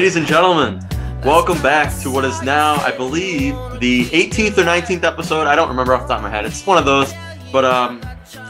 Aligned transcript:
Ladies 0.00 0.16
and 0.16 0.26
gentlemen, 0.26 0.80
welcome 1.26 1.60
back 1.60 1.94
to 2.00 2.10
what 2.10 2.24
is 2.24 2.40
now, 2.40 2.76
I 2.76 2.90
believe, 2.90 3.54
the 3.80 4.06
18th 4.06 4.56
or 4.56 4.62
19th 4.62 5.04
episode. 5.04 5.46
I 5.46 5.54
don't 5.54 5.68
remember 5.68 5.92
off 5.92 6.04
the 6.04 6.08
top 6.08 6.16
of 6.16 6.22
my 6.22 6.30
head. 6.30 6.46
It's 6.46 6.66
one 6.66 6.78
of 6.78 6.86
those. 6.86 7.12
But 7.52 7.66
um, 7.66 8.00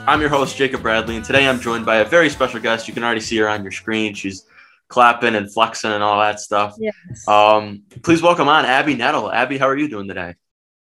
I'm 0.07 0.21
your 0.21 0.31
host, 0.31 0.57
Jacob 0.57 0.83
Bradley, 0.83 1.17
and 1.17 1.25
today 1.25 1.49
I'm 1.49 1.59
joined 1.59 1.85
by 1.85 1.97
a 1.97 2.05
very 2.05 2.31
special 2.31 2.61
guest. 2.61 2.87
You 2.87 2.95
can 2.95 3.03
already 3.03 3.21
see 3.21 3.37
her 3.39 3.49
on 3.49 3.65
your 3.65 3.73
screen. 3.73 4.15
She's 4.15 4.47
clapping 4.87 5.35
and 5.35 5.53
flexing 5.53 5.91
and 5.91 6.05
all 6.05 6.21
that 6.21 6.39
stuff. 6.39 6.77
Yes. 6.79 7.27
Um, 7.27 7.83
please 8.05 8.23
welcome 8.23 8.47
on 8.47 8.65
Abby 8.65 8.95
Nettle. 8.95 9.29
Abby, 9.29 9.59
how 9.59 9.67
are 9.67 9.77
you 9.77 9.89
doing 9.89 10.07
today? 10.07 10.37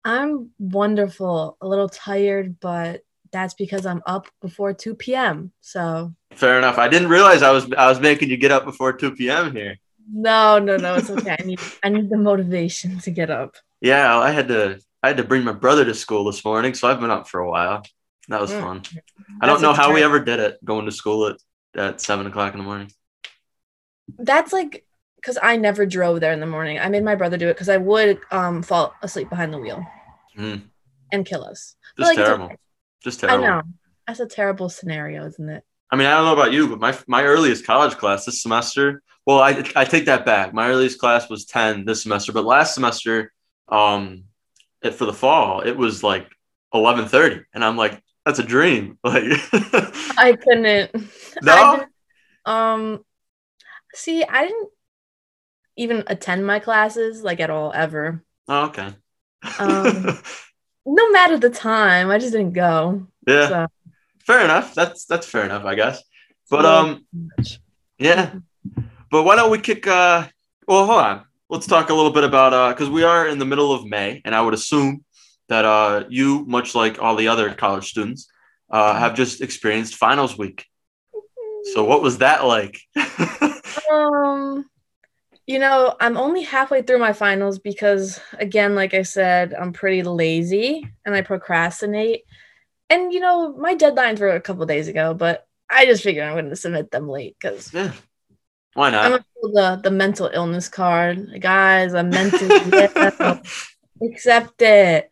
I'm 0.02 0.48
wonderful. 0.58 1.58
A 1.60 1.68
little 1.68 1.90
tired, 1.90 2.58
but 2.58 3.02
that's 3.32 3.52
because 3.52 3.84
I'm 3.84 4.00
up 4.06 4.28
before 4.40 4.72
2 4.72 4.94
p.m. 4.94 5.52
So 5.60 6.14
Fair 6.30 6.56
enough. 6.56 6.78
I 6.78 6.88
didn't 6.88 7.10
realize 7.10 7.42
I 7.42 7.50
was 7.50 7.70
I 7.74 7.86
was 7.86 8.00
making 8.00 8.30
you 8.30 8.38
get 8.38 8.50
up 8.50 8.64
before 8.64 8.94
2 8.94 9.14
p.m. 9.14 9.52
here. 9.54 9.76
No, 10.10 10.58
no, 10.58 10.76
no, 10.76 10.96
it's 10.96 11.10
okay. 11.10 11.36
I 11.38 11.42
need 11.42 11.60
I 11.82 11.88
need 11.88 12.10
the 12.10 12.16
motivation 12.16 12.98
to 13.00 13.10
get 13.10 13.30
up. 13.30 13.56
Yeah, 13.80 14.16
I 14.18 14.30
had 14.30 14.48
to 14.48 14.80
I 15.02 15.08
had 15.08 15.16
to 15.18 15.24
bring 15.24 15.44
my 15.44 15.52
brother 15.52 15.84
to 15.84 15.94
school 15.94 16.24
this 16.24 16.44
morning, 16.44 16.74
so 16.74 16.88
I've 16.88 17.00
been 17.00 17.10
up 17.10 17.28
for 17.28 17.40
a 17.40 17.50
while. 17.50 17.82
That 18.28 18.40
was 18.40 18.50
Mm. 18.50 18.60
fun. 18.60 18.82
I 19.40 19.46
don't 19.46 19.60
know 19.62 19.72
how 19.74 19.92
we 19.92 20.02
ever 20.02 20.20
did 20.20 20.40
it 20.40 20.64
going 20.64 20.86
to 20.86 20.92
school 20.92 21.28
at, 21.28 21.36
at 21.76 22.00
seven 22.00 22.26
o'clock 22.26 22.52
in 22.54 22.58
the 22.58 22.64
morning. 22.64 22.90
That's 24.18 24.52
like 24.52 24.84
because 25.16 25.38
I 25.42 25.56
never 25.56 25.86
drove 25.86 26.20
there 26.20 26.32
in 26.32 26.40
the 26.40 26.46
morning. 26.46 26.78
I 26.78 26.88
made 26.88 27.04
my 27.04 27.14
brother 27.14 27.36
do 27.36 27.48
it 27.48 27.54
because 27.54 27.68
I 27.68 27.76
would 27.78 28.20
um 28.30 28.62
fall 28.62 28.94
asleep 29.02 29.30
behind 29.30 29.52
the 29.52 29.58
wheel 29.58 29.84
Mm, 30.38 30.62
and 31.12 31.24
kill 31.24 31.44
us. 31.44 31.76
Just 31.98 32.08
like, 32.08 32.16
terrible. 32.16 32.46
okay. 32.46 32.56
Just 33.02 33.20
terrible. 33.20 33.44
I 33.44 33.48
know. 33.48 33.62
That's 34.06 34.20
a 34.20 34.26
terrible 34.26 34.68
scenario, 34.68 35.26
isn't 35.26 35.48
it? 35.48 35.62
I 35.90 35.96
mean, 35.96 36.06
I 36.06 36.16
don't 36.16 36.24
know 36.24 36.32
about 36.32 36.52
you, 36.52 36.68
but 36.68 36.80
my 36.80 36.96
my 37.06 37.22
earliest 37.24 37.64
college 37.66 37.96
class 37.96 38.24
this 38.24 38.42
semester. 38.42 39.02
Well, 39.26 39.40
I 39.40 39.64
I 39.74 39.84
take 39.84 40.06
that 40.06 40.24
back. 40.26 40.52
My 40.52 40.68
earliest 40.68 40.98
class 40.98 41.28
was 41.30 41.44
ten 41.46 41.84
this 41.84 42.02
semester, 42.02 42.32
but 42.32 42.44
last 42.44 42.74
semester, 42.74 43.32
um, 43.68 44.24
it, 44.82 44.94
for 44.94 45.06
the 45.06 45.12
fall, 45.14 45.60
it 45.60 45.76
was 45.76 46.02
like 46.02 46.28
eleven 46.72 47.06
thirty, 47.08 47.40
and 47.54 47.64
I'm 47.64 47.76
like, 47.76 48.02
that's 48.26 48.38
a 48.38 48.44
dream. 48.44 48.98
Like, 49.04 49.24
I 50.18 50.36
couldn't. 50.40 50.90
No? 51.42 51.52
I 51.54 51.76
didn't- 51.76 51.90
um, 52.46 53.04
see, 53.94 54.22
I 54.22 54.44
didn't 54.46 54.68
even 55.76 56.04
attend 56.06 56.46
my 56.46 56.58
classes 56.60 57.22
like 57.22 57.40
at 57.40 57.50
all 57.50 57.72
ever. 57.74 58.22
oh, 58.48 58.66
okay. 58.66 58.90
Um, 59.58 60.18
No 60.86 61.10
matter 61.10 61.38
the 61.38 61.48
time, 61.48 62.10
I 62.10 62.18
just 62.18 62.32
didn't 62.32 62.52
go. 62.52 63.06
yeah, 63.26 63.48
So, 63.48 63.66
fair 64.26 64.44
enough. 64.44 64.74
That's 64.74 65.06
that's 65.06 65.26
fair 65.26 65.44
enough, 65.46 65.64
I 65.64 65.74
guess. 65.76 66.02
But 66.50 66.66
um, 66.66 67.06
yeah. 67.98 68.34
But 69.14 69.22
why 69.22 69.36
don't 69.36 69.52
we 69.52 69.60
kick? 69.60 69.86
Uh, 69.86 70.26
well, 70.66 70.86
hold 70.86 71.00
on. 71.00 71.24
Let's 71.48 71.68
talk 71.68 71.88
a 71.88 71.94
little 71.94 72.10
bit 72.10 72.24
about 72.24 72.52
uh, 72.52 72.70
because 72.70 72.90
we 72.90 73.04
are 73.04 73.28
in 73.28 73.38
the 73.38 73.44
middle 73.44 73.72
of 73.72 73.86
May, 73.86 74.20
and 74.24 74.34
I 74.34 74.42
would 74.42 74.54
assume 74.54 75.04
that 75.48 75.64
uh, 75.64 76.02
you, 76.08 76.44
much 76.46 76.74
like 76.74 77.00
all 77.00 77.14
the 77.14 77.28
other 77.28 77.54
college 77.54 77.88
students, 77.88 78.26
uh, 78.70 78.98
have 78.98 79.14
just 79.14 79.40
experienced 79.40 79.94
finals 79.94 80.36
week. 80.36 80.66
So, 81.74 81.84
what 81.84 82.02
was 82.02 82.18
that 82.18 82.44
like? 82.44 82.80
Um, 83.92 84.64
you 85.46 85.60
know, 85.60 85.94
I'm 86.00 86.16
only 86.16 86.42
halfway 86.42 86.82
through 86.82 86.98
my 86.98 87.12
finals 87.12 87.60
because, 87.60 88.18
again, 88.32 88.74
like 88.74 88.94
I 88.94 89.02
said, 89.02 89.54
I'm 89.54 89.72
pretty 89.72 90.02
lazy 90.02 90.88
and 91.06 91.14
I 91.14 91.20
procrastinate. 91.20 92.22
And 92.90 93.12
you 93.12 93.20
know, 93.20 93.54
my 93.56 93.76
deadlines 93.76 94.18
were 94.18 94.30
a 94.30 94.40
couple 94.40 94.66
days 94.66 94.88
ago, 94.88 95.14
but 95.14 95.46
I 95.70 95.86
just 95.86 96.02
figured 96.02 96.24
I'm 96.24 96.34
going 96.34 96.48
to 96.48 96.56
submit 96.56 96.90
them 96.90 97.08
late 97.08 97.36
because 97.38 97.72
yeah. 97.72 97.92
Why 98.74 98.90
not? 98.90 99.04
I'm 99.04 99.10
gonna 99.12 99.24
pull 99.40 99.52
the 99.52 99.80
the 99.82 99.90
mental 99.90 100.30
illness 100.32 100.68
card, 100.68 101.40
guys. 101.40 101.94
I'm 101.94 102.10
mentally 102.10 102.50
ill. 102.72 103.40
accept 104.02 104.60
it. 104.62 105.10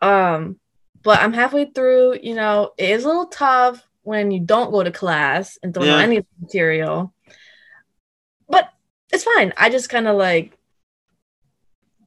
Um, 0.00 0.58
but 1.02 1.20
I'm 1.20 1.32
halfway 1.32 1.66
through. 1.66 2.18
You 2.22 2.34
know, 2.34 2.72
it 2.78 2.90
is 2.90 3.04
a 3.04 3.08
little 3.08 3.26
tough 3.26 3.86
when 4.02 4.30
you 4.30 4.40
don't 4.40 4.70
go 4.70 4.82
to 4.82 4.90
class 4.90 5.58
and 5.62 5.72
don't 5.72 5.86
know 5.86 5.98
any 5.98 6.18
of 6.18 6.24
the 6.24 6.46
material. 6.46 7.12
But 8.48 8.68
it's 9.12 9.24
fine. 9.24 9.52
I 9.56 9.70
just 9.70 9.88
kind 9.88 10.08
of 10.08 10.16
like 10.16 10.56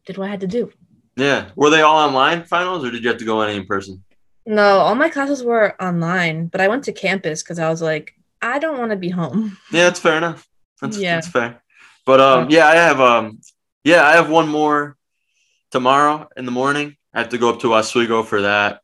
did 0.06 0.18
what 0.18 0.28
I 0.28 0.32
had 0.32 0.42
to 0.42 0.48
do. 0.48 0.72
Yeah. 1.16 1.50
Were 1.56 1.70
they 1.70 1.82
all 1.82 1.98
online 1.98 2.44
finals, 2.44 2.84
or 2.84 2.92
did 2.92 3.04
you 3.04 3.10
have 3.10 3.20
to 3.20 3.26
go 3.26 3.42
any 3.42 3.58
in 3.58 3.66
person? 3.66 4.04
No, 4.46 4.80
all 4.80 4.96
my 4.96 5.10
classes 5.10 5.44
were 5.44 5.82
online, 5.82 6.48
but 6.48 6.62
I 6.62 6.68
went 6.68 6.84
to 6.84 6.94
campus 6.94 7.42
because 7.42 7.58
I 7.58 7.70
was 7.70 7.82
like, 7.82 8.14
I 8.42 8.60
don't 8.60 8.78
want 8.78 8.92
to 8.92 8.98
be 8.98 9.10
home. 9.10 9.58
Yeah, 9.72 9.86
that's 9.86 10.00
fair 10.00 10.18
enough. 10.18 10.48
That's 10.82 10.98
Yeah. 10.98 11.16
that's 11.16 11.28
fair. 11.28 11.64
But 12.06 12.22
um, 12.22 12.50
yeah, 12.50 12.68
I 12.68 12.76
have 12.76 13.00
um, 13.02 13.40
yeah, 13.84 14.06
I 14.06 14.14
have 14.14 14.30
one 14.30 14.48
more 14.48 14.98
tomorrow 15.72 16.28
in 16.38 16.46
the 16.46 16.52
morning. 16.52 16.98
I 17.14 17.20
have 17.20 17.30
to 17.30 17.38
go 17.38 17.50
up 17.50 17.62
to 17.62 17.74
Oswego 17.74 18.24
for 18.24 18.42
that. 18.42 18.82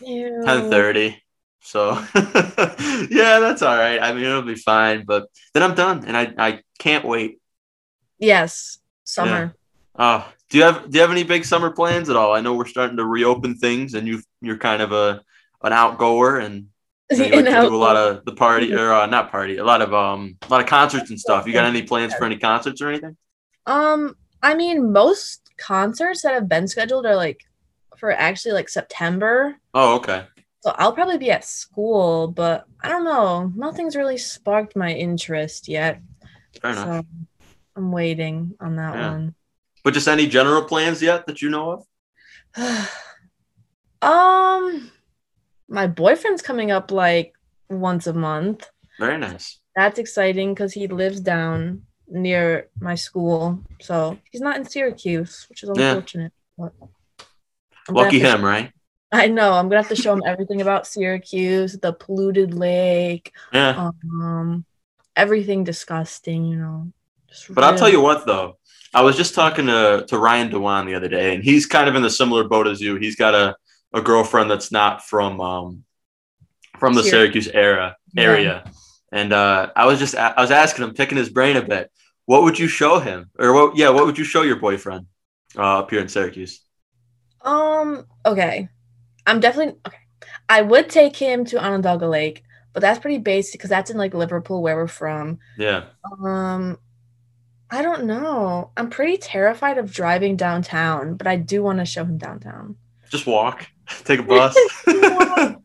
Ten 0.00 0.70
thirty. 0.70 1.22
So 1.60 1.92
yeah, 2.16 3.38
that's 3.38 3.62
all 3.62 3.76
right. 3.76 4.00
I 4.00 4.12
mean, 4.12 4.24
it'll 4.24 4.42
be 4.42 4.56
fine. 4.56 5.04
But 5.04 5.28
then 5.54 5.62
I'm 5.62 5.74
done, 5.74 6.04
and 6.06 6.16
I 6.16 6.34
I 6.38 6.60
can't 6.78 7.04
wait. 7.04 7.38
Yes, 8.18 8.78
summer. 9.04 9.54
Oh, 9.98 10.26
do 10.50 10.58
you 10.58 10.64
have 10.64 10.90
do 10.90 10.96
you 10.96 11.02
have 11.02 11.10
any 11.10 11.22
big 11.24 11.44
summer 11.44 11.70
plans 11.70 12.08
at 12.08 12.16
all? 12.16 12.32
I 12.34 12.40
know 12.40 12.54
we're 12.54 12.66
starting 12.66 12.96
to 12.96 13.04
reopen 13.06 13.56
things, 13.56 13.94
and 13.94 14.06
you 14.08 14.22
you're 14.40 14.58
kind 14.58 14.82
of 14.82 14.92
a 14.92 15.22
an 15.62 15.72
outgoer, 15.72 16.38
and 16.38 16.68
you, 17.10 17.18
know, 17.18 17.24
you 17.24 17.32
like 17.36 17.44
to 17.44 17.60
do 17.68 17.74
a 17.74 17.76
lot 17.76 17.96
of 17.96 18.24
the 18.24 18.32
party 18.32 18.72
or 18.74 18.92
uh, 18.92 19.06
not 19.06 19.30
party, 19.30 19.58
a 19.58 19.64
lot 19.64 19.82
of 19.82 19.92
um 19.92 20.36
a 20.42 20.48
lot 20.48 20.60
of 20.60 20.66
concerts 20.66 21.10
and 21.10 21.18
stuff. 21.18 21.46
You 21.46 21.52
got 21.52 21.64
any 21.64 21.82
plans 21.82 22.14
for 22.14 22.24
any 22.24 22.38
concerts 22.38 22.80
or 22.80 22.88
anything? 22.88 23.16
Um, 23.66 24.16
I 24.42 24.54
mean, 24.54 24.92
most 24.92 25.50
concerts 25.56 26.22
that 26.22 26.34
have 26.34 26.48
been 26.48 26.66
scheduled 26.66 27.06
are 27.06 27.16
like 27.16 27.40
for 27.96 28.10
actually 28.12 28.52
like 28.52 28.68
September. 28.68 29.56
Oh, 29.74 29.96
okay. 29.96 30.26
So 30.60 30.72
I'll 30.76 30.92
probably 30.92 31.18
be 31.18 31.30
at 31.30 31.44
school, 31.44 32.28
but 32.28 32.66
I 32.82 32.88
don't 32.88 33.04
know. 33.04 33.52
Nothing's 33.56 33.96
really 33.96 34.16
sparked 34.16 34.76
my 34.76 34.92
interest 34.92 35.66
yet. 35.68 36.00
Fair 36.60 36.70
enough. 36.70 36.84
So 36.84 37.06
I'm 37.74 37.90
waiting 37.90 38.54
on 38.60 38.76
that 38.76 38.94
Yeah. 38.94 39.10
one. 39.10 39.34
But 39.82 39.94
just 39.94 40.06
any 40.06 40.28
general 40.28 40.62
plans 40.62 41.02
yet 41.02 41.26
that 41.26 41.42
you 41.42 41.50
know 41.50 41.84
of? 42.56 42.88
um, 44.02 44.91
my 45.72 45.86
boyfriend's 45.86 46.42
coming 46.42 46.70
up 46.70 46.90
like 46.90 47.34
once 47.70 48.06
a 48.06 48.12
month. 48.12 48.68
Very 49.00 49.18
nice. 49.18 49.58
That's 49.74 49.98
exciting 49.98 50.52
because 50.52 50.72
he 50.72 50.86
lives 50.86 51.20
down 51.20 51.82
near 52.08 52.68
my 52.78 52.94
school. 52.94 53.58
So 53.80 54.18
he's 54.30 54.42
not 54.42 54.56
in 54.58 54.64
Syracuse, 54.66 55.46
which 55.48 55.62
is 55.62 55.70
Yeah. 55.74 55.92
unfortunate. 55.92 56.32
but 56.58 56.72
Lucky 57.88 58.20
have 58.20 58.32
to- 58.32 58.38
him, 58.38 58.44
right? 58.44 58.72
I 59.10 59.26
know. 59.28 59.52
I'm 59.54 59.68
gonna 59.68 59.82
have 59.82 59.88
to 59.88 59.96
show 59.96 60.12
him 60.12 60.22
everything 60.26 60.60
about 60.60 60.86
Syracuse, 60.86 61.72
the 61.78 61.92
polluted 61.92 62.54
lake, 62.54 63.32
Yeah. 63.52 63.90
um, 64.04 64.64
everything 65.16 65.64
disgusting. 65.64 66.44
You 66.46 66.56
know. 66.56 66.92
But 67.50 67.64
I'll 67.64 67.76
tell 67.78 67.88
you 67.88 68.00
what, 68.02 68.26
though. 68.26 68.58
I 68.94 69.00
was 69.00 69.16
just 69.16 69.34
talking 69.34 69.66
to, 69.66 70.04
to 70.08 70.18
Ryan 70.18 70.50
Dewan 70.50 70.86
the 70.86 70.94
other 70.94 71.08
day, 71.08 71.34
and 71.34 71.42
he's 71.42 71.64
kind 71.66 71.88
of 71.88 71.94
in 71.94 72.02
the 72.02 72.10
similar 72.10 72.44
boat 72.44 72.66
as 72.68 72.80
you. 72.80 72.96
He's 72.96 73.16
got 73.16 73.34
a, 73.34 73.56
a 73.94 74.00
girlfriend 74.00 74.50
that's 74.50 74.72
not 74.72 75.04
from 75.04 75.40
um 75.40 75.84
from 76.78 76.94
the 76.94 77.02
Syracuse. 77.02 77.44
Syracuse 77.46 77.48
era 77.48 77.96
Yeah. 78.14 78.22
area, 78.22 78.64
and 79.12 79.32
uh, 79.32 79.70
I 79.76 79.86
was 79.86 79.98
just 79.98 80.14
a- 80.14 80.34
I 80.38 80.40
was 80.40 80.50
asking 80.50 80.84
him, 80.84 80.94
picking 80.94 81.18
his 81.18 81.28
brain 81.30 81.56
a 81.56 81.62
bit. 81.62 81.90
What 82.26 82.42
would 82.44 82.58
you 82.58 82.68
show 82.68 82.98
him, 82.98 83.30
or 83.38 83.52
what? 83.52 83.76
Yeah, 83.76 83.90
what 83.90 84.06
would 84.06 84.18
you 84.18 84.24
show 84.24 84.42
your 84.42 84.56
boyfriend 84.56 85.06
uh, 85.56 85.80
up 85.80 85.90
here 85.90 86.00
in 86.00 86.08
Syracuse? 86.08 86.60
Um. 87.42 88.06
Okay. 88.24 88.68
I'm 89.26 89.40
definitely 89.40 89.76
okay. 89.86 89.98
I 90.48 90.62
would 90.62 90.88
take 90.88 91.16
him 91.16 91.44
to 91.46 91.62
Onondaga 91.64 92.06
Lake, 92.06 92.42
but 92.72 92.80
that's 92.80 92.98
pretty 92.98 93.18
basic 93.18 93.54
because 93.60 93.70
that's 93.70 93.90
in 93.90 93.96
like 93.96 94.14
Liverpool, 94.14 94.62
where 94.62 94.76
we're 94.76 94.88
from. 94.88 95.38
Yeah, 95.58 95.84
Um. 96.24 96.78
I 97.70 97.80
don't 97.82 98.04
know. 98.04 98.70
I'm 98.76 98.90
pretty 98.90 99.16
terrified 99.16 99.78
of 99.78 99.90
driving 99.92 100.36
downtown, 100.36 101.16
but 101.16 101.26
I 101.26 101.36
do 101.36 101.62
want 101.62 101.78
to 101.78 101.86
show 101.86 102.04
him 102.04 102.18
downtown. 102.18 102.76
Just 103.12 103.26
walk, 103.26 103.66
take 104.04 104.18
a 104.18 104.22
bus. 104.24 104.56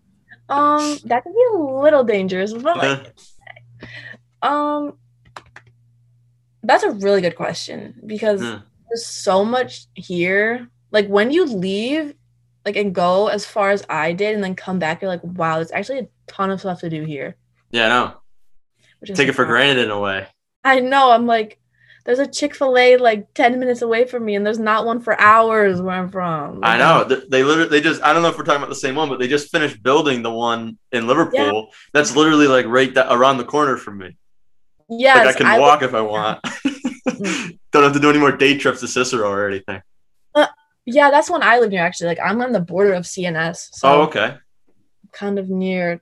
Um, 0.49 0.97
that 1.03 1.23
could 1.23 1.33
be 1.33 1.45
a 1.53 1.57
little 1.57 2.05
dangerous, 2.05 2.53
but 2.53 2.77
like, 2.77 3.13
um, 4.41 4.97
that's 6.63 6.83
a 6.83 6.91
really 6.91 7.19
good 7.19 7.35
question 7.35 7.99
because 8.05 8.41
Yeah. 8.41 8.61
there's 8.87 9.05
so 9.05 9.43
much 9.43 9.87
here. 9.95 10.69
Like 10.91 11.07
when 11.07 11.31
you 11.31 11.43
leave, 11.45 12.15
like 12.65 12.77
and 12.77 12.95
go 12.95 13.27
as 13.27 13.45
far 13.45 13.71
as 13.71 13.85
I 13.89 14.13
did, 14.13 14.35
and 14.35 14.43
then 14.43 14.55
come 14.55 14.79
back, 14.79 15.01
you're 15.01 15.09
like, 15.11 15.19
wow, 15.23 15.55
there's 15.55 15.71
actually 15.73 15.99
a 15.99 16.07
ton 16.27 16.49
of 16.49 16.61
stuff 16.61 16.79
to 16.79 16.89
do 16.89 17.03
here. 17.03 17.35
yeah, 17.71 17.85
I 17.85 17.89
know. 17.89 19.15
take 19.15 19.27
it 19.27 19.33
for 19.33 19.43
granted 19.43 19.83
in 19.83 19.91
a 19.91 19.99
way. 19.99 20.27
I 20.63 20.79
know. 20.79 21.11
I'm 21.11 21.25
like, 21.25 21.59
there's 22.07 22.19
a 22.19 22.25
Chick 22.25 22.55
Fil 22.55 22.77
A 22.77 22.95
like 22.95 23.33
ten 23.33 23.59
minutes 23.59 23.81
away 23.81 24.05
from 24.05 24.23
me, 24.23 24.35
and 24.35 24.45
there's 24.45 24.57
not 24.57 24.85
one 24.85 25.01
for 25.01 25.19
hours 25.19 25.81
where 25.81 25.93
I'm 25.93 26.09
from. 26.09 26.61
I 26.63 26.77
know. 26.77 27.03
They, 27.03 27.19
they 27.29 27.43
literally 27.43 27.69
they 27.69 27.81
just 27.81 28.01
I 28.01 28.13
don't 28.13 28.23
know 28.23 28.29
if 28.29 28.37
we're 28.37 28.45
talking 28.45 28.61
about 28.63 28.69
the 28.69 28.75
same 28.75 28.95
one, 28.95 29.09
but 29.09 29.19
they 29.19 29.27
just 29.27 29.51
finished 29.51 29.83
building 29.83 30.23
the 30.23 30.31
one 30.31 30.77
in 30.93 31.05
Liverpool. 31.05 31.71
That's 31.91 32.15
literally 32.15 32.47
like 32.47 32.65
right 32.65 32.93
that 32.93 33.13
around 33.13 33.37
the 33.37 33.45
corner 33.45 33.75
from 33.75 33.97
me. 33.97 34.15
Yeah, 34.89 35.15
like 35.15 35.35
I 35.35 35.37
can 35.37 35.45
I 35.45 35.59
walk 35.59 35.83
if 35.83 35.93
I 35.93 36.01
want. 36.01 36.39
Don't 37.71 37.83
have 37.83 37.93
to 37.93 37.99
do 37.99 38.09
any 38.09 38.19
more 38.19 38.31
day 38.31 38.57
trips 38.57 38.79
to 38.79 38.87
Cicero 38.87 39.29
or 39.29 39.47
anything. 39.47 39.81
Yeah, 40.89 41.11
that's 41.11 41.29
one 41.29 41.43
I 41.43 41.59
live 41.59 41.69
near 41.69 41.85
actually. 41.85 42.07
Like 42.07 42.19
I'm 42.23 42.41
on 42.41 42.53
the 42.53 42.61
border 42.61 42.93
of 42.93 43.03
CNS. 43.03 43.67
So 43.73 43.89
oh, 43.89 44.01
okay. 44.03 44.37
kind 45.11 45.37
of 45.37 45.49
near 45.49 46.01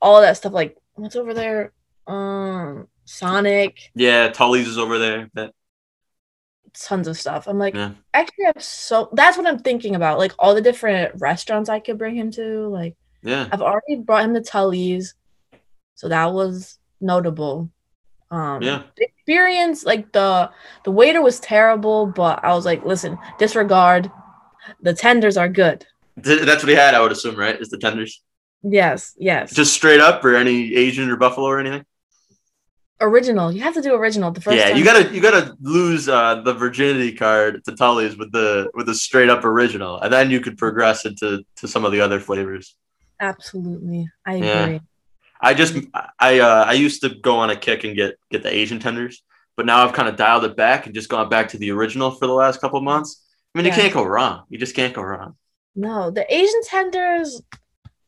all 0.00 0.20
that 0.20 0.36
stuff. 0.36 0.52
Like 0.52 0.76
what's 0.94 1.16
over 1.16 1.34
there? 1.34 1.72
Um 2.06 2.86
Sonic, 3.12 3.90
Yeah, 3.94 4.28
Tully's 4.28 4.66
is 4.68 4.78
over 4.78 4.98
there. 4.98 5.28
That, 5.34 5.52
tons 6.74 7.06
of 7.06 7.18
stuff. 7.18 7.46
I'm 7.46 7.58
like, 7.58 7.74
yeah. 7.74 7.90
actually 8.14 8.46
I 8.46 8.52
have 8.54 8.62
so 8.62 9.10
that's 9.12 9.36
what 9.36 9.46
I'm 9.46 9.58
thinking 9.58 9.94
about. 9.94 10.18
Like 10.18 10.32
all 10.38 10.54
the 10.54 10.62
different 10.62 11.20
restaurants 11.20 11.68
I 11.68 11.80
could 11.80 11.98
bring 11.98 12.16
him 12.16 12.30
to. 12.32 12.68
Like 12.68 12.96
Yeah. 13.22 13.48
I've 13.52 13.60
already 13.60 13.96
brought 13.96 14.24
him 14.24 14.32
to 14.34 14.40
Tully's. 14.40 15.14
So 15.94 16.08
that 16.08 16.32
was 16.32 16.78
notable. 17.02 17.70
Um 18.30 18.62
Yeah. 18.62 18.84
the 18.96 19.04
experience, 19.04 19.84
like 19.84 20.10
the 20.12 20.50
the 20.84 20.90
waiter 20.90 21.20
was 21.20 21.38
terrible, 21.38 22.06
but 22.06 22.42
I 22.42 22.54
was 22.54 22.64
like, 22.64 22.82
listen, 22.86 23.18
disregard. 23.38 24.10
The 24.80 24.94
tenders 24.94 25.36
are 25.36 25.48
good. 25.50 25.84
That's 26.16 26.62
what 26.62 26.70
he 26.70 26.74
had, 26.76 26.94
I 26.94 27.00
would 27.00 27.12
assume, 27.12 27.36
right? 27.36 27.60
Is 27.60 27.68
the 27.68 27.78
tenders. 27.78 28.22
Yes, 28.62 29.14
yes. 29.18 29.52
Just 29.52 29.74
straight 29.74 30.00
up 30.00 30.24
or 30.24 30.34
any 30.36 30.74
Asian 30.74 31.10
or 31.10 31.16
buffalo 31.16 31.48
or 31.48 31.58
anything? 31.60 31.84
Original. 33.02 33.52
You 33.52 33.60
have 33.62 33.74
to 33.74 33.82
do 33.82 33.94
original 33.94 34.30
the 34.30 34.40
first 34.40 34.56
yeah, 34.56 34.68
time. 34.70 34.78
you 34.78 34.84
gotta 34.84 35.12
you 35.14 35.20
gotta 35.20 35.56
lose 35.60 36.08
uh, 36.08 36.40
the 36.42 36.54
virginity 36.54 37.12
card 37.12 37.62
to 37.64 37.74
Tully's 37.74 38.16
with 38.16 38.32
the 38.32 38.70
with 38.74 38.86
the 38.86 38.94
straight 38.94 39.28
up 39.28 39.44
original, 39.44 40.00
and 40.00 40.12
then 40.12 40.30
you 40.30 40.40
could 40.40 40.56
progress 40.56 41.04
into 41.04 41.44
to 41.56 41.68
some 41.68 41.84
of 41.84 41.92
the 41.92 42.00
other 42.00 42.20
flavors. 42.20 42.76
Absolutely. 43.20 44.08
I 44.26 44.34
agree. 44.34 44.46
Yeah. 44.48 44.78
I 45.40 45.54
just 45.54 45.76
I 46.18 46.38
uh, 46.40 46.64
I 46.66 46.72
used 46.72 47.02
to 47.02 47.10
go 47.10 47.36
on 47.36 47.50
a 47.50 47.56
kick 47.56 47.84
and 47.84 47.94
get 47.96 48.16
get 48.30 48.42
the 48.42 48.54
Asian 48.54 48.78
tenders, 48.78 49.22
but 49.56 49.66
now 49.66 49.84
I've 49.84 49.92
kind 49.92 50.08
of 50.08 50.16
dialed 50.16 50.44
it 50.44 50.56
back 50.56 50.86
and 50.86 50.94
just 50.94 51.08
gone 51.08 51.28
back 51.28 51.48
to 51.48 51.58
the 51.58 51.72
original 51.72 52.12
for 52.12 52.26
the 52.26 52.32
last 52.32 52.60
couple 52.60 52.80
months. 52.80 53.24
I 53.54 53.58
mean, 53.58 53.66
Yeah. 53.66 53.74
you 53.74 53.82
can't 53.82 53.94
go 53.94 54.04
wrong. 54.04 54.44
You 54.48 54.58
just 54.58 54.74
can't 54.74 54.94
go 54.94 55.02
wrong. 55.02 55.36
No, 55.74 56.10
the 56.10 56.24
Asian 56.32 56.62
tenders, 56.64 57.42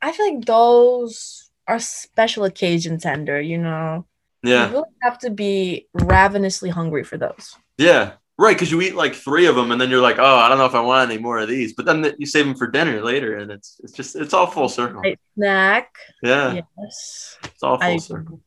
I 0.01 0.13
feel 0.13 0.35
like 0.35 0.45
those 0.45 1.51
are 1.67 1.79
special 1.79 2.45
occasion 2.45 2.99
tender, 2.99 3.41
you 3.41 3.59
know. 3.59 4.07
Yeah, 4.45 4.67
You 4.69 4.73
really 4.75 4.91
have 5.03 5.19
to 5.21 5.31
be 5.31 5.89
ravenously 5.95 6.69
hungry 6.71 7.03
for 7.05 7.17
those. 7.17 7.57
yeah, 7.79 8.13
right. 8.39 8.55
Because 8.55 8.71
you 8.71 8.81
eat 8.83 8.95
like 8.95 9.15
three 9.15 9.47
of 9.47 9.57
them, 9.57 9.71
and 9.73 9.81
then 9.81 9.89
you're 9.91 10.03
like, 10.03 10.19
oh, 10.19 10.37
I 10.37 10.49
don't 10.49 10.59
know 10.59 10.67
if 10.67 10.75
I 10.75 10.81
want 10.81 11.11
any 11.11 11.21
more 11.21 11.39
of 11.39 11.49
these. 11.49 11.73
But 11.73 11.87
then 11.87 12.03
th- 12.03 12.17
you 12.19 12.27
save 12.27 12.45
them 12.47 12.55
for 12.55 12.67
dinner 12.67 13.01
later, 13.03 13.39
and 13.39 13.51
it's 13.51 13.81
it's 13.83 13.93
just 13.93 14.17
it's 14.17 14.35
all 14.35 14.47
full 14.47 14.69
circle. 14.69 15.01
Right. 15.01 15.19
Snack. 15.35 15.95
Yeah, 16.23 16.61
Yes. 16.79 17.39
it's 17.45 17.63
all 17.63 17.79
full 17.79 17.87
agree. 17.89 17.99
circle. 17.99 18.41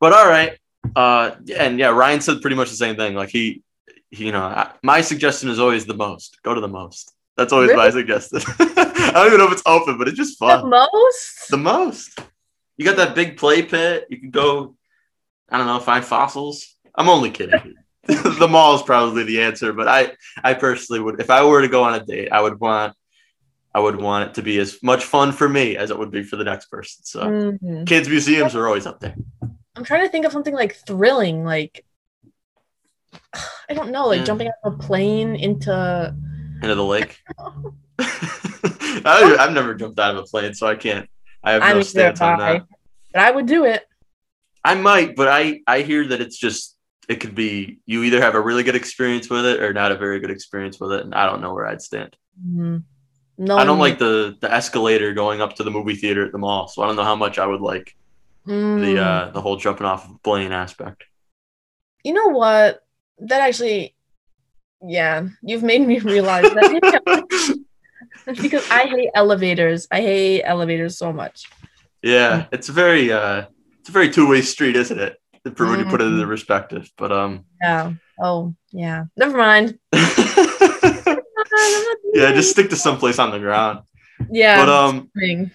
But 0.00 0.12
all 0.12 0.28
right, 0.28 0.56
uh, 0.96 1.32
and 1.56 1.78
yeah, 1.78 1.88
Ryan 1.88 2.20
said 2.20 2.40
pretty 2.40 2.56
much 2.56 2.70
the 2.70 2.76
same 2.76 2.96
thing. 2.96 3.14
Like 3.14 3.30
he, 3.30 3.62
he 4.10 4.26
you 4.26 4.32
know, 4.32 4.42
I, 4.42 4.70
my 4.82 5.00
suggestion 5.00 5.48
is 5.50 5.58
always 5.58 5.86
the 5.86 5.94
most. 5.94 6.38
Go 6.44 6.54
to 6.54 6.60
the 6.60 6.68
most. 6.68 7.12
That's 7.36 7.52
always 7.52 7.74
my 7.74 7.90
suggestion. 7.90 8.40
I 8.58 9.10
don't 9.14 9.26
even 9.26 9.38
know 9.38 9.46
if 9.46 9.52
it's 9.52 9.62
open, 9.66 9.98
but 9.98 10.06
it's 10.08 10.16
just 10.16 10.38
fun. 10.38 10.62
The 10.62 10.68
most? 10.68 11.48
The 11.50 11.56
most. 11.56 12.18
You 12.78 12.84
got 12.84 12.96
that 12.96 13.14
big 13.14 13.36
play 13.36 13.62
pit. 13.62 14.06
You 14.08 14.18
can 14.18 14.30
go, 14.30 14.76
I 15.50 15.58
don't 15.58 15.66
know, 15.66 15.80
find 15.80 16.04
fossils. 16.04 16.76
I'm 16.94 17.08
only 17.08 17.30
kidding. 17.30 17.74
the 18.06 18.48
mall 18.48 18.74
is 18.76 18.82
probably 18.82 19.24
the 19.24 19.42
answer, 19.42 19.72
but 19.72 19.88
I, 19.88 20.12
I 20.42 20.54
personally 20.54 21.00
would, 21.00 21.20
if 21.20 21.28
I 21.28 21.44
were 21.44 21.60
to 21.60 21.68
go 21.68 21.82
on 21.82 21.94
a 21.94 22.04
date, 22.04 22.30
I 22.32 22.40
would 22.40 22.58
want, 22.60 22.94
I 23.74 23.80
would 23.80 23.96
want 23.96 24.30
it 24.30 24.34
to 24.34 24.42
be 24.42 24.58
as 24.58 24.82
much 24.82 25.04
fun 25.04 25.32
for 25.32 25.48
me 25.48 25.76
as 25.76 25.90
it 25.90 25.98
would 25.98 26.10
be 26.10 26.22
for 26.22 26.36
the 26.36 26.44
next 26.44 26.66
person. 26.66 27.04
So, 27.04 27.24
Mhm. 27.24 27.86
kids' 27.86 28.08
museums 28.08 28.54
are 28.54 28.66
always 28.66 28.86
up 28.86 29.00
there. 29.00 29.14
I'm 29.76 29.84
trying 29.84 30.04
to 30.04 30.08
think 30.08 30.24
of 30.24 30.32
something 30.32 30.54
like 30.54 30.74
thrilling, 30.74 31.44
like 31.44 31.84
I 33.68 33.74
don't 33.74 33.90
know, 33.90 34.06
like 34.06 34.20
Yeah. 34.20 34.24
jumping 34.24 34.48
out 34.48 34.54
of 34.64 34.74
a 34.74 34.76
plane 34.78 35.34
into 35.36 36.14
Into 36.62 36.74
the 36.74 36.84
lake. 36.84 37.18
I, 37.98 39.36
I've 39.38 39.52
never 39.52 39.74
jumped 39.74 39.98
out 39.98 40.16
of 40.16 40.24
a 40.24 40.26
plane, 40.26 40.54
so 40.54 40.66
I 40.66 40.76
can't. 40.76 41.08
I 41.42 41.52
have 41.52 41.62
I 41.62 41.72
no 41.72 41.82
stance 41.82 42.20
on 42.20 42.38
that. 42.38 42.66
But 43.12 43.22
I 43.22 43.30
would 43.30 43.46
do 43.46 43.64
it. 43.64 43.84
I 44.64 44.74
might, 44.74 45.16
but 45.16 45.28
I 45.28 45.60
I 45.66 45.82
hear 45.82 46.06
that 46.08 46.20
it's 46.20 46.36
just 46.36 46.76
it 47.08 47.20
could 47.20 47.34
be 47.34 47.78
you 47.86 48.02
either 48.02 48.20
have 48.20 48.34
a 48.34 48.40
really 48.40 48.62
good 48.62 48.74
experience 48.76 49.30
with 49.30 49.46
it 49.46 49.62
or 49.62 49.72
not 49.72 49.92
a 49.92 49.96
very 49.96 50.20
good 50.20 50.30
experience 50.30 50.78
with 50.78 50.92
it, 50.92 51.04
and 51.04 51.14
I 51.14 51.26
don't 51.26 51.40
know 51.40 51.54
where 51.54 51.66
I'd 51.66 51.80
stand. 51.82 52.16
Mhm. 52.46 52.82
No, 53.38 53.56
I 53.56 53.64
don't 53.64 53.78
like 53.78 53.98
the 53.98 54.36
the 54.40 54.52
escalator 54.52 55.14
going 55.14 55.40
up 55.40 55.54
to 55.56 55.62
the 55.62 55.70
movie 55.70 55.94
theater 55.94 56.26
at 56.26 56.32
the 56.32 56.38
mall, 56.38 56.68
so 56.68 56.82
I 56.82 56.86
don't 56.86 56.96
know 56.96 57.04
how 57.04 57.16
much 57.16 57.38
I 57.38 57.46
would 57.46 57.60
like 57.60 57.94
the 58.44 58.52
Mm. 58.52 58.98
uh 58.98 59.30
the 59.30 59.40
whole 59.40 59.56
jumping 59.56 59.86
off 59.86 60.08
of 60.10 60.22
plane 60.22 60.52
aspect. 60.52 61.04
You 62.02 62.12
know 62.14 62.28
what? 62.28 62.84
That 63.20 63.40
actually, 63.40 63.94
yeah, 64.82 65.28
you've 65.42 65.62
made 65.62 65.86
me 65.86 65.98
realize 66.00 66.44
that 66.52 67.58
because 68.42 68.68
I 68.70 68.86
hate 68.86 69.10
elevators. 69.14 69.86
I 69.90 70.00
hate 70.00 70.42
elevators 70.42 70.98
so 70.98 71.12
much. 71.12 71.48
yeah, 72.02 72.46
it's 72.52 72.68
a 72.68 72.72
very 72.72 73.12
uh 73.12 73.46
it's 73.80 73.88
a 73.88 73.92
very 73.92 74.10
two 74.10 74.28
way 74.28 74.42
street, 74.42 74.76
isn't 74.76 74.98
it? 74.98 75.16
For 75.56 75.66
when 75.66 75.78
you 75.78 75.86
put 75.86 76.02
it 76.02 76.04
in 76.04 76.18
the 76.18 76.26
perspective, 76.26 76.90
but 76.98 77.10
um. 77.10 77.46
Yeah. 77.62 77.92
Oh, 78.20 78.54
yeah. 78.70 79.04
Never 79.16 79.38
mind. 79.38 79.78
yeah, 79.92 80.02
just 82.32 82.50
stick 82.50 82.68
to 82.70 82.76
someplace 82.76 83.18
on 83.18 83.30
the 83.30 83.38
ground. 83.38 83.80
yeah. 84.30 84.58
But 84.58 84.68
um, 84.68 85.10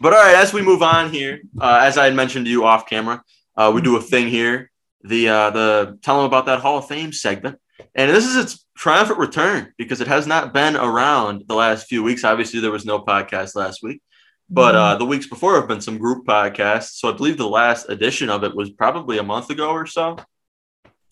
but 0.00 0.12
all 0.12 0.22
right, 0.22 0.34
as 0.34 0.52
we 0.52 0.60
move 0.60 0.82
on 0.82 1.10
here, 1.10 1.40
uh, 1.60 1.80
as 1.82 1.96
I 1.96 2.04
had 2.04 2.14
mentioned 2.14 2.46
to 2.46 2.50
you 2.50 2.64
off 2.64 2.86
camera, 2.86 3.22
uh, 3.56 3.72
we 3.74 3.80
do 3.80 3.96
a 3.96 4.02
thing 4.02 4.28
here, 4.28 4.70
the 5.02 5.28
uh, 5.28 5.50
the 5.50 5.98
tell 6.02 6.16
them 6.16 6.26
about 6.26 6.46
that 6.46 6.60
Hall 6.60 6.78
of 6.78 6.88
Fame 6.88 7.12
segment, 7.12 7.58
and 7.94 8.10
this 8.10 8.26
is 8.26 8.36
its 8.36 8.65
triumphant 8.76 9.18
return 9.18 9.72
because 9.78 10.00
it 10.00 10.06
has 10.08 10.26
not 10.26 10.52
been 10.52 10.76
around 10.76 11.44
the 11.48 11.54
last 11.54 11.86
few 11.88 12.02
weeks. 12.02 12.24
Obviously, 12.24 12.60
there 12.60 12.70
was 12.70 12.84
no 12.84 13.00
podcast 13.00 13.54
last 13.54 13.82
week, 13.82 14.02
but 14.50 14.74
uh, 14.74 14.96
the 14.96 15.04
weeks 15.04 15.26
before 15.26 15.56
have 15.58 15.68
been 15.68 15.80
some 15.80 15.98
group 15.98 16.26
podcasts. 16.26 16.92
So 16.98 17.08
I 17.08 17.12
believe 17.16 17.38
the 17.38 17.48
last 17.48 17.88
edition 17.88 18.28
of 18.30 18.44
it 18.44 18.54
was 18.54 18.70
probably 18.70 19.18
a 19.18 19.22
month 19.22 19.50
ago 19.50 19.70
or 19.70 19.86
so. 19.86 20.16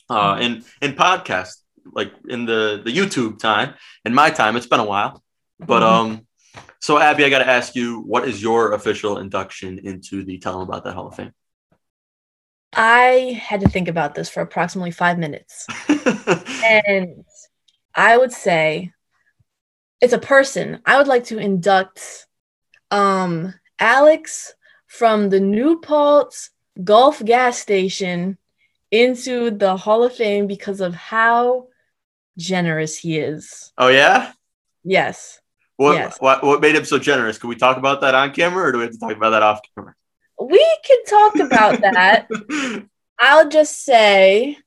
Uh, 0.09 0.39
in 0.41 0.63
in 0.83 0.93
podcast, 0.93 1.55
like 1.93 2.13
in 2.29 2.45
the 2.45 2.83
the 2.85 2.93
YouTube 2.95 3.39
time, 3.39 3.75
in 4.05 4.13
my 4.15 4.31
time, 4.31 4.57
it's 4.57 4.67
been 4.67 4.81
a 4.81 4.85
while. 4.85 5.23
But 5.59 5.83
Mhm. 5.83 5.93
um, 5.93 6.27
so 6.81 6.99
Abby, 6.99 7.25
I 7.25 7.31
got 7.31 7.39
to 7.39 7.49
ask 7.49 7.75
you, 7.75 8.01
what 8.01 8.29
is 8.29 8.43
your 8.43 8.73
official 8.75 9.17
induction 9.19 9.79
into 9.79 10.23
the 10.25 10.39
Tell 10.39 10.53
Them 10.59 10.69
About 10.69 10.85
That 10.85 10.95
Hall 10.95 11.09
of 11.09 11.15
Fame? 11.17 11.33
I 12.77 13.41
had 13.41 13.61
to 13.61 13.69
think 13.69 13.89
about 13.89 14.15
this 14.15 14.29
for 14.29 14.41
approximately 14.41 14.91
five 14.91 15.19
minutes. 15.19 15.67
And 16.67 17.25
I 17.95 18.17
would 18.17 18.33
say 18.33 18.93
it's 20.01 20.13
a 20.13 20.19
person. 20.19 20.81
I 20.85 20.99
would 20.99 21.07
like 21.07 21.25
to 21.25 21.39
induct 21.39 22.27
um 22.91 23.55
Alex 23.79 24.55
from 24.87 25.31
the 25.31 25.41
New 25.41 25.81
Paltz 25.81 26.51
Gulf 26.83 27.25
gas 27.25 27.59
station 27.59 28.39
into 28.91 29.51
the 29.51 29.77
Hall 29.77 30.05
of 30.05 30.15
Fame 30.15 30.47
because 30.47 30.81
of 30.81 30.95
how 30.95 31.69
generous 32.39 32.97
he 32.99 33.19
is. 33.19 33.73
oh 33.79 33.89
yeah, 33.89 34.33
Yes. 34.85 35.41
what, 35.77 35.95
Yes. 35.95 36.17
what 36.21 36.43
what 36.45 36.61
made 36.61 36.75
him 36.77 36.85
so 36.85 36.99
generous? 36.99 37.39
Can 37.39 37.49
we 37.49 37.57
talk 37.57 37.77
about 37.77 38.01
that 38.03 38.15
on 38.15 38.33
camera, 38.33 38.65
or 38.69 38.73
do 38.73 38.79
we 38.79 38.85
have 38.85 38.93
to 38.93 38.99
talk 38.99 39.17
about 39.17 39.31
that 39.31 39.43
off 39.43 39.61
camera? 39.75 39.95
We 40.41 40.65
can 40.85 41.05
talk 41.07 41.35
about 41.37 41.81
that. 41.81 42.29
I'll 43.21 43.49
just 43.49 43.85
say 43.85 44.59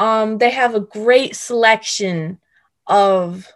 um 0.00 0.38
they 0.38 0.50
have 0.50 0.74
a 0.74 0.80
great 0.80 1.36
selection 1.36 2.40
of 2.86 3.46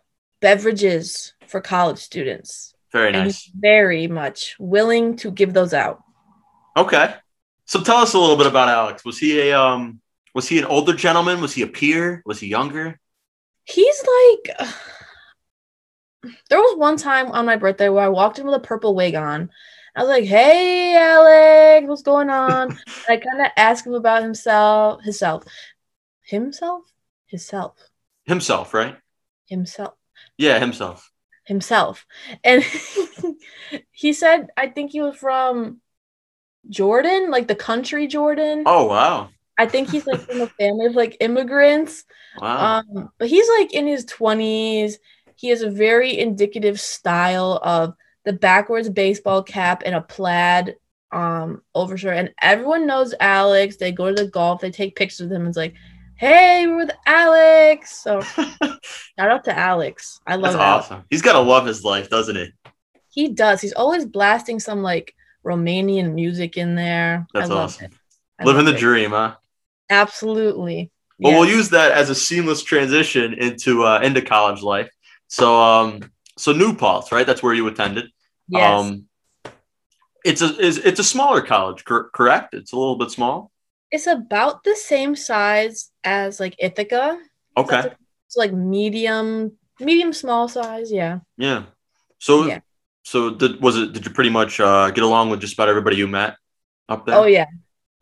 beverages 0.41 1.33
for 1.49 1.61
college 1.61 1.99
students. 1.99 2.75
Very 2.93 3.11
nice. 3.11 3.51
very 3.59 4.07
much 4.07 4.55
willing 4.61 5.17
to 5.17 5.33
give 5.33 5.53
those 5.53 5.75
out. 5.75 6.05
Okay, 6.77 7.15
so 7.65 7.81
tell 7.81 7.97
us 7.97 8.15
a 8.15 8.19
little 8.19 8.37
bit 8.37 8.47
about 8.47 8.69
Alex. 8.69 9.05
Was 9.05 9.19
he 9.19 9.49
a 9.49 9.59
um? 9.59 10.01
Was 10.35 10.49
he 10.49 10.59
an 10.59 10.65
older 10.65 10.93
gentleman? 10.93 11.41
Was 11.41 11.55
he 11.55 11.63
a 11.63 11.67
peer? 11.67 12.23
Was 12.27 12.41
he 12.41 12.49
younger? 12.49 13.01
He's 13.65 14.05
like 14.45 14.69
there 16.51 16.59
was 16.59 16.77
one 16.77 16.97
time 16.97 17.31
on 17.33 17.47
my 17.47 17.57
birthday 17.57 17.89
where 17.89 18.05
I 18.05 18.09
walked 18.09 18.39
in 18.39 18.47
with 18.47 18.55
a 18.55 18.61
purple 18.61 18.95
wig 18.95 19.15
on. 19.15 19.51
I 19.97 20.01
was 20.01 20.09
like, 20.09 20.25
"Hey, 20.25 20.97
Alex, 20.97 21.87
what's 21.87 22.03
going 22.03 22.31
on?" 22.31 22.71
And 22.71 22.79
I 23.09 23.17
kind 23.17 23.41
of 23.41 23.53
asked 23.57 23.87
him 23.87 23.95
about 23.95 24.23
himself, 24.23 25.03
himself, 25.03 25.45
himself, 26.25 26.85
himself, 27.27 27.91
Himself, 28.27 28.75
right? 28.75 28.99
himself. 29.47 29.95
Yeah, 30.39 30.59
himself. 30.59 31.11
himself. 31.45 32.07
And 32.43 32.65
he 33.91 34.13
said, 34.13 34.49
I 34.57 34.69
think 34.69 34.93
he 34.93 35.01
was 35.01 35.17
from 35.17 35.81
Jordan, 36.69 37.31
like 37.31 37.49
the 37.49 37.55
country 37.57 38.07
Jordan. 38.07 38.65
Oh 38.67 38.87
wow, 38.87 39.31
I 39.59 39.67
think 39.67 39.91
he's 39.91 40.07
like 40.07 40.21
from 40.27 40.41
a 40.43 40.49
family 40.61 40.87
of 40.87 40.95
like 40.95 41.17
immigrants. 41.21 42.05
wow. 42.41 42.83
Um, 42.89 43.11
but 43.19 43.29
he's 43.29 43.49
like 43.59 43.73
in 43.75 43.87
his 43.87 44.07
20s. 44.07 44.99
He 45.37 45.49
has 45.49 45.63
a 45.63 45.71
very 45.71 46.19
indicative 46.19 46.81
style 46.81 47.61
of 47.63 47.95
the 48.25 48.33
backwards 48.33 48.89
baseball 48.89 49.43
cap 49.43 49.83
and 49.85 49.95
a 49.95 50.01
plaid 50.01 50.77
um 51.13 51.63
Overshore, 51.77 52.17
and 52.17 52.33
everyone 52.43 52.87
knows 52.87 53.15
Alex. 53.21 53.77
They 53.77 53.93
go 53.93 54.09
to 54.15 54.25
the 54.25 54.31
Gulf, 54.31 54.61
they 54.61 54.71
take 54.71 54.97
pictures 54.97 55.23
with 55.23 55.33
him. 55.33 55.47
It's 55.47 55.57
like, 55.57 55.75
hey, 56.17 56.67
we're 56.67 56.77
with 56.77 56.91
Alex. 57.07 57.97
So 57.97 58.21
shout 58.23 58.81
out 59.19 59.45
to 59.45 59.57
Alex. 59.57 60.21
I 60.27 60.37
love 60.37 60.53
That's 60.53 60.63
Alex. 60.63 60.87
awesome. 60.87 61.05
He's 61.11 61.23
got 61.23 61.33
to 61.35 61.41
love 61.41 61.67
his 61.67 61.85
life, 61.85 62.11
doesn't 62.11 62.37
he? 62.37 62.53
He 63.11 63.29
does. 63.29 63.61
He's 63.61 63.73
always 63.73 64.05
blasting 64.07 64.61
some 64.61 64.83
like 64.83 65.15
Romanian 65.45 66.15
music 66.15 66.57
in 66.57 66.75
there. 66.75 67.27
That's 67.33 67.51
I 67.51 67.55
love 67.55 67.65
awesome. 67.65 67.91
Living 68.43 68.65
the 68.65 68.75
it. 68.75 68.79
dream, 68.79 69.11
huh? 69.11 69.37
Absolutely. 69.91 70.91
Well, 71.19 71.41
we'll 71.41 71.49
use 71.49 71.69
that 71.71 71.93
as 71.93 72.11
a 72.11 72.15
seamless 72.15 72.63
transition 72.63 73.35
into 73.35 73.85
uh, 73.85 74.01
into 74.03 74.21
college 74.21 74.63
life. 74.63 74.91
So, 75.29 75.61
um, 75.61 76.11
so 76.37 76.53
New 76.53 76.75
Paltz, 76.75 77.13
right? 77.13 77.27
That's 77.27 77.43
where 77.43 77.55
you 77.55 77.67
attended. 77.69 78.07
Yes. 78.49 78.85
Um, 78.85 79.07
it's 80.25 80.43
a 80.43 80.59
is 80.59 80.79
it's 80.79 80.99
a 80.99 81.05
smaller 81.05 81.41
college, 81.41 81.85
cor- 81.85 82.11
correct? 82.11 82.55
It's 82.55 82.73
a 82.73 82.77
little 82.77 82.97
bit 82.97 83.11
small. 83.11 83.53
It's 83.95 84.09
about 84.11 84.65
the 84.67 84.75
same 84.75 85.15
size 85.15 85.91
as 86.03 86.41
like 86.43 86.57
Ithaca. 86.59 87.19
Okay, 87.57 87.83
It's 88.27 88.37
like 88.37 88.53
medium, 88.53 89.55
medium 89.79 90.13
small 90.13 90.49
size. 90.51 90.91
Yeah. 90.91 91.21
yeah. 91.39 91.71
So, 92.19 92.47
Yeah. 92.51 92.61
so 93.07 93.31
did 93.31 93.63
was 93.63 93.79
it? 93.79 93.93
Did 93.95 94.03
you 94.07 94.11
pretty 94.11 94.31
much 94.35 94.59
uh, 94.59 94.91
get 94.91 95.05
along 95.07 95.31
with 95.31 95.41
just 95.41 95.55
about 95.55 95.69
everybody 95.71 95.97
you 95.97 96.09
met 96.11 96.35
up 96.89 97.07
there? 97.07 97.15
Oh 97.15 97.27
yeah. 97.31 97.47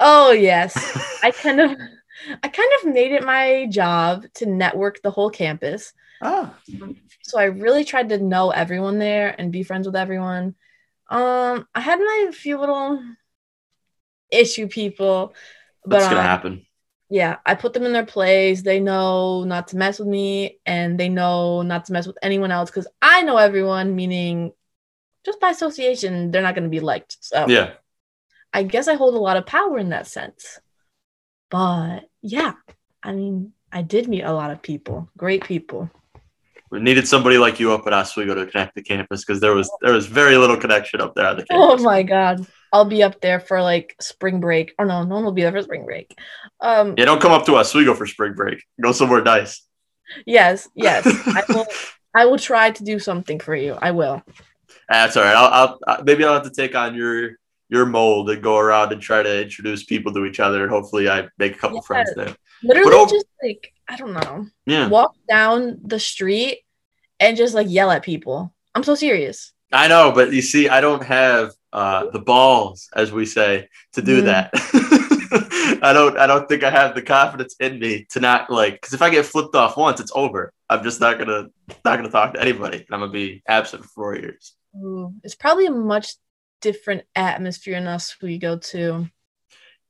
Oh 0.01 0.33
yes. 0.33 0.73
I 1.23 1.31
kind 1.31 1.61
of 1.61 1.71
I 2.43 2.49
kind 2.49 2.73
of 2.81 2.95
made 2.95 3.13
it 3.13 3.25
my 3.25 3.67
job 3.69 4.25
to 4.41 4.47
network 4.47 5.03
the 5.03 5.11
whole 5.13 5.29
campus. 5.31 5.93
ah, 6.23 6.55
So 7.23 7.39
I 7.39 7.45
really 7.53 7.85
tried 7.85 8.09
to 8.11 8.19
know 8.19 8.51
everyone 8.51 8.99
there 8.99 9.35
and 9.39 9.53
be 9.53 9.63
friends 9.69 9.87
with 9.87 9.97
everyone. 9.97 10.55
Um 11.11 11.69
I 11.77 11.81
had 11.85 11.99
my 12.01 12.31
few 12.33 12.57
little 12.59 13.03
issue 14.31 14.67
people, 14.69 15.35
but 15.85 15.99
that's 15.99 16.09
gonna 16.09 16.21
um, 16.21 16.27
happen. 16.27 16.67
yeah, 17.11 17.37
I 17.45 17.55
put 17.55 17.73
them 17.73 17.85
in 17.85 17.93
their 17.93 18.07
place. 18.07 18.63
They 18.63 18.81
know 18.81 19.45
not 19.45 19.69
to 19.69 19.77
mess 19.77 19.99
with 19.99 20.09
me 20.09 20.59
and 20.65 20.99
they 20.99 21.09
know 21.09 21.63
not 21.63 21.87
to 21.87 21.93
mess 21.93 22.07
with 22.07 22.19
anyone 22.23 22.51
else 22.51 22.71
cuz 22.71 22.87
I 23.01 23.23
know 23.23 23.37
everyone 23.37 23.95
meaning 23.95 24.53
just 25.25 25.41
by 25.41 25.51
association 25.51 26.31
they're 26.31 26.43
not 26.43 26.55
going 26.55 26.65
to 26.65 26.71
be 26.71 26.81
liked. 26.81 27.17
So 27.21 27.47
Yeah, 27.49 27.75
I 28.53 28.63
guess 28.63 28.89
I 28.89 28.95
hold 28.95 29.15
a 29.15 29.19
lot 29.19 29.37
of 29.37 29.47
power 29.47 29.79
in 29.79 29.91
that 29.91 30.07
sense. 30.07 30.61
But 31.51 32.09
yeah, 32.23 32.55
I 33.03 33.13
mean, 33.13 33.53
I 33.71 33.83
did 33.83 34.09
meet 34.09 34.23
a 34.23 34.33
lot 34.33 34.51
of 34.51 34.63
people, 34.63 35.09
great 35.17 35.45
people. 35.45 35.91
we 36.71 36.81
needed 36.81 37.07
somebody 37.07 37.37
like 37.37 37.61
you 37.61 37.73
up 37.73 37.87
at 37.87 37.93
Oswego 37.93 38.35
to 38.35 38.47
connect 38.47 38.75
the 38.75 38.83
campus 38.83 39.25
because 39.25 39.41
there 39.41 39.55
was 39.55 39.71
there 39.81 39.93
was 39.93 40.07
very 40.07 40.37
little 40.37 40.57
connection 40.57 41.01
up 41.01 41.15
there 41.15 41.27
at 41.27 41.37
the 41.37 41.45
campus. 41.45 41.81
Oh 41.81 41.85
my 41.85 42.03
god. 42.03 42.47
I'll 42.73 42.85
be 42.87 43.03
up 43.03 43.21
there 43.21 43.39
for 43.41 43.61
like 43.63 43.95
spring 44.01 44.41
break. 44.41 44.75
Or 44.79 44.87
no, 44.87 45.03
no 45.05 45.15
one 45.17 45.25
will 45.25 45.33
be 45.33 45.43
there 45.43 45.53
for 45.53 45.63
spring 45.63 45.85
break. 45.85 46.17
Um 46.61 46.95
Yeah, 46.97 47.05
don't 47.05 47.21
come 47.21 47.33
up 47.33 47.45
to 47.47 47.57
Oswego 47.57 47.95
for 47.95 48.07
spring 48.07 48.35
break. 48.35 48.63
Go 48.81 48.93
somewhere 48.93 49.23
nice. 49.23 49.67
yes, 50.27 50.69
yes. 50.75 51.05
I 51.27 51.43
will 51.49 51.67
I 52.15 52.25
will 52.27 52.39
try 52.39 52.71
to 52.71 52.85
do 52.85 52.99
something 52.99 53.39
for 53.41 53.55
you. 53.55 53.77
I 53.81 53.91
will. 53.93 54.23
That's 54.89 55.17
all 55.17 55.23
right. 55.25 55.37
I'll, 55.37 55.79
I'll 55.87 56.05
maybe 56.05 56.25
I'll 56.25 56.35
have 56.35 56.43
to 56.45 56.51
take 56.51 56.75
on 56.75 56.95
your 56.95 57.33
your 57.69 57.87
mold 57.87 58.29
and 58.31 58.43
go 58.43 58.59
around 58.59 58.93
and 58.93 59.01
try 59.01 59.23
to 59.23 59.43
introduce 59.43 59.85
people 59.85 60.13
to 60.13 60.25
each 60.27 60.41
other. 60.41 60.63
And 60.63 60.71
hopefully, 60.71 61.09
I 61.09 61.29
make 61.39 61.57
a 61.57 61.59
couple 61.59 61.77
Yes. 61.79 61.87
friends 61.87 62.11
there. 62.15 62.35
Literally 62.63 62.91
But 62.91 62.97
oh- 62.99 63.07
just 63.11 63.27
like 63.43 63.73
I 63.89 63.97
don't 63.97 64.13
know. 64.13 64.47
Yeah, 64.67 64.89
Walk 64.89 65.15
down 65.29 65.79
the 65.85 65.99
street 65.99 66.61
and 67.21 67.37
just 67.37 67.55
like 67.55 67.67
yell 67.71 67.91
at 67.91 68.03
people. 68.03 68.53
I'm 68.75 68.83
so 68.85 68.95
serious. 68.95 69.53
I 69.73 69.89
know, 69.89 70.13
but 70.13 70.33
you 70.33 70.43
see, 70.43 70.69
I 70.69 70.81
don't 70.81 71.03
have 71.03 71.53
uh, 71.73 72.11
the 72.11 72.19
balls, 72.21 72.89
as 72.95 73.13
we 73.13 73.25
say, 73.27 73.69
to 73.95 74.03
do 74.03 74.23
Mm. 74.23 74.25
that. 74.27 74.51
I 75.83 75.93
don't. 75.93 76.19
I 76.19 76.27
don't 76.27 76.49
think 76.49 76.63
I 76.63 76.71
have 76.71 76.95
the 76.95 77.03
confidence 77.03 77.57
in 77.59 77.79
me 77.79 78.07
to 78.11 78.21
not 78.21 78.51
like. 78.51 78.75
Because 78.75 78.93
if 78.93 79.01
I 79.03 79.09
get 79.11 79.25
flipped 79.27 79.55
off 79.55 79.77
once, 79.77 79.99
it's 80.01 80.13
over. 80.15 80.53
I'm 80.69 80.83
just 80.83 81.01
not 81.01 81.19
gonna 81.19 81.49
not 81.85 81.97
gonna 81.97 82.11
talk 82.11 82.35
to 82.35 82.41
anybody. 82.41 82.85
I'm 82.91 83.01
gonna 83.01 83.11
be 83.13 83.43
absent 83.49 83.83
for 83.85 83.89
four 83.89 84.17
years. 84.17 84.55
Ooh, 84.77 85.15
it's 85.23 85.35
probably 85.35 85.67
a 85.67 85.71
much 85.71 86.15
different 86.61 87.03
atmosphere 87.17 87.77
in 87.79 87.87
Oswego 87.89 88.57
too. 88.59 89.09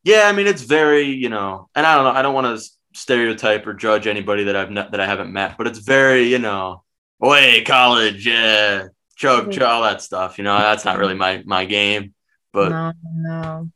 Yeah, 0.05 0.23
I 0.27 0.33
mean 0.33 0.47
it's 0.47 0.62
very, 0.62 1.03
you 1.03 1.29
know, 1.29 1.69
and 1.75 1.87
I 1.87 1.95
don't 1.95 2.05
know, 2.05 2.19
I 2.19 2.23
don't 2.23 2.35
want 2.35 2.59
to 2.59 2.65
stereotype 2.95 3.67
or 3.67 3.75
judge 3.75 4.07
anybody 4.07 4.45
that 4.45 4.57
I've 4.57 4.71
not, 4.71 4.91
that 4.93 5.01
I 5.01 5.07
haven't 5.07 5.33
met, 5.33 5.57
but 5.59 5.67
it's 5.67 5.79
very, 5.79 6.25
you 6.25 6.39
know, 6.39 6.83
way 7.21 7.62
college, 7.65 8.27
yeah, 8.27 8.89
Mhm. 9.23 9.52
choke, 9.52 9.62
all 9.62 9.83
that 9.83 10.02
stuff. 10.02 10.38
You 10.38 10.45
know, 10.45 10.59
that's 10.59 10.85
not 10.85 10.99
really 10.99 11.14
my 11.14 11.43
my 11.47 11.64
game, 11.64 12.14
but 12.52 12.71
no, 12.71 12.93
no. 13.14 13.71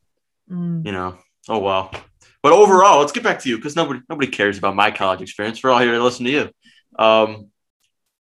Mm. 0.50 0.87
you 0.87 0.93
know, 0.93 1.19
oh 1.49 1.59
well. 1.59 1.91
But 2.43 2.53
overall, 2.53 3.00
let's 3.00 3.12
get 3.12 3.25
back 3.25 3.41
to 3.41 3.49
you 3.49 3.57
because 3.57 3.75
nobody 3.76 4.00
nobody 4.09 4.31
cares 4.31 4.59
about 4.59 4.76
my 4.76 4.91
college 4.91 5.23
experience. 5.23 5.62
We're 5.62 5.71
all 5.71 5.81
here 5.81 5.93
to 5.93 6.03
listen 6.03 6.25
to 6.26 6.31
you. 6.31 6.50
Um, 6.99 7.50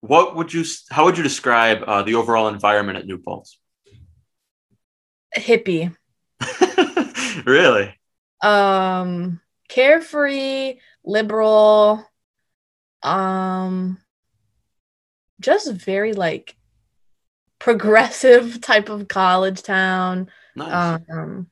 what 0.00 0.36
would 0.36 0.52
you? 0.52 0.64
How 0.90 1.04
would 1.04 1.16
you 1.16 1.22
describe 1.22 1.82
uh, 1.86 2.02
the 2.02 2.14
overall 2.14 2.48
environment 2.48 2.98
at 2.98 3.06
New 3.06 3.18
Paltz? 3.18 3.58
Hippie. 5.36 5.94
really? 7.46 7.94
Um 8.42 9.40
carefree, 9.68 10.78
liberal, 11.04 12.04
um 13.02 13.98
just 15.40 15.70
very 15.72 16.12
like 16.12 16.56
progressive 17.66 18.60
type 18.70 18.88
of 18.88 19.08
college 19.08 19.60
town. 19.60 20.30
Nice. 20.54 21.02
Um 21.10 21.48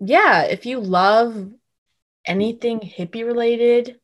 yeah, 0.00 0.42
if 0.42 0.66
you 0.66 0.80
love 0.80 1.48
anything 2.26 2.80
hippie 2.80 3.24
related, 3.24 4.00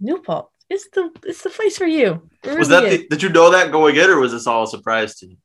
New 0.00 0.22
is 0.70 0.88
the 0.94 1.10
it's 1.24 1.42
the 1.42 1.50
place 1.50 1.76
for 1.76 1.86
you. 1.86 2.30
Was 2.44 2.68
that? 2.68 2.88
The, 2.88 3.06
did 3.10 3.22
you 3.22 3.28
know 3.28 3.50
that 3.50 3.72
going 3.72 3.96
in, 3.96 4.08
or 4.08 4.18
was 4.20 4.32
this 4.32 4.46
all 4.46 4.62
a 4.62 4.68
surprise 4.68 5.16
to 5.16 5.26
you? 5.26 5.36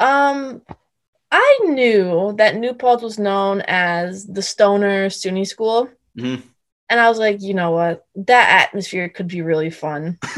Um, 0.00 0.62
I 1.30 1.58
knew 1.64 2.34
that 2.38 2.56
New 2.56 2.74
Paltz 2.74 3.02
was 3.02 3.18
known 3.18 3.62
as 3.68 4.26
the 4.26 4.42
stoner 4.42 5.10
SUNY 5.10 5.46
school, 5.46 5.88
Mhm. 6.18 6.42
and 6.88 6.98
I 6.98 7.08
was 7.08 7.18
like, 7.18 7.40
you 7.40 7.54
know 7.54 7.70
what, 7.70 8.04
that 8.16 8.66
atmosphere 8.66 9.08
could 9.08 9.28
be 9.28 9.42
really 9.42 9.70
fun. 9.70 10.18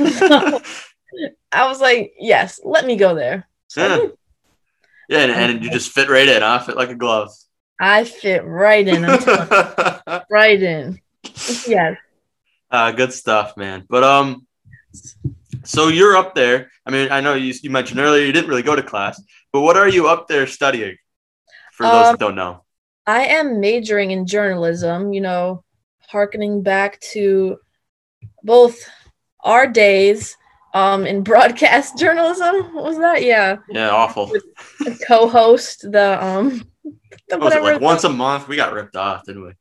I 1.52 1.68
was 1.68 1.80
like, 1.80 2.14
yes, 2.18 2.61
let 2.64 2.85
me 2.85 2.97
go 2.97 3.14
there. 3.14 3.49
Yeah. 3.76 4.07
Yeah, 5.09 5.19
and, 5.19 5.33
and 5.33 5.64
you 5.64 5.71
just 5.71 5.90
fit 5.93 6.09
right 6.09 6.26
in, 6.26 6.40
huh? 6.40 6.61
Fit 6.61 6.76
like 6.76 6.88
a 6.88 6.95
glove. 6.95 7.31
I 7.81 8.04
fit 8.04 8.45
right 8.45 8.87
in, 8.87 9.02
you, 9.02 9.09
right 10.31 10.62
in. 10.62 11.00
Yes. 11.66 11.97
uh, 12.71 12.93
good 12.93 13.12
stuff, 13.12 13.57
man. 13.57 13.85
But 13.88 14.04
um, 14.04 14.47
so 15.64 15.88
you're 15.88 16.16
up 16.16 16.35
there. 16.35 16.71
I 16.87 16.90
mean, 16.90 17.11
I 17.11 17.21
know 17.21 17.35
you, 17.35 17.52
you 17.62 17.71
mentioned 17.71 18.00
earlier 18.00 18.25
you 18.25 18.33
didn't 18.33 18.49
really 18.49 18.62
go 18.62 18.76
to 18.76 18.83
class, 18.83 19.21
but 19.52 19.61
what 19.61 19.76
are 19.76 19.88
you 19.88 20.09
up 20.09 20.28
there 20.28 20.47
studying? 20.47 20.97
For 21.73 21.85
those 21.85 22.07
Um, 22.07 22.12
that 22.12 22.21
don't 22.21 22.35
know. 22.37 22.62
I 23.07 23.26
am 23.26 23.61
majoring 23.61 24.12
in 24.12 24.26
journalism, 24.26 25.12
you 25.12 25.21
know, 25.21 25.64
harkening 26.09 26.62
back 26.62 27.00
to 27.12 27.59
both 28.43 28.78
our 29.43 29.66
days 29.66 30.37
um, 30.75 31.07
in 31.07 31.23
broadcast 31.23 31.97
journalism. 32.02 32.75
What 32.75 32.85
was 32.85 32.99
that? 32.99 33.23
Yeah. 33.23 33.57
Yeah, 33.71 33.90
awful. 33.90 34.31
co-host 35.07 35.90
the 35.90 36.23
um 36.25 36.62
the 37.28 37.38
was 37.38 37.54
it 37.54 37.61
whatever 37.61 37.73
like 37.75 37.81
once 37.81 38.04
a 38.04 38.09
month? 38.11 38.49
We 38.49 38.57
got 38.57 38.73
ripped 38.73 38.97
off, 38.97 39.25
didn't 39.25 39.45
we? 39.45 39.52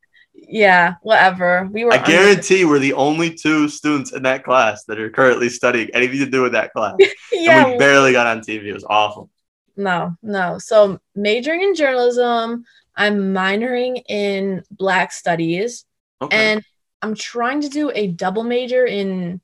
yeah 0.46 0.94
whatever 1.00 1.66
we 1.72 1.84
were 1.84 1.92
I 1.94 1.96
under- 1.96 2.10
guarantee 2.10 2.66
we're 2.66 2.78
the 2.80 2.92
only 2.92 3.32
two 3.32 3.66
students 3.68 4.12
in 4.12 4.24
that 4.24 4.44
class 4.44 4.84
that 4.84 4.98
are 4.98 5.08
currently 5.08 5.48
studying 5.48 5.88
anything 5.94 6.18
to 6.18 6.26
do 6.26 6.42
with 6.42 6.52
that 6.52 6.72
class. 6.74 6.96
And 7.00 7.08
yeah 7.32 7.68
we 7.70 7.78
barely 7.78 8.12
got 8.12 8.26
on 8.26 8.40
TV. 8.40 8.64
It 8.64 8.74
was 8.74 8.84
awful. 8.84 9.30
no 9.76 10.14
no 10.22 10.58
so 10.58 10.98
majoring 11.14 11.62
in 11.62 11.74
journalism 11.74 12.64
i'm 12.96 13.32
minoring 13.32 14.02
in 14.08 14.62
black 14.70 15.12
studies 15.12 15.86
Okay. 16.20 16.36
and 16.36 16.62
i'm 17.00 17.14
trying 17.14 17.60
to 17.62 17.68
do 17.70 17.90
a 17.94 18.08
double 18.08 18.44
major 18.44 18.84
in 18.84 19.40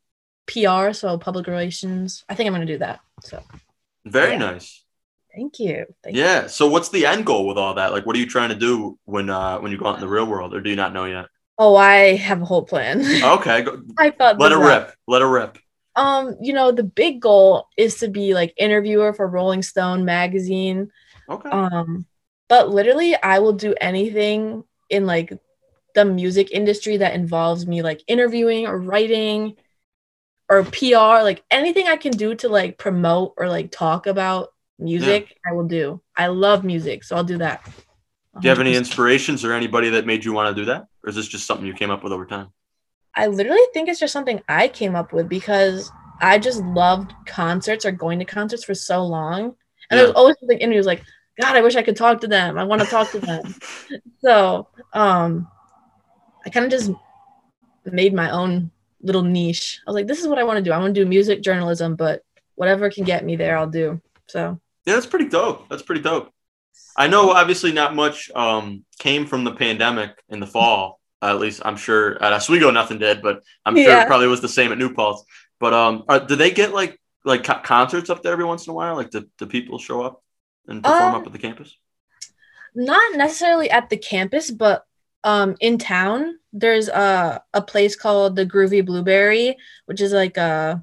pr 0.50 0.92
so 0.92 1.16
public 1.18 1.46
relations 1.46 2.24
i 2.28 2.34
think 2.34 2.46
i'm 2.46 2.54
going 2.54 2.66
to 2.66 2.72
do 2.72 2.78
that 2.78 3.00
so 3.22 3.42
Very 4.04 4.32
yeah. 4.32 4.38
nice. 4.38 4.82
thank 5.34 5.58
you 5.60 5.86
thank 6.02 6.16
you. 6.16 6.22
Yeah. 6.22 6.46
So 6.48 6.66
what's 6.68 6.88
the 6.88 7.06
end 7.06 7.24
goal 7.26 7.46
with 7.46 7.56
all 7.58 7.74
that? 7.74 7.92
Like 7.92 8.04
what 8.06 8.16
are 8.16 8.18
you 8.18 8.26
trying 8.26 8.48
to 8.50 8.56
do 8.68 8.98
when 9.04 9.30
uh 9.30 9.58
when 9.60 9.70
you 9.72 9.78
go 9.78 9.86
out 9.86 9.94
in 9.96 10.00
the 10.00 10.08
real 10.08 10.26
world 10.26 10.54
or 10.54 10.60
do 10.60 10.70
you 10.70 10.76
not 10.76 10.92
know 10.92 11.04
yet? 11.04 11.26
oh 11.62 11.76
i 11.76 12.16
have 12.16 12.40
a 12.40 12.44
whole 12.44 12.64
plan 12.64 13.00
Okay, 13.36 13.62
go, 13.62 13.82
i 13.98 14.10
thought 14.10 14.38
let 14.40 14.50
it 14.52 14.58
out. 14.58 14.64
rip. 14.66 14.94
Let 15.06 15.20
it 15.22 15.26
rip. 15.26 15.58
um 15.94 16.34
you 16.40 16.52
know 16.54 16.72
the 16.72 16.82
big 17.02 17.20
goal 17.20 17.66
is 17.76 17.96
to 18.00 18.08
be 18.08 18.32
like 18.34 18.54
interviewer 18.56 19.12
for 19.12 19.26
rolling 19.28 19.62
stone 19.62 20.04
magazine 20.06 20.90
Okay. 21.28 21.50
um 21.50 22.06
but 22.48 22.70
literally 22.70 23.14
i 23.22 23.38
will 23.40 23.52
do 23.52 23.74
anything 23.80 24.64
in 24.88 25.04
like 25.06 25.32
the 25.94 26.04
music 26.04 26.50
industry 26.50 26.96
that 26.96 27.14
involves 27.14 27.66
me 27.66 27.82
like 27.82 28.00
interviewing 28.08 28.66
or 28.66 28.78
writing 28.78 29.54
or 30.50 30.64
pr 30.64 31.22
like 31.22 31.42
anything 31.50 31.86
i 31.86 31.96
can 31.96 32.12
do 32.12 32.34
to 32.34 32.48
like 32.48 32.76
promote 32.76 33.32
or 33.38 33.48
like 33.48 33.70
talk 33.70 34.06
about 34.06 34.48
music 34.78 35.34
i 35.48 35.52
will 35.52 35.66
do 35.66 36.00
i 36.16 36.26
love 36.26 36.64
music 36.64 37.04
so 37.04 37.16
i'll 37.16 37.24
do 37.24 37.38
that 37.38 37.62
Do 38.40 38.44
you 38.44 38.50
have 38.50 38.60
any 38.60 38.74
inspirations 38.74 39.44
or 39.44 39.52
anybody 39.52 39.90
that 39.90 40.06
made 40.06 40.24
you 40.24 40.32
want 40.32 40.54
to 40.54 40.60
do 40.62 40.66
that, 40.66 40.86
or 41.04 41.10
is 41.10 41.16
this 41.16 41.28
just 41.28 41.46
something 41.46 41.66
you 41.66 41.74
came 41.74 41.90
up 41.90 42.02
with 42.02 42.12
over 42.12 42.24
time? 42.24 42.48
I 43.14 43.26
literally 43.26 43.60
think 43.74 43.88
it's 43.88 44.00
just 44.00 44.12
something 44.12 44.40
I 44.48 44.68
came 44.68 44.96
up 44.96 45.12
with 45.12 45.28
because 45.28 45.90
I 46.20 46.38
just 46.38 46.62
loved 46.62 47.12
concerts 47.26 47.84
or 47.84 47.92
going 47.92 48.18
to 48.20 48.24
concerts 48.24 48.64
for 48.64 48.74
so 48.74 49.04
long. 49.04 49.40
And 49.40 49.54
Yeah. 49.90 49.96
there 49.96 50.06
was 50.06 50.14
always 50.16 50.36
like 50.42 50.60
was 50.66 50.86
like, 50.86 51.02
God, 51.40 51.56
I 51.56 51.60
wish 51.60 51.76
I 51.76 51.82
could 51.82 51.96
talk 51.96 52.20
to 52.20 52.28
them. 52.28 52.58
I 52.58 52.64
want 52.64 52.82
to 52.82 52.88
talk 52.88 53.10
to 53.12 53.20
them. 53.20 53.54
so 54.20 54.68
um 54.92 55.48
I 56.46 56.50
kind 56.50 56.64
of 56.64 56.70
just 56.70 56.92
made 57.84 58.14
my 58.14 58.30
own 58.30 58.70
little 59.02 59.22
niche. 59.22 59.80
I 59.86 59.90
was 59.90 59.94
like, 59.94 60.06
this 60.06 60.20
is 60.20 60.28
what 60.28 60.38
I 60.38 60.44
want 60.44 60.58
to 60.58 60.62
do. 60.62 60.72
I 60.72 60.78
want 60.78 60.94
to 60.94 61.00
do 61.04 61.08
music 61.08 61.42
journalism, 61.42 61.96
but 61.96 62.22
whatever 62.54 62.90
can 62.90 63.04
get 63.04 63.24
me 63.24 63.36
there, 63.36 63.56
I'll 63.56 63.66
do. 63.70 64.00
So 64.28 64.60
Yeah, 64.86 64.94
that's 64.94 65.06
pretty 65.06 65.28
dope. 65.28 65.68
That's 65.68 65.82
pretty 65.82 66.02
dope. 66.02 66.30
I 66.96 67.06
know 67.08 67.30
obviously 67.30 67.72
not 67.72 67.94
much 67.94 68.30
um, 68.34 68.84
came 68.98 69.26
from 69.26 69.44
the 69.44 69.52
pandemic 69.52 70.10
in 70.28 70.40
the 70.40 70.46
fall. 70.46 71.00
at 71.22 71.38
least 71.38 71.62
I'm 71.64 71.76
sure 71.76 72.22
at 72.22 72.32
Oswego 72.32 72.70
nothing 72.70 72.98
did, 72.98 73.22
but 73.22 73.42
I'm 73.64 73.74
sure 73.76 73.84
Yeah. 73.88 74.02
it 74.02 74.06
probably 74.06 74.26
was 74.28 74.40
the 74.40 74.48
same 74.48 74.72
at 74.72 74.78
New 74.78 74.92
Paltz. 74.94 75.22
But 75.58 75.72
um, 75.74 76.04
are, 76.08 76.20
do 76.20 76.34
they 76.36 76.50
get 76.50 76.72
like 76.72 76.98
like 77.24 77.44
co- 77.44 77.60
concerts 77.62 78.08
up 78.10 78.22
there 78.22 78.32
every 78.32 78.44
once 78.46 78.66
in 78.66 78.70
a 78.70 78.74
while? 78.74 78.96
Like, 78.96 79.10
do, 79.10 79.26
do 79.38 79.46
people 79.46 79.78
show 79.78 80.00
up 80.02 80.22
and 80.66 80.82
perform 80.82 81.14
Um, 81.14 81.20
up 81.20 81.26
at 81.26 81.32
the 81.32 81.38
campus? 81.38 81.76
not 82.74 83.16
necessarily 83.16 83.68
at 83.70 83.90
the 83.90 83.96
campus, 83.96 84.50
but 84.50 84.84
um 85.24 85.56
in 85.60 85.78
town 85.78 86.38
there's 86.52 86.88
a 86.88 87.42
a 87.54 87.62
place 87.62 87.96
called 87.96 88.36
the 88.36 88.46
Groovy 88.46 88.84
Blueberry, 88.84 89.56
which 89.86 90.00
is 90.00 90.12
like 90.12 90.36
a 90.36 90.82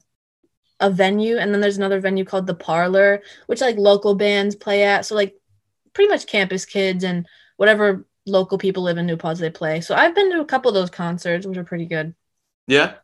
a 0.80 0.90
venue, 0.90 1.38
and 1.38 1.54
then 1.54 1.62
there's 1.62 1.78
another 1.78 2.00
venue 2.00 2.24
called 2.24 2.48
the 2.48 2.54
Parlor, 2.54 3.22
which 3.48 3.62
like 3.62 3.78
local 3.78 4.16
bands 4.16 4.56
play 4.56 4.84
at. 4.84 5.06
So 5.06 5.16
like 5.16 5.36
pretty 5.94 6.10
much 6.10 6.28
campus 6.28 6.66
kids 6.66 7.04
and 7.04 7.28
whatever 7.58 8.06
local 8.26 8.58
people 8.58 8.84
live 8.84 8.98
in 8.98 9.06
New 9.06 9.18
Paltz 9.18 9.40
they 9.40 9.50
play. 9.50 9.82
So 9.82 9.96
I've 9.96 10.16
been 10.16 10.32
to 10.32 10.42
a 10.42 10.46
couple 10.46 10.70
of 10.70 10.76
those 10.76 10.90
concerts, 10.90 11.46
which 11.46 11.58
are 11.58 11.64
pretty 11.64 11.86
good. 11.86 12.14
Yeah. 12.68 12.96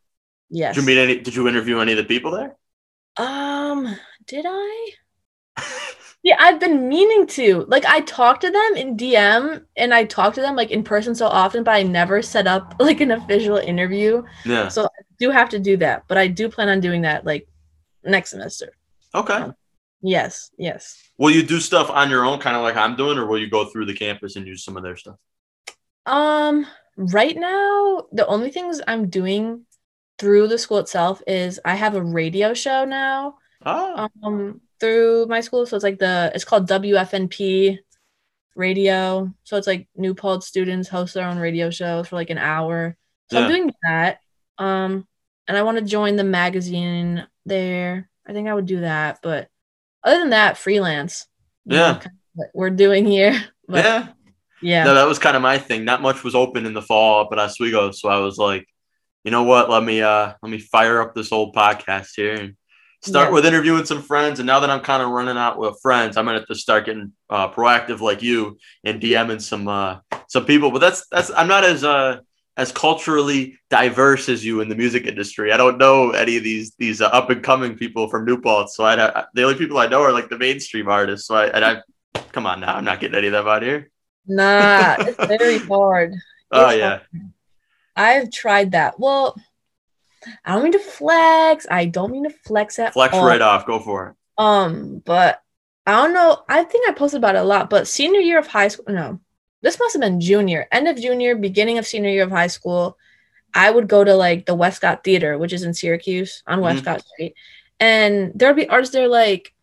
Yes. 0.50 0.76
Did 0.76 0.82
you 0.82 0.88
meet 0.88 0.98
any? 0.98 1.20
Did 1.20 1.36
you 1.36 1.48
interview 1.48 1.80
any 1.80 1.94
of 1.94 1.98
the 1.98 2.04
people 2.04 2.32
there? 2.32 2.56
Um, 3.18 3.98
did 4.28 4.46
I? 4.48 4.92
Yeah, 6.24 6.38
I've 6.40 6.60
been 6.60 6.88
meaning 6.88 7.28
to. 7.28 7.66
Like 7.68 7.86
I 7.86 8.00
talked 8.02 8.42
to 8.42 8.50
them 8.50 8.76
in 8.76 8.96
DM 8.96 9.66
and 9.76 9.94
I 9.94 10.06
talked 10.06 10.36
to 10.36 10.42
them 10.42 10.56
like 10.56 10.72
in 10.72 10.82
person 10.82 11.14
so 11.14 11.28
often, 11.28 11.66
but 11.66 11.76
I 11.76 11.84
never 11.84 12.22
set 12.22 12.48
up 12.48 12.76
like 12.80 13.02
an 13.02 13.12
official 13.12 13.58
interview. 13.58 14.24
Yeah. 14.46 14.70
So 14.70 14.86
I 14.86 15.02
do 15.20 15.30
have 15.32 15.50
to 15.50 15.60
do 15.60 15.76
that, 15.78 16.06
but 16.08 16.18
I 16.18 16.28
do 16.28 16.48
plan 16.50 16.70
on 16.70 16.80
doing 16.80 17.02
that 17.02 17.26
like 17.26 17.48
next 18.06 18.32
semester. 18.32 18.74
Okay. 19.14 19.48
Yes, 20.02 20.52
yes. 20.58 21.02
Will 21.18 21.32
you 21.32 21.44
do 21.44 21.60
stuff 21.60 21.90
on 21.90 22.10
your 22.10 22.26
own, 22.26 22.40
kind 22.40 22.58
of 22.58 22.64
like 22.64 22.76
I'm 22.76 22.96
doing, 22.96 23.18
or 23.18 23.26
will 23.26 23.40
you 23.40 23.50
go 23.50 23.66
through 23.66 23.86
the 23.86 23.94
campus 23.94 24.36
and 24.36 24.46
use 24.46 24.64
some 24.64 24.76
of 24.76 24.84
their 24.84 24.98
stuff? 24.98 25.16
Um, 26.06 26.68
right 26.98 27.38
now, 27.38 28.08
the 28.12 28.28
only 28.28 28.52
things 28.52 28.82
I'm 28.86 29.10
doing 29.10 29.66
through 30.20 30.48
the 30.48 30.58
school 30.58 30.80
itself 30.80 31.22
is 31.26 31.60
I 31.64 31.76
have 31.76 31.96
a 31.96 32.04
radio 32.04 32.54
show 32.54 32.86
now. 32.86 33.36
Oh, 33.66 34.10
um 34.24 34.62
through 34.84 35.26
my 35.28 35.40
school 35.40 35.66
so 35.66 35.78
it's 35.78 35.84
like 35.84 35.98
the 36.00 36.30
it's 36.36 36.44
called 36.44 36.68
wfnp 36.68 37.78
radio 38.56 39.34
so 39.44 39.56
it's 39.58 39.66
like 39.68 39.88
new 39.96 40.14
paltz 40.14 40.46
students 40.46 40.90
host 40.90 41.14
their 41.14 41.28
own 41.28 41.38
radio 41.38 41.70
show 41.70 42.04
for 42.04 42.18
like 42.18 42.30
an 42.30 42.38
hour 42.38 42.98
so 43.32 43.38
Yeah. 43.40 43.46
i'm 43.46 43.50
doing 43.50 43.72
that 43.84 44.20
um 44.58 45.08
and 45.48 45.58
i 45.58 45.64
want 45.64 45.78
to 45.78 45.84
join 45.86 46.18
the 46.18 46.24
magazine 46.24 47.26
there 47.46 48.10
i 48.28 48.34
think 48.34 48.48
i 48.50 48.54
would 48.54 48.66
do 48.66 48.82
that 48.82 49.20
but 49.24 49.48
other 50.04 50.20
than 50.20 50.32
that 50.32 50.58
freelance 50.58 51.28
Yeah. 51.66 51.94
kind 51.94 52.18
of 52.38 52.46
we're 52.54 52.70
doing 52.70 53.06
here 53.06 53.42
but 53.68 53.86
yeah. 53.86 54.08
yeah 54.62 54.84
No, 54.84 54.96
that 54.96 55.08
was 55.08 55.18
kind 55.20 55.36
of 55.38 55.42
my 55.42 55.58
thing. 55.58 55.86
Not 55.86 56.02
much 56.02 56.24
was 56.24 56.36
open 56.36 56.66
in 56.66 56.74
the 56.74 56.82
fall 56.82 57.22
up 57.22 57.30
at 57.32 57.40
Oswego, 57.40 57.92
so 57.92 58.10
I 58.10 58.18
was 58.18 58.38
like, 58.38 58.68
you 59.24 59.32
know 59.32 59.44
what? 59.44 59.70
Let 59.70 59.84
me 59.84 60.02
uh 60.02 60.34
let 60.42 60.50
me 60.52 60.60
fire 60.60 61.02
up 61.02 61.14
this 61.16 61.32
old 61.32 61.56
podcast 61.56 62.10
here 62.16 62.34
and 62.34 62.56
start 63.04 63.30
Yeah. 63.30 63.34
with 63.34 63.46
interviewing 63.46 63.86
some 63.86 64.02
friends. 64.02 64.40
And 64.40 64.48
now 64.48 64.60
that 64.62 64.70
I'm 64.70 64.82
kind 64.82 65.04
of 65.04 65.10
running 65.10 65.38
out 65.38 65.58
with 65.60 65.78
friends, 65.82 66.18
I'm 66.18 66.26
gonna 66.26 66.40
have 66.40 66.48
to 66.48 66.56
start 66.56 66.86
getting 66.86 67.12
uh, 67.30 67.50
proactive 67.52 68.00
like 68.00 68.22
you 68.24 68.58
and 68.84 69.02
DMing 69.02 69.42
some 69.42 69.68
uh 69.68 69.98
some 70.28 70.46
people. 70.46 70.72
But 70.72 70.80
that's 70.80 71.06
that's 71.12 71.30
I'm 71.32 71.48
not 71.48 71.64
as 71.64 71.84
uh 71.84 72.20
as 72.56 72.72
culturally 72.72 73.58
diverse 73.72 74.30
as 74.30 74.46
you 74.46 74.62
in 74.62 74.70
the 74.70 74.76
music 74.76 75.08
industry. 75.08 75.52
I 75.52 75.58
don't 75.58 75.78
know 75.80 76.12
any 76.12 76.38
of 76.38 76.44
these 76.44 76.74
these 76.78 77.02
uh, 77.02 77.08
up 77.08 77.30
and 77.30 77.44
coming 77.44 77.76
people 77.76 78.10
from 78.10 78.26
New 78.26 78.40
Paltz. 78.40 78.76
So 78.76 78.86
I, 78.86 78.96
the 79.34 79.44
only 79.44 79.56
people 79.58 79.78
I 79.80 79.88
know 79.88 80.02
are 80.02 80.12
like 80.14 80.30
the 80.30 80.38
mainstream 80.38 80.88
artists. 80.88 81.28
So 81.28 81.36
I 81.36 81.48
and 81.48 81.66
I 81.66 81.82
come 82.32 82.46
on 82.46 82.60
now, 82.62 82.76
I'm 82.76 82.86
not 82.86 83.00
getting 83.00 83.18
any 83.18 83.28
of 83.28 83.34
them 83.34 83.48
out 83.48 83.64
here. 83.64 83.90
nah 84.28 84.96
it's 85.00 85.18
very 85.28 85.58
hard 85.60 86.14
Oh 86.52 86.70
yeah. 86.70 86.90
hard. 86.90 87.02
I've 87.96 88.32
tried 88.32 88.72
that. 88.72 89.00
Well, 89.00 89.36
I 90.46 90.54
don't 90.54 90.64
mean 90.64 90.72
to 90.74 90.80
flex. 90.80 91.66
I 91.70 91.86
don't 91.86 92.12
mean 92.12 92.24
to 92.24 92.30
flex 92.30 92.80
at 92.80 92.94
Flex 92.94 93.14
all. 93.14 93.26
right 93.26 93.42
off. 93.42 93.66
Go 93.66 93.80
for 93.80 94.08
it. 94.10 94.16
Um, 94.38 95.02
but 95.06 95.42
I 95.86 95.92
don't 95.94 96.14
know. 96.14 96.44
I 96.50 96.64
think 96.64 96.88
I 96.90 96.94
posted 96.94 97.18
about 97.20 97.36
it 97.36 97.40
a 97.40 97.44
lot. 97.44 97.70
But 97.70 97.88
senior 97.88 98.20
year 98.22 98.40
of 98.40 98.48
high 98.48 98.68
school, 98.70 98.86
no, 98.88 99.20
this 99.62 99.80
must 99.80 99.94
have 99.94 100.02
been 100.02 100.20
junior, 100.22 100.68
end 100.72 100.88
of 100.88 100.98
junior, 100.98 101.36
beginning 101.36 101.78
of 101.78 101.86
senior 101.88 102.10
year 102.10 102.24
of 102.24 102.32
high 102.32 102.48
school. 102.48 102.98
I 103.54 103.70
would 103.70 103.88
go 103.88 104.04
to 104.04 104.16
like 104.16 104.46
the 104.46 104.56
Westcott 104.56 105.04
Theater, 105.04 105.38
which 105.38 105.54
is 105.54 105.64
in 105.64 105.74
Syracuse 105.74 106.42
on 106.48 106.60
Mhm. 106.60 106.64
Westcott 106.64 107.06
Street, 107.06 107.36
and 107.80 108.32
there 108.34 108.50
would 108.50 108.56
be 108.56 108.68
artists 108.70 108.94
there 108.94 109.08
like 109.08 109.54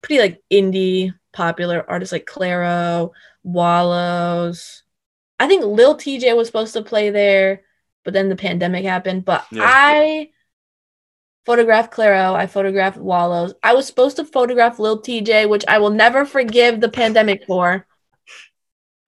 pretty 0.00 0.20
like 0.20 0.42
indie 0.50 1.12
popular 1.32 1.84
artists 1.88 2.12
like 2.12 2.24
Clairo, 2.26 3.10
Wallows. 3.42 4.82
I 5.40 5.46
think 5.48 5.64
Lil 5.64 5.96
Tjay 5.96 6.36
was 6.36 6.46
supposed 6.46 6.72
to 6.74 6.82
play 6.82 7.10
there, 7.10 7.62
but 8.04 8.12
then 8.14 8.28
the 8.28 8.36
pandemic 8.36 8.84
happened. 8.84 9.24
But 9.24 9.44
Yeah. 9.50 9.62
I 9.64 10.30
photographed 11.46 11.92
Clairo. 11.92 12.34
I 12.34 12.46
photographed 12.46 12.96
Wallows. 12.96 13.54
I 13.62 13.74
was 13.74 13.86
supposed 13.86 14.16
to 14.16 14.24
photograph 14.24 14.78
Lil 14.78 15.02
Tjay, 15.02 15.48
which 15.48 15.64
I 15.68 15.78
will 15.78 15.90
never 15.90 16.24
forgive 16.24 16.80
the 16.80 16.88
pandemic 16.88 17.44
for 17.46 17.86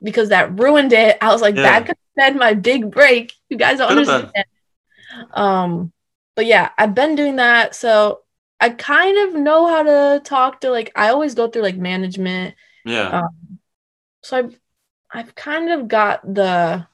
because 0.03 0.29
that 0.29 0.59
ruined 0.59 0.93
it. 0.93 1.17
I 1.21 1.29
was 1.33 1.41
like, 1.43 1.57
Yeah. 1.57 1.63
that 1.63 1.87
could 1.87 1.97
have 2.19 2.33
been 2.33 2.39
my 2.39 2.55
big 2.55 2.91
break. 2.91 3.33
You 3.49 3.57
guys 3.57 3.79
don't 3.79 3.89
Could've 3.89 4.09
understand. 4.09 4.47
Um, 5.33 5.93
but 6.35 6.47
yeah, 6.47 6.71
I've 6.77 6.95
been 6.95 7.15
doing 7.15 7.37
that. 7.37 7.75
So 7.75 8.21
I 8.61 8.71
kind 8.71 9.29
of 9.29 9.41
know 9.41 9.67
how 9.67 9.83
to 9.83 10.21
talk 10.25 10.61
to 10.61 10.71
like 10.71 10.93
I 10.95 11.09
always 11.09 11.35
go 11.35 11.49
through 11.49 11.63
like 11.63 11.77
management. 11.77 12.55
Yeah. 12.85 13.21
Um, 13.21 13.59
so 14.23 14.37
I've 14.39 14.61
I've 15.11 15.35
kind 15.35 15.71
of 15.71 15.89
got 15.89 16.23
the 16.35 16.87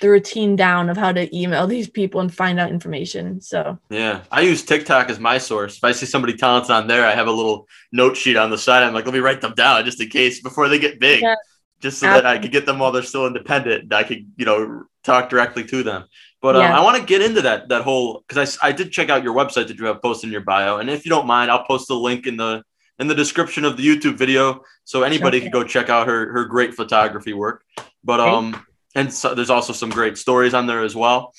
the 0.00 0.08
routine 0.10 0.56
down 0.56 0.88
of 0.90 0.96
how 0.96 1.12
to 1.12 1.34
email 1.36 1.66
these 1.74 1.88
people 1.88 2.20
and 2.20 2.32
find 2.34 2.58
out 2.58 2.70
information. 2.70 3.40
So 3.40 3.78
Yeah. 3.90 4.22
I 4.30 4.40
use 4.42 4.62
TikTok 4.64 5.10
as 5.10 5.18
my 5.20 5.38
source. 5.38 5.76
If 5.76 5.84
I 5.84 5.92
see 5.92 6.06
somebody 6.06 6.34
talented 6.34 6.70
on 6.70 6.86
there, 6.86 7.06
I 7.06 7.14
have 7.14 7.26
a 7.28 7.32
little 7.32 7.68
note 7.92 8.16
sheet 8.16 8.36
on 8.36 8.50
the 8.50 8.58
side. 8.58 8.82
I'm 8.82 8.94
like, 8.94 9.04
let 9.04 9.14
me 9.14 9.20
write 9.20 9.40
them 9.40 9.54
down 9.54 9.84
just 9.84 10.00
in 10.00 10.08
case 10.08 10.40
before 10.42 10.68
they 10.68 10.78
get 10.78 10.98
big. 11.00 11.22
Yeah. 11.22 11.34
Just 11.80 11.98
so 11.98 12.06
that 12.06 12.26
I 12.26 12.38
could 12.38 12.52
get 12.52 12.66
them 12.66 12.78
while 12.78 12.92
they're 12.92 13.02
still 13.02 13.26
independent. 13.26 13.84
and 13.84 13.94
I 13.94 14.02
could, 14.04 14.26
you 14.36 14.44
know, 14.44 14.84
talk 15.02 15.30
directly 15.30 15.64
to 15.64 15.82
them. 15.82 16.04
But 16.42 16.56
um, 16.56 16.62
Yeah. 16.62 16.78
I 16.78 16.82
want 16.82 16.98
to 16.98 17.02
get 17.04 17.22
into 17.22 17.40
that 17.42 17.68
that 17.70 17.82
whole 17.82 18.22
because 18.28 18.58
I, 18.62 18.68
I 18.68 18.72
did 18.72 18.92
check 18.92 19.08
out 19.10 19.22
your 19.22 19.34
website 19.34 19.68
that 19.68 19.78
you 19.78 19.86
have 19.86 20.00
posted 20.02 20.28
in 20.28 20.32
your 20.32 20.40
bio, 20.42 20.76
and 20.78 20.88
if 20.90 21.04
you 21.06 21.10
don't 21.10 21.26
mind, 21.26 21.50
I'll 21.50 21.64
post 21.64 21.88
the 21.88 21.94
link 21.94 22.26
in 22.26 22.36
the 22.36 22.62
in 22.98 23.06
the 23.08 23.14
description 23.14 23.64
of 23.64 23.78
the 23.78 23.86
YouTube 23.86 24.16
video 24.18 24.60
so 24.84 25.02
anybody 25.04 25.38
Sure. 25.38 25.44
can 25.50 25.52
go 25.52 25.64
check 25.64 25.88
out 25.88 26.06
her 26.06 26.30
her 26.32 26.44
great 26.44 26.74
photography 26.74 27.32
work. 27.32 27.62
But 28.04 28.20
um, 28.20 28.64
and 28.94 29.12
so 29.12 29.34
there's 29.34 29.50
also 29.50 29.72
some 29.72 29.90
great 29.90 30.18
stories 30.18 30.54
on 30.54 30.66
there 30.66 30.82
as 30.82 30.94
well 30.94 31.34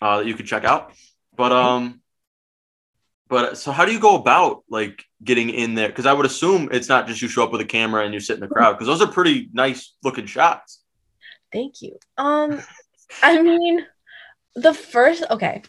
uh, 0.00 0.18
that 0.18 0.26
you 0.26 0.34
could 0.34 0.46
check 0.46 0.64
out. 0.64 0.92
But 1.36 1.52
um, 1.52 2.00
but 3.28 3.58
so 3.58 3.72
how 3.72 3.84
do 3.84 3.92
you 3.92 4.00
go 4.00 4.16
about 4.16 4.64
like 4.68 5.04
getting 5.22 5.50
in 5.50 5.74
there? 5.74 5.88
Because 5.88 6.06
I 6.06 6.12
would 6.12 6.26
assume 6.26 6.68
it's 6.72 6.88
not 6.88 7.06
just 7.06 7.20
you 7.22 7.28
show 7.28 7.44
up 7.44 7.52
with 7.52 7.60
a 7.60 7.66
camera 7.66 8.04
and 8.04 8.14
you 8.14 8.20
sit 8.20 8.34
in 8.34 8.40
the 8.40 8.48
crowd 8.48 8.72
because 8.72 8.86
those 8.86 9.02
are 9.02 9.10
pretty 9.10 9.48
nice 9.52 9.94
looking 10.02 10.26
shots. 10.26 10.82
thank 11.52 11.82
you. 11.82 11.98
Um, 12.18 12.60
I 13.22 13.40
mean, 13.40 13.86
the 14.54 14.74
first 14.74 15.24
okay. 15.30 15.62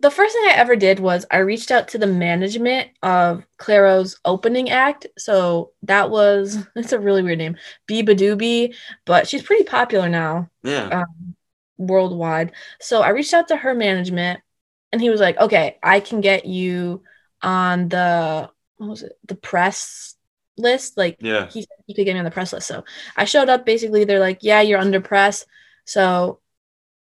The 0.00 0.10
first 0.10 0.34
thing 0.34 0.44
I 0.50 0.54
ever 0.54 0.76
did 0.76 0.98
was 0.98 1.24
I 1.30 1.38
reached 1.38 1.70
out 1.70 1.88
to 1.88 1.98
the 1.98 2.06
management 2.06 2.90
of 3.02 3.44
Clairo's 3.58 4.18
opening 4.24 4.68
act. 4.70 5.06
So 5.18 5.72
that 5.82 6.10
was 6.10 6.58
it's 6.76 6.92
a 6.92 6.98
really 7.00 7.22
weird 7.22 7.38
name, 7.38 7.56
beabadoobee, 7.88 8.74
but 9.04 9.28
she's 9.28 9.42
pretty 9.42 9.64
popular 9.64 10.08
now. 10.08 10.50
Yeah. 10.62 10.88
um, 10.88 11.36
worldwide. 11.78 12.52
So 12.80 13.02
I 13.02 13.10
reached 13.10 13.34
out 13.34 13.48
to 13.48 13.56
her 13.56 13.74
management, 13.74 14.40
and 14.92 15.00
he 15.00 15.10
was 15.10 15.20
like, 15.20 15.38
"Okay, 15.38 15.78
I 15.82 16.00
can 16.00 16.20
get 16.20 16.44
you 16.46 17.02
on 17.42 17.88
the 17.88 18.50
what 18.76 18.88
was 18.90 19.02
it, 19.02 19.12
the 19.26 19.34
press 19.36 20.14
list? 20.56 20.96
Like, 20.96 21.18
Yeah. 21.20 21.48
he 21.50 21.66
he 21.86 21.94
could 21.94 22.04
get 22.04 22.14
me 22.14 22.18
on 22.20 22.24
the 22.24 22.30
press 22.30 22.52
list." 22.52 22.66
So 22.68 22.84
I 23.16 23.24
showed 23.24 23.48
up. 23.48 23.64
Basically, 23.66 24.04
they're 24.04 24.20
like, 24.20 24.38
"Yeah, 24.42 24.60
you're 24.60 24.78
under 24.78 25.00
press." 25.00 25.46
So 25.84 26.40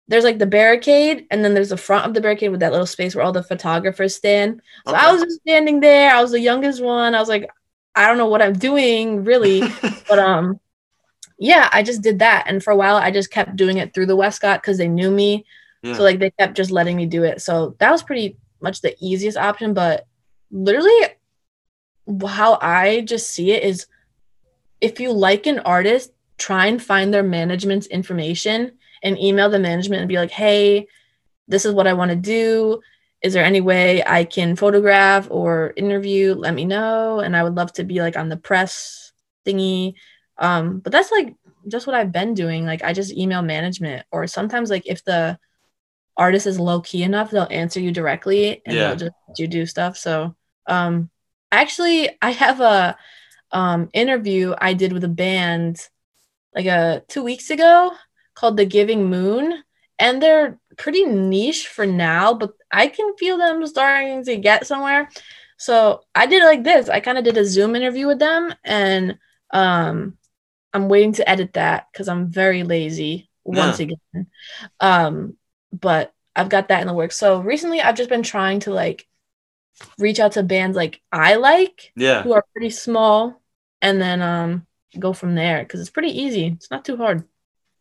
there's 0.07 0.23
like 0.23 0.39
the 0.39 0.45
barricade, 0.45 1.25
and 1.31 1.43
then 1.43 1.53
there's 1.53 1.69
the 1.69 1.77
front 1.77 2.05
of 2.05 2.13
the 2.13 2.21
barricade 2.21 2.49
with 2.49 2.59
that 2.59 2.71
little 2.71 2.85
space 2.85 3.15
where 3.15 3.23
all 3.23 3.31
the 3.31 3.43
photographers 3.43 4.15
stand. 4.15 4.61
So 4.87 4.93
I 4.93 5.11
was 5.11 5.21
just 5.21 5.41
standing 5.41 5.79
there. 5.79 6.13
I 6.13 6.21
was 6.21 6.31
the 6.31 6.39
youngest 6.39 6.83
one. 6.83 7.15
I 7.15 7.19
was 7.19 7.29
like, 7.29 7.49
I 7.95 8.07
don't 8.07 8.17
know 8.17 8.27
what 8.27 8.41
I'm 8.41 8.53
doing 8.53 9.23
really, 9.23 9.61
but 10.09 10.19
um 10.19 10.59
yeah, 11.37 11.69
I 11.71 11.81
just 11.81 12.03
did 12.03 12.19
that. 12.19 12.43
And 12.45 12.63
for 12.63 12.69
a 12.69 12.75
while, 12.75 12.97
I 12.97 13.09
just 13.09 13.31
kept 13.31 13.55
doing 13.55 13.77
it 13.77 13.93
through 13.93 14.05
the 14.05 14.15
Westcott 14.15 14.61
because 14.61 14.77
they 14.77 14.87
knew 14.87 15.09
me. 15.09 15.43
Yeah. 15.81 15.95
So 15.95 16.03
like 16.03 16.19
they 16.19 16.29
kept 16.29 16.55
just 16.55 16.69
letting 16.69 16.95
me 16.95 17.07
do 17.07 17.23
it. 17.23 17.41
So 17.41 17.75
that 17.79 17.89
was 17.89 18.03
pretty 18.03 18.37
much 18.61 18.81
the 18.81 18.95
easiest 19.01 19.37
option. 19.37 19.73
But 19.73 20.05
literally, 20.51 20.91
how 22.27 22.59
I 22.61 23.01
just 23.01 23.29
see 23.29 23.51
it 23.53 23.63
is 23.63 23.87
if 24.81 24.99
you 24.99 25.11
like 25.11 25.47
an 25.47 25.59
artist, 25.59 26.11
try 26.37 26.67
and 26.67 26.81
find 26.81 27.11
their 27.11 27.23
management's 27.23 27.87
information 27.87 28.73
and 29.03 29.17
email 29.19 29.49
the 29.49 29.59
management 29.59 30.01
and 30.01 30.09
be 30.09 30.17
like, 30.17 30.31
hey, 30.31 30.87
this 31.47 31.65
is 31.65 31.73
what 31.73 31.87
I 31.87 31.93
want 31.93 32.11
to 32.11 32.15
do. 32.17 32.81
Is 33.21 33.33
there 33.33 33.43
any 33.43 33.61
way 33.61 34.03
I 34.05 34.23
can 34.23 34.55
photograph 34.55 35.27
or 35.29 35.73
interview? 35.77 36.33
Let 36.33 36.53
me 36.55 36.65
know. 36.65 37.19
And 37.19 37.35
I 37.35 37.43
would 37.43 37.55
love 37.55 37.71
to 37.73 37.83
be 37.83 38.01
like 38.01 38.17
on 38.17 38.29
the 38.29 38.37
press 38.37 39.11
thingy. 39.45 39.93
Um, 40.37 40.79
but 40.79 40.91
that's 40.91 41.11
like 41.11 41.35
just 41.67 41.85
what 41.85 41.95
I've 41.95 42.11
been 42.11 42.33
doing. 42.33 42.65
Like 42.65 42.83
I 42.83 42.93
just 42.93 43.11
email 43.13 43.41
management, 43.43 44.05
or 44.11 44.25
sometimes 44.27 44.69
like 44.69 44.87
if 44.87 45.03
the 45.03 45.37
artist 46.17 46.47
is 46.47 46.59
low 46.59 46.81
key 46.81 47.03
enough, 47.03 47.31
they'll 47.31 47.47
answer 47.51 47.79
you 47.79 47.91
directly 47.91 48.61
and 48.65 48.75
Yeah. 48.75 48.87
they'll 48.89 48.95
just 48.97 49.11
let 49.27 49.39
you 49.39 49.47
do 49.47 49.65
stuff. 49.65 49.97
So 49.97 50.35
um 50.67 51.09
actually 51.51 52.09
I 52.21 52.31
have 52.31 52.61
a 52.61 52.97
um 53.51 53.89
interview 53.93 54.53
I 54.57 54.73
did 54.73 54.93
with 54.93 55.03
a 55.03 55.09
band 55.09 55.79
like 56.55 56.65
a 56.65 57.03
two 57.07 57.23
weeks 57.23 57.49
ago 57.49 57.91
called 58.41 58.57
The 58.57 58.65
Giving 58.65 59.09
Moon. 59.09 59.63
And 59.99 60.21
they're 60.21 60.59
pretty 60.77 61.05
niche 61.05 61.67
for 61.67 61.85
now, 61.85 62.33
but 62.33 62.53
I 62.71 62.87
can 62.87 63.15
feel 63.17 63.37
them 63.37 63.65
starting 63.67 64.25
to 64.25 64.35
get 64.37 64.65
somewhere. 64.67 65.09
So 65.57 66.01
I 66.15 66.25
did 66.25 66.41
it 66.41 66.47
like 66.47 66.63
this. 66.63 66.89
I 66.89 67.01
kind 67.01 67.19
of 67.19 67.23
did 67.23 67.37
a 67.37 67.45
Zoom 67.45 67.75
interview 67.75 68.07
with 68.07 68.19
them 68.19 68.53
and 68.63 69.19
um 69.51 70.17
I'm 70.73 70.89
waiting 70.89 71.13
to 71.13 71.29
edit 71.29 71.53
that 71.53 71.87
because 71.91 72.07
I'm 72.09 72.29
very 72.29 72.63
lazy 72.63 73.29
once 73.43 73.79
again. 73.79 74.27
Um, 74.79 75.37
but 75.71 76.13
I've 76.35 76.49
got 76.49 76.69
that 76.69 76.81
in 76.81 76.87
the 76.87 76.93
works. 76.93 77.17
So 77.17 77.41
recently 77.41 77.81
I've 77.81 77.95
just 77.97 78.09
been 78.09 78.23
trying 78.23 78.61
to 78.61 78.73
like 78.73 79.07
reach 79.99 80.19
out 80.19 80.33
to 80.33 80.43
bands 80.43 80.75
like 80.77 81.01
I 81.11 81.35
like 81.35 81.91
Yeah. 81.95 82.23
who 82.23 82.33
are 82.33 82.45
pretty 82.53 82.69
small 82.71 83.41
and 83.81 84.01
then 84.01 84.21
um 84.21 84.67
go 84.99 85.13
from 85.13 85.35
there 85.35 85.63
because 85.63 85.79
it's 85.79 85.89
pretty 85.89 86.21
easy. 86.21 86.47
It's 86.47 86.71
not 86.71 86.85
too 86.85 86.97
hard. 86.97 87.23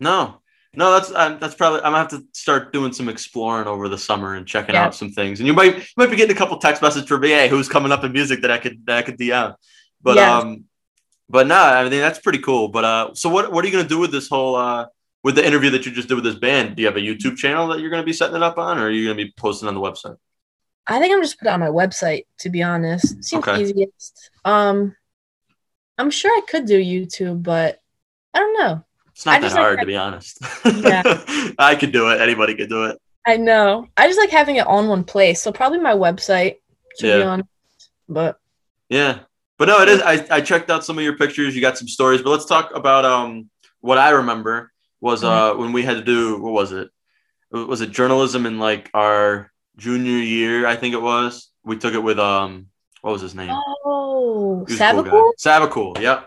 No, 0.01 0.40
no, 0.75 0.93
that's 0.93 1.13
um, 1.13 1.39
that's 1.41 1.55
probably 1.55 1.79
I'm 1.81 1.93
gonna 1.93 1.99
have 1.99 2.09
to 2.11 2.23
start 2.33 2.73
doing 2.73 2.93
some 2.93 3.09
exploring 3.09 3.67
over 3.67 3.89
the 3.89 3.99
summer 3.99 4.35
and 4.37 4.47
checking 4.47 4.75
Yeah. 4.75 4.85
out 4.85 4.95
some 4.95 5.11
things. 5.11 5.41
And 5.41 5.47
you 5.47 5.53
might 5.53 5.77
you 5.77 5.83
might 5.97 6.11
be 6.11 6.17
getting 6.17 6.35
a 6.35 6.39
couple 6.39 6.57
text 6.59 6.81
messages 6.83 7.09
from 7.09 7.23
me, 7.23 7.31
hey, 7.31 7.49
who's 7.49 7.69
coming 7.69 7.91
up 7.93 8.05
in 8.05 8.13
music 8.13 8.43
that 8.43 8.51
I 8.51 8.59
could 8.59 8.85
that 8.87 8.99
I 8.99 9.03
could 9.03 9.19
DM. 9.19 9.55
But 10.03 10.17
Yeah. 10.17 10.39
um, 10.39 10.65
but 11.29 11.47
no, 11.47 11.57
I 11.57 11.83
mean 11.89 12.01
that's 12.01 12.19
pretty 12.21 12.39
cool. 12.39 12.69
But 12.69 12.85
uh, 12.85 13.15
so 13.15 13.29
what 13.29 13.53
what 13.53 13.65
are 13.65 13.69
you 13.69 13.73
gonna 13.73 13.89
do 13.89 13.99
with 13.99 14.13
this 14.13 14.29
whole 14.29 14.55
uh 14.55 14.87
with 15.23 15.35
the 15.35 15.47
interview 15.47 15.71
that 15.71 15.85
you 15.85 15.93
just 15.93 16.09
did 16.09 16.15
with 16.15 16.25
this 16.25 16.37
band? 16.39 16.77
Do 16.77 16.83
you 16.83 16.87
have 16.89 16.97
a 16.97 17.01
YouTube 17.01 17.37
channel 17.37 17.67
that 17.69 17.81
you're 17.81 17.91
gonna 17.91 18.03
be 18.05 18.13
setting 18.13 18.37
it 18.37 18.43
up 18.43 18.57
on, 18.59 18.79
or 18.79 18.87
are 18.87 18.91
you 18.91 19.05
gonna 19.09 19.23
be 19.25 19.33
posting 19.37 19.69
on 19.69 19.75
the 19.75 19.81
website? 19.81 20.17
I 20.87 20.99
think 20.99 21.13
I'm 21.15 21.23
just 21.23 21.39
put 21.39 21.47
it 21.49 21.53
on 21.53 21.61
my 21.61 21.67
website 21.69 22.27
to 22.39 22.49
be 22.51 22.63
honest. 22.63 23.23
Seems 23.25 23.47
Okay. 23.47 23.61
easiest. 23.61 24.31
Um 24.45 24.95
I'm 25.99 26.11
sure 26.11 26.31
I 26.31 26.41
could 26.49 26.65
do 26.67 26.81
YouTube, 26.81 27.43
but 27.43 27.79
I 28.33 28.39
don't 28.39 28.59
know. 28.59 28.85
It's 29.21 29.27
not 29.27 29.35
I 29.37 29.41
that 29.41 29.47
just 29.49 29.55
like 29.57 29.65
hard 29.67 29.81
to 29.81 29.87
be 29.87 29.97
honest. 29.97 30.39
Yeah. 30.65 31.03
I 31.59 31.75
could 31.79 31.93
do 31.93 32.09
it. 32.09 32.23
Anybody 32.23 32.55
could 32.55 32.71
do 32.71 32.85
it. 32.85 32.97
I 33.27 33.37
know. 33.37 33.87
I 33.95 34.07
just 34.07 34.19
like 34.19 34.31
having 34.31 34.57
it 34.57 34.67
on 34.67 34.89
one 34.89 35.05
place. 35.05 35.43
So 35.43 35.53
probably 35.53 35.79
my 35.79 35.93
website, 35.93 36.57
to 36.97 37.03
be 37.03 37.09
Yeah. 37.09 37.27
honest. 37.27 37.49
But 38.09 38.39
Yeah. 38.89 39.19
But 39.59 39.69
no, 39.69 39.83
it 39.83 39.91
is. 39.91 40.01
I, 40.01 40.27
I 40.31 40.41
checked 40.41 40.71
out 40.71 40.87
some 40.87 40.97
of 40.97 41.05
your 41.05 41.19
pictures. 41.19 41.55
You 41.55 41.61
got 41.61 41.77
some 41.77 41.87
stories, 41.87 42.23
but 42.23 42.31
let's 42.31 42.47
talk 42.47 42.75
about 42.75 43.05
um 43.05 43.51
what 43.83 43.99
I 43.99 44.09
remember 44.09 44.73
was 45.03 45.23
uh 45.23 45.53
when 45.53 45.73
we 45.73 45.83
had 45.83 45.99
to 45.99 46.03
do 46.03 46.41
what 46.41 46.55
was 46.55 46.73
it? 46.73 46.89
Was 47.51 47.83
it 47.83 47.91
journalism 47.91 48.47
in 48.47 48.59
like 48.59 48.89
our 48.95 49.53
junior 49.77 50.17
year? 50.17 50.67
I 50.67 50.77
think 50.77 50.95
it 50.95 51.03
was. 51.03 51.51
We 51.63 51.77
took 51.77 51.93
it 51.93 52.03
with 52.03 52.19
um 52.19 52.69
what 53.03 53.13
was 53.13 53.21
his 53.21 53.35
name? 53.35 53.51
oh, 53.85 54.63
a 54.63 54.65
cool. 54.65 54.77
Sabacool? 54.79 55.33
Sabacool. 55.39 56.01
Yep. 56.01 56.27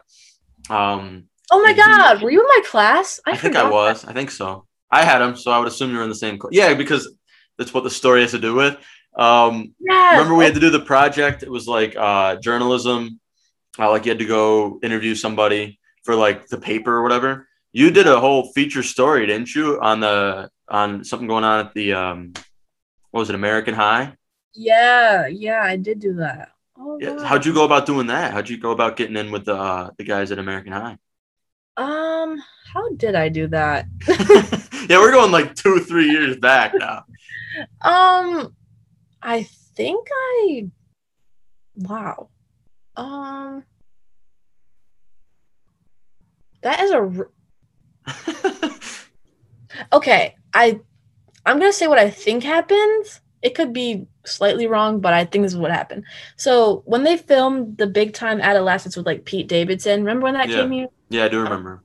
Um, 0.70 1.28
Oh 1.54 1.62
my 1.62 1.74
god, 1.74 2.22
were 2.24 2.32
you 2.32 2.42
in 2.42 2.48
my 2.48 2.62
class? 2.66 3.20
I, 3.28 3.38
think 3.38 3.56
I 3.56 3.70
was. 3.70 4.06
I 4.06 4.14
think 4.14 4.32
so. 4.32 4.66
I 4.90 5.04
had 5.04 5.22
him, 5.22 5.36
so 5.36 5.52
I 5.52 5.60
would 5.60 5.68
assume 5.68 5.92
you 5.92 5.98
were 5.98 6.04
in 6.04 6.10
the 6.10 6.16
same. 6.16 6.36
Cl- 6.42 6.50
yeah, 6.52 6.74
because 6.74 7.04
that's 7.58 7.74
what 7.74 7.84
the 7.84 7.92
story 7.92 8.22
has 8.22 8.32
to 8.32 8.40
do 8.40 8.56
with. 8.56 8.76
Um. 9.16 9.76
Yes. 9.80 10.14
remember 10.18 10.34
we 10.36 10.46
had 10.46 10.56
to 10.56 10.60
do 10.60 10.72
the 10.72 10.80
project 10.80 11.44
it 11.44 11.52
was 11.58 11.68
like 11.68 11.96
uh 11.96 12.36
journalism 12.38 13.20
uh, 13.78 13.88
like 13.92 14.06
you 14.06 14.12
had 14.14 14.18
to 14.26 14.26
go 14.26 14.80
interview 14.82 15.14
somebody 15.14 15.80
for 16.04 16.16
like 16.16 16.48
the 16.48 16.58
paper 16.58 16.92
or 16.98 17.04
whatever 17.04 17.48
you 17.72 17.92
did 17.92 18.08
a 18.08 18.20
whole 18.20 18.52
feature 18.54 18.82
story 18.82 19.28
didn't 19.28 19.54
you 19.54 19.80
on 19.90 20.00
the 20.00 20.50
on 20.68 21.04
something 21.04 21.28
going 21.28 21.44
on 21.44 21.58
at 21.68 21.74
the 21.76 21.94
um 21.94 22.34
what 23.12 23.20
was 23.22 23.30
it 23.30 23.36
american 23.36 23.76
high 23.76 24.06
Yeah, 24.56 25.28
yeah, 25.28 25.62
I 25.62 25.76
did 25.78 26.00
do 26.00 26.14
that. 26.16 26.50
Oh, 26.76 26.98
yeah. 27.00 27.14
wow. 27.16 27.24
how'd 27.30 27.46
you 27.46 27.54
go 27.54 27.66
about 27.66 27.86
doing 27.86 28.08
that 28.08 28.34
how'd 28.34 28.50
you 28.50 28.58
go 28.58 28.72
about 28.72 28.98
getting 28.98 29.16
in 29.22 29.30
with 29.32 29.46
the 29.46 29.56
uh, 29.56 29.92
the 30.00 30.06
guys 30.14 30.32
at 30.32 30.40
american 30.40 30.74
high 30.74 30.98
Um, 31.78 32.42
how 32.72 32.90
did 32.98 33.16
I 33.16 33.30
do 33.30 33.48
that? 33.48 33.86
yeah 34.90 35.00
we're 35.00 35.12
going 35.12 35.32
like 35.32 35.56
two 35.56 35.80
three 35.80 36.10
years 36.10 36.38
back 36.38 36.74
now 36.78 37.04
Um, 37.82 38.56
I 39.22 39.44
think 39.76 40.08
I. 40.12 40.68
Wow. 41.76 42.30
Um. 42.96 43.64
That 46.62 46.80
is 46.82 46.92
a 46.92 46.98
r- 46.98 47.32
okay. 49.94 50.36
I 50.54 50.80
I'm 51.46 51.60
gonna 51.60 51.74
say 51.74 51.88
what 51.88 52.00
I 52.00 52.10
think 52.10 52.44
happened. 52.44 53.06
It 53.42 53.56
could 53.56 53.74
be 53.74 54.08
slightly 54.26 54.68
wrong, 54.68 55.00
but 55.02 55.14
I 55.14 55.26
think 55.26 55.44
this 55.44 55.52
is 55.54 55.58
what 55.58 55.72
happened. 55.72 56.06
So 56.38 56.82
when 56.86 57.04
they 57.04 57.18
filmed 57.18 57.78
the 57.78 57.88
Big 57.88 58.14
Time 58.14 58.40
Adolescence 58.40 58.96
with 58.96 59.06
like 59.06 59.26
Pete 59.26 59.48
Davidson, 59.48 60.00
remember 60.02 60.24
when 60.24 60.36
that 60.36 60.50
Yeah. 60.50 60.56
came 60.62 60.72
here? 60.72 60.88
Yeah 61.14 61.26
i 61.26 61.30
do 61.30 61.40
remember 61.40 61.84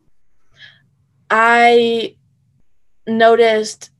I 1.30 2.16
noticed 3.06 3.90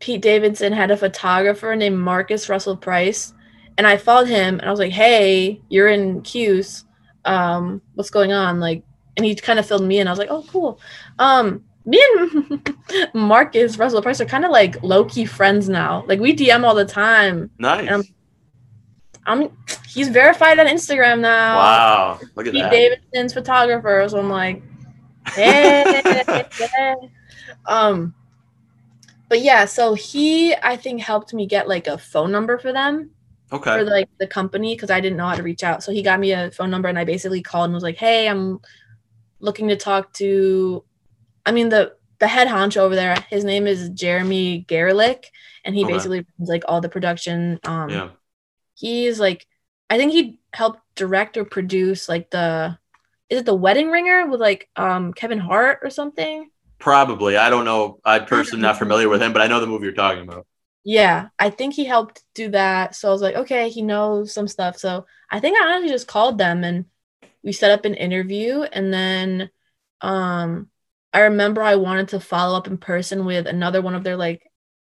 Pete 0.00 0.22
Davidson 0.22 0.72
had 0.72 0.90
a 0.90 0.96
photographer 0.96 1.74
named 1.76 1.98
Marcus 1.98 2.48
Russell 2.48 2.76
Price, 2.76 3.34
and 3.76 3.86
I 3.86 3.96
followed 3.96 4.28
him 4.28 4.58
and 4.58 4.66
I 4.66 4.70
was 4.70 4.80
like, 4.80 4.92
"Hey, 4.92 5.60
you're 5.68 5.88
in 5.88 6.22
'Cuse. 6.22 6.84
Um, 7.24 7.82
what's 7.94 8.10
going 8.10 8.32
on?" 8.32 8.60
Like, 8.60 8.82
and 9.16 9.26
he 9.26 9.34
kind 9.34 9.58
of 9.58 9.66
filled 9.66 9.84
me 9.84 9.98
in. 9.98 10.08
I 10.08 10.12
was 10.12 10.18
like, 10.18 10.30
"Oh, 10.30 10.44
cool." 10.48 10.80
Um, 11.18 11.64
me 11.84 12.02
and 12.16 12.74
Marcus 13.14 13.78
Russell 13.78 14.02
Price 14.02 14.20
are 14.20 14.26
kind 14.26 14.44
of 14.44 14.50
like 14.50 14.82
low 14.82 15.04
key 15.04 15.24
friends 15.24 15.68
now. 15.68 16.04
Like 16.06 16.20
we 16.20 16.34
DM 16.34 16.64
all 16.64 16.74
the 16.74 16.84
time. 16.84 17.50
nice 17.58 18.12
I'm 19.26 19.50
he's 19.86 20.08
verified 20.08 20.58
on 20.58 20.66
Instagram 20.66 21.20
now. 21.20 21.56
wow 21.56 22.20
look 22.34 22.46
at 22.46 22.52
Pete 22.52 22.62
that 22.62 22.70
Davidson's 22.70 23.34
photographer. 23.34 24.06
So 24.08 24.18
I'm 24.18 24.30
like, 24.30 24.62
hey. 25.34 26.02
um, 27.66 28.14
but 29.28 29.40
yeah, 29.42 29.64
so 29.66 29.94
he 29.94 30.54
I 30.62 30.76
think 30.76 31.00
helped 31.02 31.34
me 31.34 31.46
get 31.46 31.68
like 31.68 31.86
a 31.86 31.98
phone 31.98 32.32
number 32.32 32.58
for 32.58 32.72
them 32.72 33.10
okay 33.52 33.78
for 33.78 33.84
like 33.84 34.08
the 34.20 34.26
company 34.26 34.74
because 34.74 34.90
I 34.90 35.00
didn't 35.00 35.18
know 35.18 35.26
how 35.28 35.36
to 35.36 35.42
reach 35.42 35.64
out. 35.64 35.82
So 35.82 35.92
he 35.92 36.02
got 36.02 36.20
me 36.20 36.32
a 36.32 36.50
phone 36.52 36.70
number 36.70 36.88
and 36.88 36.98
I 36.98 37.04
basically 37.04 37.42
called 37.42 37.66
and 37.66 37.74
was 37.74 37.82
like, 37.82 37.98
hey, 37.98 38.28
I'm 38.28 38.60
looking 39.40 39.68
to 39.68 39.76
talk 39.76 40.12
to. 40.14 40.84
I 41.46 41.52
mean 41.52 41.68
the 41.70 41.94
the 42.20 42.28
head 42.28 42.48
honcho 42.48 42.78
over 42.78 42.96
there. 42.96 43.16
His 43.30 43.44
name 43.44 43.66
is 43.66 43.90
Jeremy 43.90 44.64
Garelick, 44.68 45.26
and 45.64 45.74
he 45.74 45.84
Okay. 45.84 45.94
basically 45.94 46.26
runs 46.38 46.48
like 46.50 46.64
all 46.68 46.80
the 46.80 46.88
production. 46.88 47.60
Um, 47.64 47.92
yeah 47.92 48.10
he's 48.74 49.20
like 49.20 49.46
I 49.90 49.96
think 49.98 50.12
he 50.12 50.40
helped 50.52 50.80
direct 50.94 51.36
or 51.36 51.44
produce 51.44 52.08
like 52.08 52.30
the 52.30 52.78
is 53.30 53.40
it 53.40 53.46
the 53.46 53.54
wedding 53.54 53.90
ringer 53.90 54.26
with 54.26 54.40
like 54.40 54.68
um 54.76 55.12
Kevin 55.12 55.38
Hart 55.38 55.80
or 55.82 55.90
something? 55.90 56.50
Probably. 56.78 57.36
I 57.36 57.50
don't 57.50 57.64
know. 57.64 58.00
I'm 58.04 58.24
personally 58.24 58.62
not 58.62 58.78
familiar 58.78 59.08
with 59.08 59.20
him, 59.20 59.32
but 59.32 59.42
I 59.42 59.48
know 59.48 59.60
the 59.60 59.66
movie 59.66 59.84
you're 59.84 59.94
talking 59.94 60.22
about. 60.22 60.46
Yeah, 60.84 61.28
I 61.38 61.50
think 61.50 61.74
he 61.74 61.84
helped 61.84 62.22
do 62.34 62.50
that. 62.50 62.94
So 62.94 63.08
I 63.08 63.12
was 63.12 63.20
like, 63.20 63.34
okay, 63.34 63.68
he 63.68 63.82
knows 63.82 64.32
some 64.32 64.48
stuff. 64.48 64.78
So 64.78 65.06
I 65.30 65.40
think 65.40 65.60
I 65.60 65.66
honestly 65.66 65.90
just 65.90 66.06
called 66.06 66.38
them 66.38 66.64
and 66.64 66.86
we 67.42 67.52
set 67.52 67.70
up 67.70 67.84
an 67.84 67.94
interview 67.94 68.62
and 68.62 68.92
then 68.92 69.50
um 70.00 70.68
I 71.12 71.20
remember 71.20 71.62
I 71.62 71.76
wanted 71.76 72.08
to 72.08 72.20
follow 72.20 72.56
up 72.56 72.66
in 72.66 72.78
person 72.78 73.24
with 73.24 73.46
another 73.46 73.82
one 73.82 73.94
of 73.94 74.04
their 74.04 74.16
like 74.16 74.42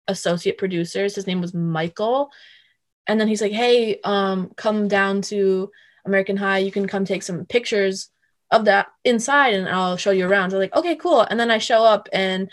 associate 0.07 0.57
producers. 0.57 1.15
His 1.15 1.27
name 1.27 1.41
was 1.41 1.53
Michael. 1.53 2.31
And 3.07 3.19
then 3.19 3.27
he's 3.27 3.41
like, 3.41 3.51
"Hey, 3.51 3.99
um 4.03 4.51
come 4.55 4.87
down 4.87 5.21
to 5.23 5.71
American 6.05 6.37
High. 6.37 6.59
You 6.59 6.71
can 6.71 6.87
come 6.87 7.05
take 7.05 7.23
some 7.23 7.45
pictures 7.45 8.09
of 8.51 8.65
that 8.65 8.87
inside 9.03 9.53
and 9.53 9.67
I'll 9.67 9.97
show 9.97 10.11
you 10.11 10.27
around." 10.27 10.51
So 10.51 10.57
like, 10.57 10.75
"Okay, 10.75 10.95
cool." 10.95 11.21
And 11.21 11.39
then 11.39 11.51
I 11.51 11.57
show 11.57 11.83
up 11.83 12.09
and 12.13 12.49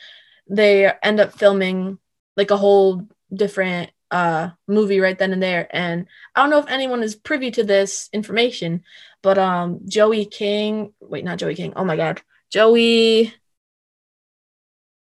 they 0.49 0.91
end 1.03 1.21
up 1.21 1.33
filming 1.33 1.99
like 2.37 2.51
a 2.51 2.57
whole 2.57 3.07
different 3.33 3.91
uh 4.11 4.49
movie 4.67 5.01
right 5.01 5.19
then 5.19 5.35
and 5.35 5.43
there 5.43 5.69
and 5.69 6.07
i 6.35 6.41
don't 6.41 6.49
know 6.49 6.59
if 6.59 6.67
anyone 6.69 7.03
is 7.03 7.15
privy 7.15 7.51
to 7.51 7.63
this 7.63 8.09
information 8.15 8.83
but 9.21 9.37
um 9.37 9.81
joey 9.87 10.25
king 10.25 10.95
wait 10.99 11.27
not 11.27 11.39
joey 11.39 11.55
king 11.55 11.75
oh 11.77 11.85
my 11.85 11.95
god 11.95 12.23
joey 12.49 13.35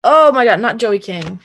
Oh 0.04 0.30
my 0.32 0.44
god, 0.44 0.60
not 0.60 0.76
Joey 0.76 0.98
King. 0.98 1.40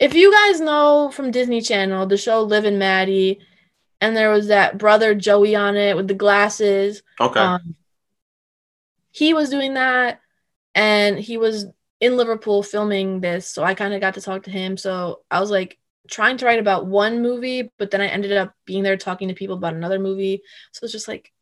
If 0.00 0.12
you 0.12 0.32
guys 0.32 0.60
know 0.60 1.10
from 1.12 1.30
Disney 1.30 1.60
Channel 1.60 2.06
the 2.06 2.16
show 2.16 2.42
Liv 2.42 2.64
and 2.64 2.80
Maddie, 2.80 3.38
and 4.00 4.14
there 4.14 4.30
was 4.30 4.48
that 4.48 4.76
brother 4.76 5.14
Joey 5.14 5.54
on 5.54 5.76
it 5.76 5.96
with 5.96 6.08
the 6.08 6.14
glasses. 6.14 7.02
Okay. 7.20 7.40
Um, 7.40 7.76
he 9.16 9.34
was 9.34 9.50
doing 9.50 9.74
that, 9.74 10.20
and 10.74 11.18
he 11.18 11.38
was 11.38 11.66
in 12.00 12.16
Liverpool 12.16 12.62
filming 12.62 13.20
this, 13.20 13.46
so 13.48 13.64
I 13.64 13.74
kind 13.74 13.94
of 13.94 14.00
got 14.00 14.14
to 14.14 14.20
talk 14.20 14.42
to 14.44 14.50
him. 14.50 14.76
So 14.76 15.22
I 15.30 15.40
was 15.40 15.50
like 15.50 15.78
trying 16.08 16.36
to 16.38 16.44
write 16.44 16.58
about 16.58 16.86
one 16.86 17.22
movie, 17.22 17.72
but 17.78 17.90
then 17.90 18.00
I 18.00 18.08
ended 18.08 18.32
up 18.32 18.54
being 18.66 18.82
there 18.82 18.96
talking 18.96 19.28
to 19.28 19.34
people 19.34 19.56
about 19.56 19.74
another 19.74 19.98
movie. 19.98 20.42
So 20.72 20.84
it's 20.84 20.92
just 20.92 21.08
like 21.08 21.32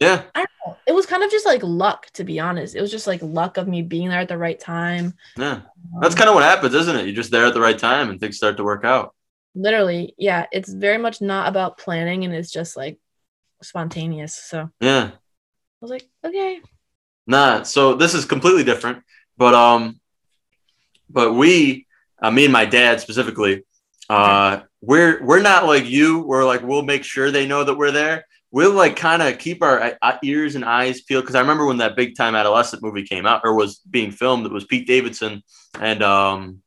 yeah. 0.00 0.22
I 0.34 0.40
don't 0.40 0.48
know. 0.66 0.76
It 0.86 0.92
was 0.92 1.06
kind 1.06 1.22
of 1.22 1.30
just 1.30 1.46
like 1.46 1.62
luck, 1.62 2.06
to 2.14 2.24
be 2.24 2.38
honest. 2.38 2.76
It 2.76 2.80
was 2.80 2.90
just 2.90 3.06
like 3.06 3.22
luck 3.22 3.56
of 3.56 3.68
me 3.68 3.82
being 3.82 4.08
there 4.08 4.20
at 4.20 4.28
the 4.28 4.38
right 4.38 4.58
time. 4.58 5.14
Yeah. 5.36 5.52
Um, 5.52 5.62
That's 6.00 6.14
kind 6.14 6.28
of 6.28 6.34
what 6.34 6.44
happens, 6.44 6.74
isn't 6.74 6.96
it? 6.96 7.06
You're 7.06 7.14
just 7.14 7.30
there 7.30 7.46
at 7.46 7.54
the 7.54 7.60
right 7.60 7.78
time 7.78 8.10
and 8.10 8.20
things 8.20 8.36
start 8.36 8.56
to 8.58 8.64
work 8.64 8.84
out. 8.84 9.14
Literally, 9.54 10.14
yeah. 10.18 10.46
It's 10.52 10.72
very 10.72 10.98
much 10.98 11.20
not 11.20 11.48
about 11.48 11.78
planning 11.78 12.24
and 12.24 12.34
it's 12.34 12.52
just 12.52 12.76
like 12.76 12.98
spontaneous. 13.62 14.34
So 14.34 14.70
Yeah. 14.80 15.12
I 15.80 15.84
was 15.84 15.90
like, 15.90 16.08
okay. 16.24 16.60
Nah. 17.26 17.62
So 17.62 17.94
this 17.94 18.14
is 18.14 18.24
completely 18.24 18.64
different, 18.64 19.02
but 19.36 19.54
um, 19.54 20.00
but 21.08 21.34
we, 21.34 21.86
uh, 22.20 22.30
me 22.30 22.44
and 22.44 22.52
my 22.52 22.64
dad 22.64 23.00
specifically, 23.00 23.64
uh, 24.08 24.60
we're 24.80 25.22
we're 25.24 25.42
not 25.42 25.66
like 25.66 25.88
you. 25.88 26.20
We're 26.20 26.44
like 26.44 26.62
we'll 26.62 26.82
make 26.82 27.04
sure 27.04 27.30
they 27.30 27.46
know 27.46 27.64
that 27.64 27.76
we're 27.76 27.92
there. 27.92 28.24
We'll 28.50 28.72
like 28.72 28.96
kind 28.96 29.22
of 29.22 29.38
keep 29.38 29.62
our 29.62 29.96
uh, 30.00 30.18
ears 30.24 30.54
and 30.54 30.64
eyes 30.64 31.02
peeled 31.02 31.24
because 31.24 31.34
I 31.34 31.40
remember 31.40 31.66
when 31.66 31.76
that 31.78 31.96
big 31.96 32.16
time 32.16 32.34
adolescent 32.34 32.82
movie 32.82 33.04
came 33.04 33.26
out 33.26 33.42
or 33.44 33.54
was 33.54 33.80
being 33.90 34.10
filmed. 34.10 34.46
It 34.46 34.52
was 34.52 34.64
Pete 34.64 34.86
Davidson 34.86 35.42
and 35.78 36.02
um, 36.02 36.62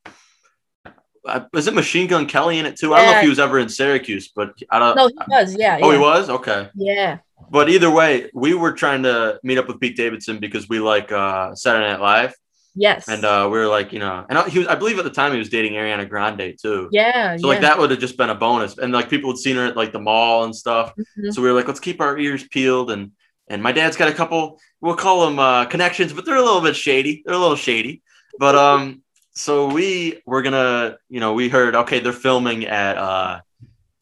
uh, 1.26 1.42
was 1.54 1.68
it 1.68 1.74
Machine 1.74 2.08
Gun 2.08 2.26
Kelly 2.28 2.60
in 2.60 2.66
it 2.66 2.78
too? 2.78 2.94
I 2.94 2.98
don't 2.98 3.12
know 3.12 3.18
if 3.18 3.24
he 3.24 3.30
was 3.30 3.40
ever 3.40 3.60
in 3.60 3.70
Syracuse, 3.70 4.32
but 4.36 4.54
I 4.70 4.80
don't. 4.80 4.96
No, 4.96 5.08
he 5.08 5.16
was, 5.28 5.56
yeah. 5.58 5.80
oh, 5.82 5.90
yeah. 5.90 5.98
he 5.98 6.02
was 6.02 6.30
okay. 6.30 6.70
Yeah. 6.76 7.18
But 7.50 7.70
either 7.70 7.90
way, 7.92 8.30
we 8.34 8.54
were 8.54 8.72
trying 8.74 9.04
to 9.04 9.40
meet 9.44 9.58
up 9.58 9.68
with 9.68 9.80
Pete 9.80 9.96
Davidson 9.98 10.40
because 10.40 10.70
we 10.70 10.80
like 10.80 11.12
uh, 11.12 11.56
Saturday 11.56 11.90
Night 11.90 12.00
Live, 12.02 12.34
Yes. 12.76 13.10
and 13.10 13.26
uh, 13.26 13.50
we 13.52 13.60
were 13.60 13.68
like, 13.68 13.92
you 13.92 14.00
know, 14.00 14.26
and 14.30 14.50
he 14.50 14.60
was, 14.60 14.68
I 14.70 14.76
believe 14.76 14.98
at 14.98 15.04
the 15.04 15.10
time 15.10 15.34
he 15.34 15.38
was 15.38 15.50
dating 15.50 15.74
Ariana 15.74 16.08
Grande 16.08 16.56
too. 16.62 16.88
yeah. 16.94 17.36
So 17.36 17.48
yeah. 17.48 17.54
like 17.54 17.62
that 17.62 17.78
would 17.78 17.92
have 17.92 18.00
just 18.00 18.16
been 18.18 18.30
a 18.30 18.36
bonus, 18.36 18.78
and 18.78 18.94
like 18.94 19.10
people 19.10 19.32
had 19.32 19.38
seen 19.38 19.58
her 19.58 19.66
at 19.66 19.76
like 19.76 19.92
the 19.92 20.00
mall 20.00 20.46
and 20.46 20.56
stuff. 20.56 20.94
Mhm. 21.20 21.34
So 21.34 21.42
we 21.42 21.50
were 21.50 21.54
like, 21.56 21.68
let's 21.68 21.82
keep 21.82 22.00
our 22.00 22.18
ears 22.18 22.48
peeled, 22.48 22.92
and 22.92 23.12
and 23.50 23.62
my 23.62 23.74
dad's 23.74 23.98
got 23.98 24.08
a 24.08 24.14
couple, 24.14 24.60
we'll 24.80 24.96
call 24.96 25.26
them 25.26 25.38
uh, 25.38 25.66
connections, 25.66 26.14
but 26.14 26.26
they're 26.26 26.38
a 26.38 26.42
little 26.42 26.62
bit 26.62 26.76
shady. 26.76 27.22
They're 27.26 27.36
a 27.36 27.38
little 27.40 27.58
shady, 27.58 28.02
but 28.40 28.56
um, 28.56 29.02
so 29.34 29.68
we 29.68 30.22
were 30.26 30.42
gonna, 30.42 30.98
you 31.10 31.20
know, 31.20 31.34
we 31.34 31.50
heard 31.50 31.76
okay, 31.76 32.00
they're 32.00 32.14
filming 32.14 32.66
at 32.68 32.98
uh, 32.98 33.42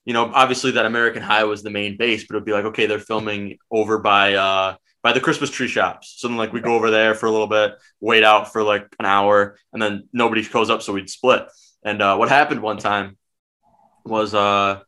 you 0.09 0.13
know, 0.13 0.31
obviously 0.33 0.71
that 0.71 0.87
American 0.87 1.21
High 1.21 1.43
was 1.43 1.61
the 1.61 1.69
main 1.69 1.95
base, 1.95 2.25
but 2.25 2.35
it'd 2.35 2.43
be 2.43 2.51
like 2.51 2.65
okay, 2.65 2.87
they're 2.87 2.97
filming 2.97 3.59
over 3.69 3.99
by 3.99 4.33
uh 4.33 4.75
by 5.03 5.13
the 5.13 5.19
Christmas 5.19 5.51
tree 5.51 5.67
shops. 5.67 6.15
So 6.17 6.27
then 6.27 6.35
like 6.35 6.51
we 6.51 6.61
go 6.61 6.73
over 6.73 6.89
there 6.89 7.13
for 7.13 7.27
a 7.27 7.31
little 7.31 7.45
bit, 7.45 7.75
wait 8.01 8.23
out 8.23 8.51
for 8.51 8.63
like 8.63 8.87
an 8.99 9.05
hour, 9.05 9.55
and 9.71 9.79
then 9.79 10.09
nobody 10.11 10.43
goes 10.43 10.71
up, 10.71 10.81
so 10.81 10.93
we'd 10.93 11.11
split. 11.11 11.43
And 11.83 12.01
uh, 12.01 12.15
what 12.15 12.27
happened 12.27 12.63
one 12.63 12.79
time 12.79 13.19
was 14.03 14.33
uh 14.33 14.79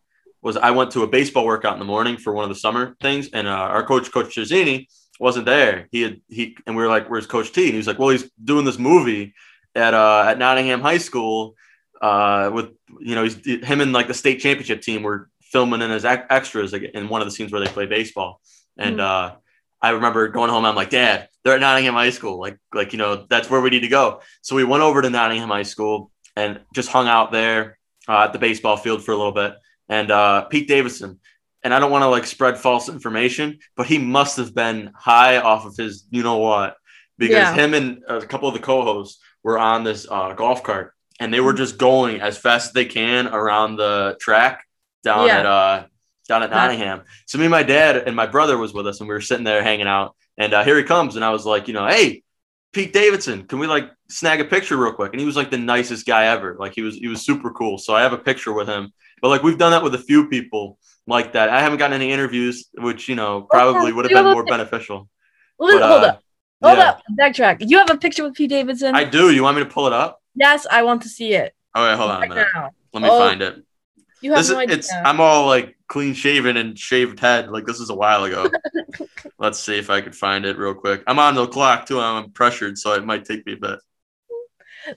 was 0.41 0.57
I 0.57 0.71
went 0.71 0.89
to 0.93 1.03
a 1.03 1.07
baseball 1.07 1.45
workout 1.45 1.73
in 1.73 1.79
the 1.79 1.85
morning 1.85 2.17
for 2.17 2.33
one 2.33 2.43
of 2.43 2.49
the 2.49 2.55
summer 2.55 2.95
things, 2.99 3.29
and 3.31 3.47
uh, 3.47 3.51
our 3.51 3.85
coach, 3.85 4.11
Coach 4.11 4.35
Cerzini, 4.35 4.87
wasn't 5.19 5.45
there. 5.45 5.87
He 5.91 6.01
had 6.01 6.21
he 6.29 6.57
and 6.65 6.75
we 6.75 6.81
were 6.81 6.89
like, 6.89 7.11
"Where's 7.11 7.27
Coach 7.27 7.51
T?" 7.51 7.65
And 7.65 7.73
he 7.73 7.77
was 7.77 7.85
like, 7.85 7.99
"Well, 7.99 8.09
he's 8.09 8.27
doing 8.43 8.65
this 8.65 8.79
movie 8.79 9.35
at 9.75 9.93
uh 9.93 10.23
at 10.25 10.39
Nottingham 10.39 10.81
High 10.81 10.97
School 10.97 11.53
uh 12.01 12.49
with 12.53 12.69
you 12.99 13.15
know 13.15 13.23
he's 13.23 13.35
him 13.45 13.81
and 13.81 13.93
like 13.93 14.07
the 14.07 14.13
state 14.13 14.39
championship 14.39 14.81
team 14.81 15.03
were 15.03 15.29
filming 15.41 15.81
in 15.81 15.91
as 15.91 16.05
ex- 16.05 16.25
extras 16.29 16.73
in 16.73 17.09
one 17.09 17.21
of 17.21 17.27
the 17.27 17.31
scenes 17.31 17.51
where 17.51 17.61
they 17.63 17.71
play 17.71 17.85
baseball." 17.85 18.41
And 18.77 18.99
uh, 18.99 19.35
I 19.81 19.89
remember 19.91 20.27
going 20.29 20.49
home. 20.49 20.65
I'm 20.65 20.75
like, 20.75 20.89
"Dad, 20.89 21.29
they're 21.43 21.55
at 21.55 21.61
Nottingham 21.61 21.93
High 21.93 22.09
School. 22.09 22.39
Like 22.39 22.57
like 22.73 22.93
you 22.93 22.97
know 22.97 23.25
that's 23.29 23.49
where 23.49 23.61
we 23.61 23.69
need 23.69 23.81
to 23.81 23.87
go." 23.87 24.21
So 24.41 24.55
we 24.55 24.63
went 24.63 24.83
over 24.83 25.01
to 25.01 25.09
Nottingham 25.09 25.49
High 25.49 25.63
School 25.63 26.11
and 26.35 26.61
just 26.73 26.89
hung 26.89 27.07
out 27.07 27.31
there 27.31 27.77
uh, 28.07 28.23
at 28.23 28.33
the 28.33 28.39
baseball 28.39 28.77
field 28.77 29.03
for 29.03 29.11
a 29.11 29.17
little 29.17 29.33
bit 29.33 29.55
and 29.89 30.09
uh, 30.09 30.45
Pete 30.45 30.67
Davidson. 30.67 31.19
And 31.63 31.73
I 31.73 31.79
don't 31.79 31.91
want 31.91 32.01
to 32.03 32.07
like 32.07 32.25
spread 32.25 32.57
false 32.57 32.89
information, 32.89 33.59
but 33.75 33.85
he 33.85 33.99
must 33.99 34.37
have 34.37 34.55
been 34.55 34.91
high 34.95 35.37
off 35.37 35.65
of 35.65 35.75
his, 35.77 36.05
you 36.09 36.23
know 36.23 36.37
what, 36.37 36.75
because 37.19 37.35
Yeah. 37.35 37.53
him 37.53 37.73
and 37.75 38.01
a 38.07 38.25
couple 38.25 38.47
of 38.47 38.55
the 38.55 38.61
co-hosts 38.61 39.21
were 39.43 39.59
on 39.59 39.83
this 39.83 40.07
uh, 40.09 40.33
golf 40.33 40.63
cart, 40.63 40.95
and 41.21 41.31
they 41.33 41.39
were 41.39 41.53
just 41.53 41.77
going 41.77 42.19
as 42.19 42.37
fast 42.37 42.67
as 42.67 42.73
they 42.73 42.85
can 42.85 43.27
around 43.27 43.77
the 43.77 44.17
track 44.19 44.65
down 45.03 45.27
Yeah. 45.27 45.39
at 45.39 45.45
uh, 45.45 45.83
down 46.27 46.43
at 46.43 46.49
Not- 46.49 46.57
Nottingham. 46.67 47.03
So 47.27 47.37
me 47.37 47.45
and 47.45 47.51
my 47.51 47.63
dad 47.63 47.95
and 48.07 48.15
my 48.15 48.25
brother 48.25 48.57
was 48.57 48.73
with 48.73 48.87
us, 48.87 48.99
and 48.99 49.07
we 49.07 49.13
were 49.13 49.21
sitting 49.21 49.45
there 49.45 49.63
hanging 49.63 49.87
out. 49.87 50.15
And 50.37 50.53
uh, 50.53 50.63
here 50.63 50.77
he 50.77 50.83
comes, 50.83 51.15
and 51.15 51.23
I 51.23 51.29
was 51.29 51.45
like, 51.45 51.67
you 51.67 51.73
know, 51.73 51.87
hey, 51.87 52.23
Pete 52.73 52.91
Davidson, 52.93 53.45
can 53.45 53.59
we 53.59 53.67
like 53.67 53.91
snag 54.09 54.41
a 54.41 54.45
picture 54.45 54.77
real 54.77 54.93
quick? 54.93 55.11
And 55.13 55.19
he 55.19 55.25
was 55.25 55.35
like 55.35 55.51
the 55.51 55.57
nicest 55.57 56.05
guy 56.05 56.25
ever. 56.25 56.55
Like 56.59 56.73
he 56.73 56.81
was 56.81 56.95
he 56.95 57.07
was 57.07 57.21
super 57.21 57.51
cool. 57.51 57.77
So 57.77 57.93
I 57.93 58.01
have 58.01 58.13
a 58.13 58.17
picture 58.17 58.53
with 58.53 58.67
him. 58.67 58.91
But 59.21 59.29
like 59.29 59.43
we've 59.43 59.57
done 59.57 59.71
that 59.71 59.83
with 59.83 59.93
a 59.93 59.99
few 59.99 60.27
people 60.27 60.79
like 61.05 61.33
that. 61.33 61.49
I 61.49 61.59
haven't 61.61 61.77
gotten 61.77 61.93
any 62.01 62.11
interviews, 62.11 62.69
which 62.77 63.07
you 63.07 63.15
know 63.15 63.41
probably 63.41 63.93
would 63.93 64.05
have 64.05 64.23
been 64.23 64.33
more 64.33 64.45
beneficial. 64.45 65.07
Hold 65.59 65.73
But, 65.73 65.89
hold 65.89 66.03
uh, 66.03 66.07
up. 66.07 66.23
Hold 66.63 66.77
yeah. 66.77 66.89
up. 66.89 67.01
Backtrack. 67.19 67.57
You 67.67 67.77
have 67.79 67.89
a 67.89 67.97
picture 67.97 68.23
with 68.23 68.35
Pete 68.35 68.49
Davidson? 68.49 68.95
I 68.95 69.03
do. 69.03 69.31
You 69.31 69.43
want 69.43 69.57
me 69.57 69.63
to 69.63 69.69
pull 69.69 69.87
it 69.87 69.93
up? 69.93 70.20
Yes, 70.35 70.65
I 70.69 70.83
want 70.83 71.01
to 71.03 71.09
see 71.09 71.33
it. 71.33 71.53
All 71.75 71.85
right, 71.85 71.95
hold 71.97 72.11
on 72.11 72.23
a 72.23 72.27
minute. 72.27 72.47
now. 72.53 72.71
Let 72.93 73.03
me 73.03 73.09
Oh, 73.09 73.19
find 73.19 73.41
it. 73.41 73.63
You 74.21 74.31
have 74.31 74.39
This 74.39 74.49
is 74.49 74.55
idea. 74.55 74.75
it's 74.75 74.93
I'm 74.93 75.19
all 75.19 75.47
like 75.47 75.75
clean 75.87 76.13
shaven 76.13 76.55
and 76.57 76.77
shaved 76.77 77.19
head. 77.19 77.49
Like 77.49 77.65
this 77.65 77.79
is 77.79 77.89
a 77.89 77.95
while 77.95 78.23
ago. 78.25 78.47
Let's 79.39 79.59
see 79.59 79.77
if 79.79 79.89
I 79.89 80.01
could 80.01 80.15
find 80.15 80.45
it 80.45 80.57
real 80.57 80.75
quick. 80.75 81.03
I'm 81.07 81.17
on 81.17 81.33
the 81.35 81.47
clock 81.47 81.85
too. 81.87 81.99
I'm 81.99 82.29
pressured, 82.31 82.77
so 82.77 82.93
it 82.93 83.03
might 83.05 83.25
take 83.25 83.45
me 83.45 83.53
a 83.53 83.57
bit. 83.57 83.79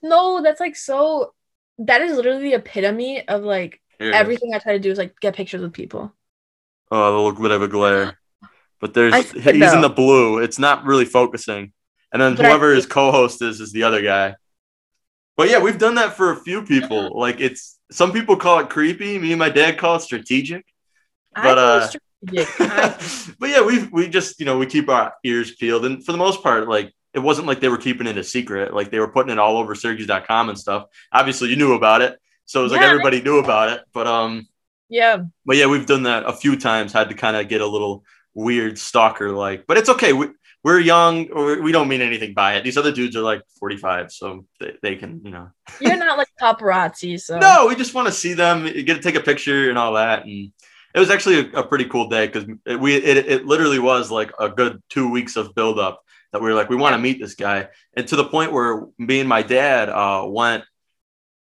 no, 0.03 0.43
that's 0.43 0.61
like 0.61 0.77
so. 0.77 1.33
That 1.79 2.03
is 2.03 2.17
literally 2.17 2.51
the 2.51 2.55
epitome 2.55 3.27
of 3.29 3.43
like 3.43 3.81
Here 3.99 4.13
everything 4.13 4.55
I 4.55 4.59
try 4.59 4.73
to 4.75 4.79
do 4.79 4.91
is 4.91 4.99
like 4.99 5.19
get 5.21 5.35
pictures 5.35 5.61
with 5.63 5.73
people. 5.73 6.13
Oh, 6.91 7.09
a 7.09 7.17
little 7.17 7.41
bit 7.41 7.51
of 7.51 7.63
a 7.63 7.69
glare. 7.69 8.19
But 8.81 8.93
there's 8.95 9.15
he's 9.33 9.47
it, 9.47 9.57
in 9.57 9.81
the 9.81 9.89
blue. 9.89 10.39
It's 10.39 10.59
not 10.59 10.85
really 10.85 11.07
focusing. 11.07 11.73
And 12.13 12.21
then 12.21 12.35
But 12.37 12.47
whoever 12.47 12.75
his 12.75 12.87
co-host 12.87 13.41
is 13.43 13.61
is 13.61 13.73
the 13.73 13.85
other 13.85 14.03
guy. 14.03 14.35
But 15.37 15.51
yeah, 15.51 15.59
we've 15.59 15.79
done 15.79 15.97
that 15.97 16.17
for 16.17 16.31
a 16.31 16.37
few 16.37 16.63
people. 16.63 17.19
Like 17.19 17.41
it's 17.41 17.79
some 17.91 18.13
people 18.13 18.37
call 18.37 18.61
it 18.61 18.71
creepy. 18.71 19.19
Me 19.19 19.33
and 19.33 19.39
my 19.39 19.49
dad 19.49 19.79
call 19.79 19.97
it 19.97 20.03
strategic. 20.03 20.65
But, 21.35 21.59
uh, 21.59 21.89
strategic. 21.89 22.05
But 23.39 23.51
yeah, 23.51 23.63
we 23.63 23.87
we 23.89 24.09
just 24.09 24.41
you 24.41 24.47
know 24.47 24.57
we 24.59 24.67
keep 24.67 24.89
our 24.89 25.13
ears 25.25 25.55
peeled, 25.57 25.85
and 25.85 26.05
for 26.05 26.13
the 26.13 26.19
most 26.19 26.43
part, 26.43 26.69
like 26.69 26.93
it 27.13 27.19
wasn't 27.19 27.47
like 27.47 27.61
they 27.61 27.69
were 27.69 27.79
keeping 27.79 28.07
it 28.07 28.17
a 28.17 28.25
secret. 28.25 28.73
Like 28.73 28.91
they 28.91 28.99
were 28.99 29.11
putting 29.11 29.33
it 29.33 29.39
all 29.39 29.57
over 29.57 29.75
Syracuse.com 29.75 30.49
and 30.49 30.59
stuff. 30.59 30.87
Obviously, 31.13 31.51
you 31.51 31.57
knew 31.57 31.75
about 31.75 32.01
it, 32.03 32.19
so 32.45 32.61
it 32.61 32.63
was 32.65 32.73
like 32.73 32.83
everybody 32.83 33.21
knew 33.21 33.39
about 33.39 33.71
it. 33.71 33.83
But 33.93 34.07
um, 34.07 34.49
yeah. 34.89 35.19
but 35.45 35.57
yeah, 35.57 35.67
we've 35.67 35.87
done 35.87 36.05
that 36.05 36.25
a 36.25 36.33
few 36.33 36.57
times. 36.57 36.93
Had 36.93 37.11
to 37.11 37.15
kind 37.15 37.37
of 37.37 37.49
get 37.49 37.61
a 37.61 37.67
little 37.67 38.05
weird 38.35 38.79
stalker 38.79 39.31
like, 39.31 39.67
but 39.67 39.77
it's 39.77 39.89
okay. 39.89 40.13
We, 40.13 40.29
we're 40.65 40.81
young. 40.81 41.31
Or 41.31 41.61
we 41.63 41.71
don't 41.71 41.87
mean 41.89 42.01
anything 42.01 42.35
by 42.35 42.55
it. 42.55 42.65
These 42.65 42.77
other 42.77 42.91
dudes 42.91 43.15
are 43.15 43.23
like 43.23 43.43
45, 43.61 44.11
so 44.11 44.47
they, 44.59 44.73
they 44.83 44.97
can, 44.97 45.21
you 45.25 45.31
know. 45.31 45.51
You're 45.81 45.97
not 45.97 46.19
like 46.19 46.29
paparazzi, 46.41 47.21
so 47.21 47.39
No, 47.39 47.67
we 47.69 47.77
just 47.77 47.95
want 47.95 48.09
to 48.09 48.13
see 48.13 48.33
them, 48.33 48.65
get 48.65 48.95
to 48.95 49.01
take 49.01 49.15
a 49.15 49.21
picture 49.21 49.69
and 49.69 49.79
all 49.79 49.93
that. 49.93 50.25
And 50.25 50.53
it 50.95 50.99
was 50.99 51.11
actually 51.11 51.51
a, 51.51 51.61
a 51.61 51.67
pretty 51.67 51.85
cool 51.85 52.09
day 52.09 52.27
because 52.27 52.49
it, 52.67 52.81
we 52.81 52.97
it, 52.97 53.17
it 53.29 53.47
literally 53.47 53.79
was 53.79 54.11
like 54.11 54.33
a 54.41 54.49
good 54.49 54.83
two 54.89 55.11
weeks 55.11 55.37
of 55.37 55.55
build 55.55 55.79
up 55.79 56.03
that 56.33 56.41
we 56.43 56.49
were 56.49 56.55
like, 56.55 56.69
we 56.69 56.77
want 56.77 56.95
to 56.95 56.99
meet 56.99 57.21
this 57.21 57.35
guy, 57.35 57.69
and 57.97 58.09
to 58.09 58.17
the 58.17 58.25
point 58.25 58.53
where 58.53 58.87
me 58.99 59.21
and 59.21 59.29
my 59.29 59.43
dad 59.43 59.89
uh, 59.89 60.25
went 60.27 60.65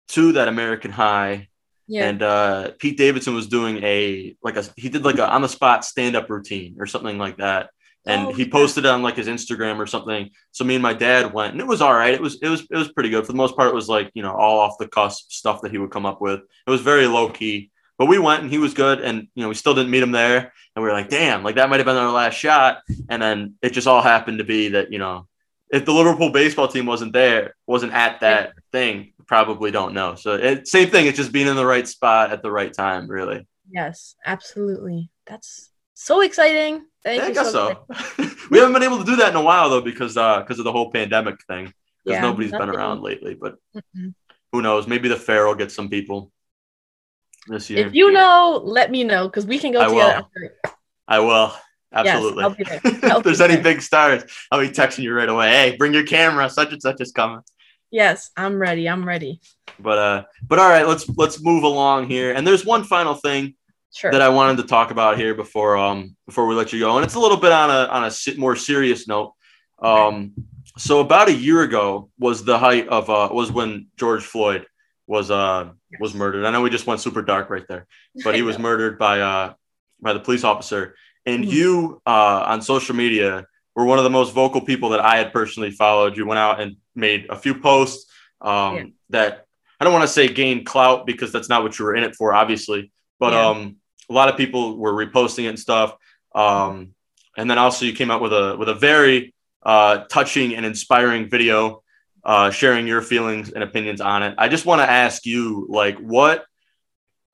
to 0.09 0.33
that 0.33 0.47
American 0.47 0.93
High 0.93 1.49
yeah. 1.87 2.09
and 2.09 2.23
uh, 2.23 2.71
Pete 2.79 2.97
Davidson 2.97 3.35
was 3.35 3.49
doing 3.49 3.83
a 3.83 4.37
like 4.43 4.57
a 4.57 4.65
he 4.77 4.89
did 4.89 5.05
like 5.05 5.19
a 5.19 5.29
on 5.29 5.43
the 5.43 5.49
spot 5.49 5.85
stand 5.85 6.17
up 6.17 6.31
routine 6.31 6.77
or 6.79 6.87
something 6.87 7.19
like 7.19 7.39
that, 7.39 7.71
and 8.07 8.29
Oh, 8.29 8.33
he 8.33 8.45
yeah. 8.45 8.53
posted 8.53 8.85
it 8.85 8.88
on 8.90 9.03
like 9.03 9.17
his 9.17 9.29
Instagram 9.29 9.79
or 9.79 9.87
something. 9.87 10.31
So 10.53 10.64
me 10.64 10.75
and 10.75 10.83
my 10.83 10.95
dad 10.95 11.33
went, 11.33 11.53
and 11.53 11.61
it 11.61 11.67
was 11.67 11.81
all 11.81 11.95
right. 11.95 12.14
It 12.14 12.21
was 12.21 12.38
it 12.43 12.49
was 12.49 12.62
it 12.71 12.77
was 12.77 12.93
pretty 12.93 13.11
good 13.11 13.25
for 13.27 13.33
the 13.33 13.37
most 13.38 13.57
part. 13.57 13.69
It 13.69 13.75
was 13.75 13.88
like 13.88 14.11
you 14.14 14.23
know 14.23 14.33
all 14.35 14.59
off 14.61 14.79
the 14.79 14.88
cusp 14.88 15.31
stuff 15.33 15.62
that 15.62 15.71
he 15.73 15.79
would 15.79 15.90
come 15.90 16.07
up 16.07 16.21
with. 16.21 16.40
It 16.67 16.71
was 16.71 16.81
very 16.83 17.07
low 17.07 17.29
key, 17.31 17.71
but 17.99 18.07
we 18.07 18.19
went 18.19 18.43
and 18.43 18.51
he 18.51 18.59
was 18.59 18.75
good, 18.75 19.01
and 19.01 19.29
you 19.35 19.43
know 19.43 19.49
we 19.49 19.55
still 19.55 19.75
didn't 19.75 19.90
meet 19.90 20.03
him 20.03 20.12
there, 20.12 20.53
and 20.77 20.83
we 20.83 20.88
were 20.88 20.93
like, 20.93 21.09
damn, 21.09 21.43
like 21.43 21.55
that 21.57 21.71
might 21.71 21.79
have 21.79 21.87
been 21.87 21.97
our 21.97 22.12
last 22.12 22.35
shot, 22.35 22.79
and 23.09 23.21
then 23.23 23.55
it 23.62 23.71
just 23.71 23.87
all 23.87 24.03
happened 24.03 24.38
to 24.38 24.45
be 24.45 24.69
that 24.71 24.93
you 24.93 24.99
know. 24.99 25.27
If 25.71 25.87
the 25.87 25.93
Liverpool 25.93 26.31
baseball 26.31 26.69
team 26.69 26.87
wasn't 26.87 27.12
there, 27.14 27.57
wasn't 27.67 27.95
at 27.95 28.21
that 28.21 28.53
thing, 28.71 29.12
probably 29.27 29.73
don't 29.73 29.93
know. 29.93 30.14
So 30.14 30.35
it, 30.35 30.69
same 30.69 30.88
thing. 30.88 31.07
It's 31.07 31.17
just 31.17 31.33
being 31.33 31.49
in 31.49 31.57
the 31.57 31.67
right 31.67 31.88
spot 31.88 32.31
at 32.31 32.43
the 32.43 32.51
right 32.53 32.73
time, 32.73 33.11
really. 33.11 33.45
yes, 33.69 34.14
absolutely. 34.25 35.11
That's 35.27 35.71
so 35.95 36.21
exciting. 36.21 36.85
Thank 37.03 37.23
Yeah, 37.23 37.29
I 37.29 37.33
guess 37.33 37.53
so 37.53 37.85
so. 37.89 38.31
we 38.51 38.59
haven't 38.59 38.73
been 38.73 38.83
able 38.83 38.99
to 38.99 39.05
do 39.05 39.17
that 39.17 39.31
in 39.31 39.37
a 39.37 39.43
while 39.43 39.71
though, 39.71 39.81
because 39.81 40.17
uh, 40.17 40.41
because 40.41 40.59
of 40.59 40.65
the 40.65 40.73
whole 40.73 40.91
pandemic 40.91 41.37
thing. 41.47 41.73
because 42.05 42.19
Yeah, 42.19 42.21
nobody's 42.21 42.53
been 42.53 42.69
around 42.69 43.03
lately. 43.03 43.35
But 43.35 43.57
Mm-mm. 43.75 44.15
who 44.53 44.63
knows? 44.63 44.87
Maybe 44.87 45.09
the 45.09 45.17
fair 45.17 45.47
will 45.47 45.55
get 45.55 45.73
some 45.73 45.89
people 45.89 46.33
this 47.47 47.71
year. 47.71 47.87
If 47.87 47.95
you 47.95 48.13
know, 48.13 48.61
let 48.65 48.91
me 48.91 49.05
know 49.05 49.29
because 49.29 49.47
we 49.47 49.59
can 49.59 49.73
go 49.73 49.81
I 49.81 49.89
together. 49.89 50.55
I 51.07 51.19
will. 51.21 51.53
Absolutely. 51.93 52.55
Be 52.57 52.65
there. 52.65 52.81
If 53.19 53.23
there's 53.23 53.41
any 53.41 53.55
there. 53.55 53.63
big 53.63 53.83
stars, 53.83 54.25
I'll 54.51 54.61
be 54.61 54.69
texting 54.69 55.05
you 55.05 55.15
right 55.15 55.29
away. 55.29 55.51
Hey, 55.51 55.77
bring 55.77 55.95
your 55.95 56.05
camera. 56.05 56.51
Such 56.51 56.73
and 56.73 56.83
such 56.83 57.01
is 57.01 57.13
coming. 57.13 57.41
Yes, 57.91 58.31
I'm 58.37 58.59
ready. 58.59 58.89
I'm 58.89 59.07
ready. 59.07 59.41
But 59.79 59.99
uh, 59.99 60.25
but 60.47 60.59
all 60.59 60.69
right, 60.69 60.89
let's 60.89 61.09
let's 61.11 61.41
move 61.41 61.63
along 61.63 62.09
here. 62.09 62.35
And 62.35 62.45
there's 62.45 62.65
one 62.65 62.83
final 62.83 63.15
thing 63.15 63.55
Sure. 63.95 64.11
that 64.11 64.21
I 64.23 64.29
wanted 64.29 64.57
to 64.57 64.65
talk 64.65 64.91
about 64.91 65.17
here 65.19 65.35
before 65.35 65.77
um 65.77 66.17
before 66.27 66.47
we 66.47 66.55
let 66.57 66.73
you 66.73 66.81
go, 66.81 66.97
and 66.97 67.05
it's 67.05 67.15
a 67.15 67.21
little 67.21 67.37
bit 67.37 67.53
on 67.53 67.71
a 67.71 67.89
on 67.91 68.05
a 68.05 68.13
more 68.39 68.57
serious 68.57 69.07
note. 69.07 69.35
Um, 69.79 70.33
so 70.79 71.01
about 71.01 71.29
a 71.29 71.33
year 71.33 71.63
ago 71.63 72.11
was 72.19 72.45
the 72.45 72.59
height 72.59 72.89
of 72.89 73.09
uh 73.09 73.29
was 73.33 73.53
when 73.53 73.87
George 73.97 74.25
Floyd 74.25 74.67
was 75.07 75.31
uh 75.31 75.71
was 76.01 76.13
murdered. 76.15 76.45
I 76.45 76.51
know 76.51 76.61
we 76.63 76.71
just 76.71 76.87
went 76.87 77.01
super 77.01 77.23
dark 77.23 77.51
right 77.51 77.67
there, 77.69 77.87
but 78.25 78.35
he 78.35 78.43
was 78.43 78.59
murdered 78.69 78.99
by 78.99 79.21
uh 79.21 79.55
by 80.01 80.13
the 80.13 80.21
police 80.21 80.43
officer. 80.45 80.97
And 81.27 81.45
Mhm. 81.45 81.53
you 81.53 82.03
uh 82.07 82.45
on 82.47 82.63
social 82.63 82.97
media 82.97 83.47
were 83.77 83.85
one 83.85 83.99
of 83.99 84.05
the 84.05 84.11
most 84.11 84.33
vocal 84.33 84.61
people 84.61 84.89
that 84.91 85.01
I 85.01 85.17
had 85.19 85.33
personally 85.33 85.71
followed. 85.71 86.17
You 86.17 86.27
went 86.27 86.39
out 86.39 86.61
and 86.61 86.77
made 86.97 87.27
a 87.31 87.37
few 87.37 87.55
posts 87.61 88.11
um 88.41 88.75
Yeah. 88.77 88.85
that 89.11 89.47
I 89.79 89.85
don't 89.85 89.93
want 89.93 90.03
to 90.05 90.09
say 90.19 90.27
gain 90.29 90.65
clout 90.65 91.07
because 91.07 91.31
that's 91.31 91.49
not 91.49 91.63
what 91.63 91.79
you 91.79 91.85
were 91.85 91.95
in 91.95 92.03
it 92.05 92.17
for, 92.17 92.35
obviously. 92.35 92.91
But 93.21 93.33
Yeah. 93.35 93.49
um 93.51 93.77
a 94.11 94.12
lot 94.12 94.29
of 94.29 94.37
people 94.37 94.77
were 94.77 94.93
reposting 94.93 95.45
it 95.45 95.49
and 95.49 95.59
stuff. 95.59 95.97
Um, 96.35 96.95
and 97.37 97.51
then 97.51 97.59
also 97.59 97.85
you 97.87 97.93
came 97.93 98.11
out 98.11 98.23
with 98.23 98.33
a 98.33 98.57
with 98.57 98.69
a 98.69 98.75
very 98.75 99.35
uh, 99.62 100.05
touching 100.11 100.55
and 100.55 100.67
inspiring 100.67 101.29
video, 101.29 101.83
uh, 102.25 102.51
sharing 102.51 102.87
your 102.87 103.03
feelings 103.03 103.51
and 103.51 103.64
opinions 103.64 104.01
on 104.01 104.23
it. 104.23 104.35
I 104.38 104.49
just 104.49 104.67
want 104.67 104.81
to 104.81 104.90
ask 104.90 105.27
you, 105.27 105.67
like, 105.69 105.99
what? 105.99 106.45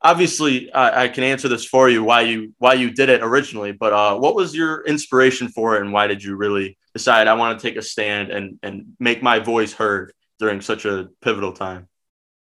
Obviously, 0.02 0.72
I, 0.72 1.04
I 1.04 1.09
can 1.09 1.24
answer 1.24 1.48
this 1.48 1.66
for 1.66 1.90
you 1.90 2.02
why 2.02 2.22
you 2.22 2.54
why 2.59 2.74
you 2.74 2.90
did 2.90 3.11
it 3.11 3.22
originally, 3.22 3.72
but 3.72 3.92
uh, 3.92 4.16
what 4.16 4.35
was 4.35 4.54
your 4.54 4.83
inspiration 4.87 5.48
for 5.48 5.76
it, 5.76 5.83
and 5.83 5.92
why 5.92 6.06
did 6.06 6.22
you 6.22 6.37
really 6.37 6.78
decide 6.94 7.28
I 7.28 7.35
want 7.35 7.59
to 7.59 7.62
take 7.62 7.76
a 7.76 7.83
stand 7.83 8.30
and 8.30 8.59
and 8.62 8.94
make 8.98 9.22
my 9.22 9.40
voice 9.40 9.74
heard 9.74 10.12
during 10.38 10.62
such 10.62 10.87
a 10.87 11.11
pivotal 11.20 11.52
time? 11.52 11.87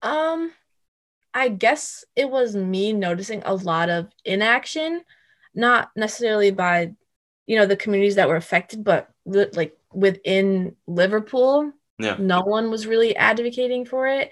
Um, 0.03 0.53
I 1.33 1.49
guess 1.49 2.05
it 2.17 2.31
was 2.31 2.57
me 2.57 2.93
noticing 2.93 3.43
a 3.45 3.55
lot 3.55 3.89
of 3.89 4.09
inaction, 4.25 5.03
not 5.55 5.91
necessarily 5.97 6.51
by, 6.51 6.93
you 7.47 7.57
know, 7.57 7.67
the 7.67 7.77
communities 7.77 8.17
that 8.17 8.29
were 8.29 8.37
affected, 8.37 8.83
but 8.85 9.09
li- 9.27 9.47
like 9.55 9.77
within 9.93 10.77
Liverpool, 10.87 11.73
Yeah. 11.99 12.17
no 12.19 12.41
one 12.41 12.71
was 12.71 12.87
really 12.87 13.15
advocating 13.17 13.85
for 13.85 14.07
it. 14.09 14.31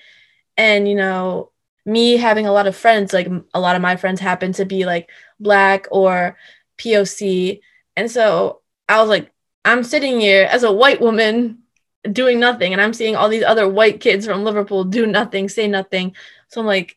And, 0.56 0.88
you 0.88 0.94
know, 0.96 1.50
me 1.84 2.16
having 2.16 2.46
a 2.46 2.52
lot 2.52 2.66
of 2.66 2.76
friends, 2.76 3.12
like 3.12 3.28
a 3.54 3.61
lot 3.61 3.76
of 3.76 3.82
my 3.82 3.96
friends 3.96 4.20
happen 4.20 4.52
to 4.54 4.64
be 4.64 4.84
like 4.84 5.08
black 5.40 5.87
or 5.90 6.37
POC. 6.78 7.61
And 7.96 8.11
so 8.11 8.61
I 8.88 9.00
was 9.00 9.08
like, 9.08 9.30
I'm 9.64 9.84
sitting 9.84 10.20
here 10.20 10.44
as 10.50 10.62
a 10.62 10.72
white 10.72 11.00
woman 11.00 11.58
doing 12.11 12.38
nothing 12.40 12.72
and 12.72 12.80
I'm 12.80 12.92
seeing 12.94 13.16
all 13.16 13.28
these 13.28 13.42
other 13.44 13.68
white 13.68 14.00
kids 14.00 14.26
from 14.26 14.44
Liverpool 14.44 14.84
do 14.84 15.06
nothing, 15.06 15.48
say 15.48 15.66
nothing. 15.66 16.14
So 16.48 16.61
I'm 16.61 16.66
like 16.66 16.96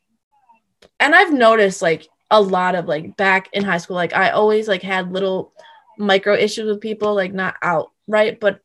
and 1.00 1.16
I've 1.16 1.34
noticed 1.34 1.82
like 1.82 2.08
a 2.30 2.42
lot 2.42 2.76
of 2.76 2.86
like 2.86 3.18
back 3.18 3.50
in 3.54 3.64
high 3.64 3.78
school 3.78 3.96
like 3.96 4.14
I 4.14 4.30
always 4.32 4.68
like 4.68 4.82
had 4.82 5.12
little 5.12 5.54
micro 5.98 6.34
issues 6.36 6.68
with 6.68 6.82
people 6.82 7.14
like 7.16 7.34
not 7.34 7.56
outright 7.62 8.40
but 8.40 8.62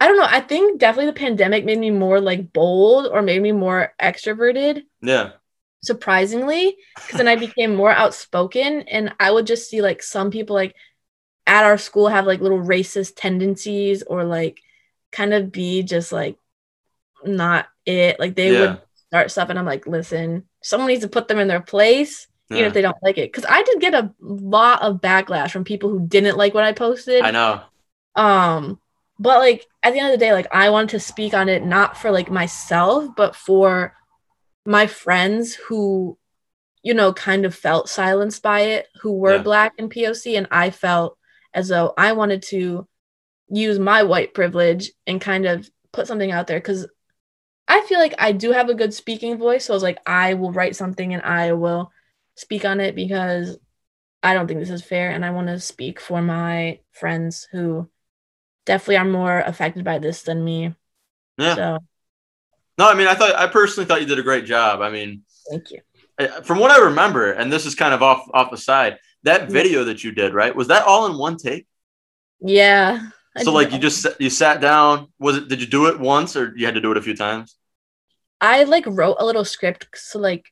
I 0.00 0.08
don't 0.08 0.18
know, 0.18 0.26
I 0.28 0.40
think 0.40 0.80
definitely 0.80 1.06
the 1.12 1.18
pandemic 1.18 1.64
made 1.64 1.78
me 1.78 1.90
more 1.90 2.20
like 2.20 2.52
bold 2.52 3.06
or 3.08 3.22
made 3.22 3.42
me 3.42 3.52
more 3.52 3.94
extroverted 4.00 4.82
Yeah, 5.02 5.32
surprisingly 5.82 6.76
because 7.06 7.16
then 7.18 7.28
I 7.28 7.36
became 7.36 7.74
more 7.74 7.90
outspoken 7.92 8.82
and 8.82 9.14
I 9.18 9.30
would 9.30 9.46
just 9.46 9.68
see 9.70 9.82
like 9.82 10.02
some 10.02 10.30
people 10.30 10.54
like 10.54 10.74
at 11.46 11.64
our 11.64 11.78
school 11.78 12.08
have 12.08 12.26
like 12.26 12.40
little 12.40 12.60
racist 12.60 13.14
tendencies 13.16 14.02
or 14.04 14.24
like 14.24 14.60
kind 15.12 15.34
of 15.34 15.52
be 15.52 15.82
just 15.82 16.12
like 16.12 16.36
not 17.24 17.66
it 17.86 18.18
like 18.20 18.36
they 18.36 18.52
Yeah. 18.52 18.52
would 18.52 18.80
start 19.10 19.30
stuff 19.30 19.48
and 19.50 19.58
I'm 19.58 19.66
like 19.66 19.86
listen 19.86 20.44
someone 20.62 20.88
needs 20.88 21.02
to 21.02 21.08
put 21.08 21.26
them 21.28 21.38
in 21.38 21.48
their 21.48 21.60
place 21.60 22.28
even 22.50 22.62
yeah. 22.62 22.66
if 22.68 22.74
they 22.74 22.82
don't 22.82 22.96
like 23.02 23.18
it 23.18 23.32
because 23.32 23.46
I 23.48 23.62
did 23.62 23.80
get 23.80 23.94
a 23.94 24.12
lot 24.20 24.82
of 24.82 25.00
backlash 25.00 25.50
from 25.50 25.64
people 25.64 25.90
who 25.90 26.06
didn't 26.06 26.36
like 26.36 26.54
what 26.54 26.64
I 26.64 26.72
posted 26.72 27.22
I 27.22 27.30
know. 27.32 27.60
um 28.16 28.78
but 29.18 29.38
like 29.38 29.66
at 29.82 29.92
the 29.92 29.98
end 29.98 30.12
of 30.12 30.18
the 30.18 30.24
day 30.24 30.32
like 30.32 30.46
i 30.52 30.70
wanted 30.70 30.90
to 30.90 31.00
speak 31.00 31.34
on 31.34 31.48
it 31.48 31.64
not 31.64 31.96
for 31.96 32.10
like 32.10 32.30
myself 32.30 33.10
but 33.16 33.36
for 33.36 33.94
my 34.64 34.86
friends 34.86 35.54
who 35.54 36.16
you 36.82 36.94
know 36.94 37.12
kind 37.12 37.44
of 37.44 37.54
felt 37.54 37.88
silenced 37.88 38.42
by 38.42 38.60
it 38.60 38.86
who 39.02 39.12
were 39.12 39.36
Yeah. 39.36 39.42
black 39.42 39.72
and 39.78 39.92
poc 39.92 40.36
and 40.36 40.48
i 40.50 40.70
felt 40.70 41.18
as 41.52 41.68
though 41.68 41.92
i 41.98 42.12
wanted 42.12 42.42
to 42.44 42.88
use 43.50 43.78
my 43.78 44.02
white 44.04 44.32
privilege 44.34 44.92
and 45.06 45.20
kind 45.20 45.44
of 45.46 45.68
put 45.92 46.06
something 46.06 46.30
out 46.30 46.46
there 46.46 46.58
because 46.58 46.86
i 47.70 47.80
feel 47.88 47.98
like 47.98 48.14
i 48.18 48.32
do 48.32 48.52
have 48.52 48.68
a 48.68 48.74
good 48.74 48.92
speaking 48.92 49.38
voice 49.38 49.64
so 49.64 49.72
i 49.72 49.76
was 49.76 49.82
like 49.82 49.98
i 50.06 50.34
will 50.34 50.52
write 50.52 50.76
something 50.76 51.14
and 51.14 51.22
i 51.22 51.52
will 51.52 51.90
speak 52.34 52.64
on 52.64 52.80
it 52.80 52.94
because 52.94 53.56
i 54.22 54.34
don't 54.34 54.46
think 54.48 54.60
this 54.60 54.70
is 54.70 54.82
fair 54.82 55.10
and 55.10 55.24
i 55.24 55.30
want 55.30 55.46
to 55.46 55.58
speak 55.58 56.00
for 56.00 56.20
my 56.20 56.78
friends 56.92 57.48
who 57.52 57.88
definitely 58.66 58.98
are 58.98 59.04
more 59.04 59.40
affected 59.40 59.84
by 59.84 59.98
this 59.98 60.22
than 60.22 60.44
me. 60.44 60.74
Yeah. 61.38 61.54
So 61.54 61.78
No, 62.78 62.88
I 62.88 62.94
mean, 62.94 63.08
I 63.08 63.14
thought 63.14 63.34
I 63.34 63.46
personally 63.46 63.86
thought 63.86 64.00
you 64.00 64.06
did 64.06 64.18
a 64.18 64.22
great 64.22 64.44
job. 64.44 64.80
I 64.80 64.90
mean, 64.90 65.22
thank 65.50 65.70
you. 65.70 65.80
From 66.44 66.58
what 66.58 66.70
I 66.70 66.84
remember, 66.84 67.32
and 67.32 67.52
this 67.52 67.66
is 67.66 67.74
kind 67.74 67.94
of 67.94 68.02
off 68.02 68.28
off 68.32 68.50
the 68.50 68.56
side, 68.56 68.98
that 69.24 69.42
Yeah. 69.42 69.46
video 69.48 69.84
that 69.84 70.04
you 70.04 70.12
did, 70.12 70.34
right? 70.34 70.54
Was 70.54 70.68
that 70.68 70.84
all 70.86 71.06
in 71.06 71.18
one 71.18 71.36
take? 71.36 71.66
Yeah. 72.40 73.08
I 73.36 73.42
so 73.42 73.52
like 73.52 73.72
you 73.72 73.78
just 73.78 74.06
you 74.18 74.30
sat 74.30 74.60
down. 74.60 75.08
Was 75.18 75.38
it? 75.38 75.48
Did 75.48 75.60
you 75.60 75.66
do 75.66 75.86
it 75.86 75.98
once, 75.98 76.36
or 76.36 76.52
you 76.56 76.66
had 76.66 76.74
to 76.74 76.80
do 76.80 76.90
it 76.92 76.96
a 76.96 77.02
few 77.02 77.16
times? 77.16 77.56
I 78.40 78.64
like 78.64 78.84
wrote 78.86 79.16
a 79.18 79.24
little 79.26 79.44
script 79.44 79.88
so 79.94 80.18
like 80.18 80.50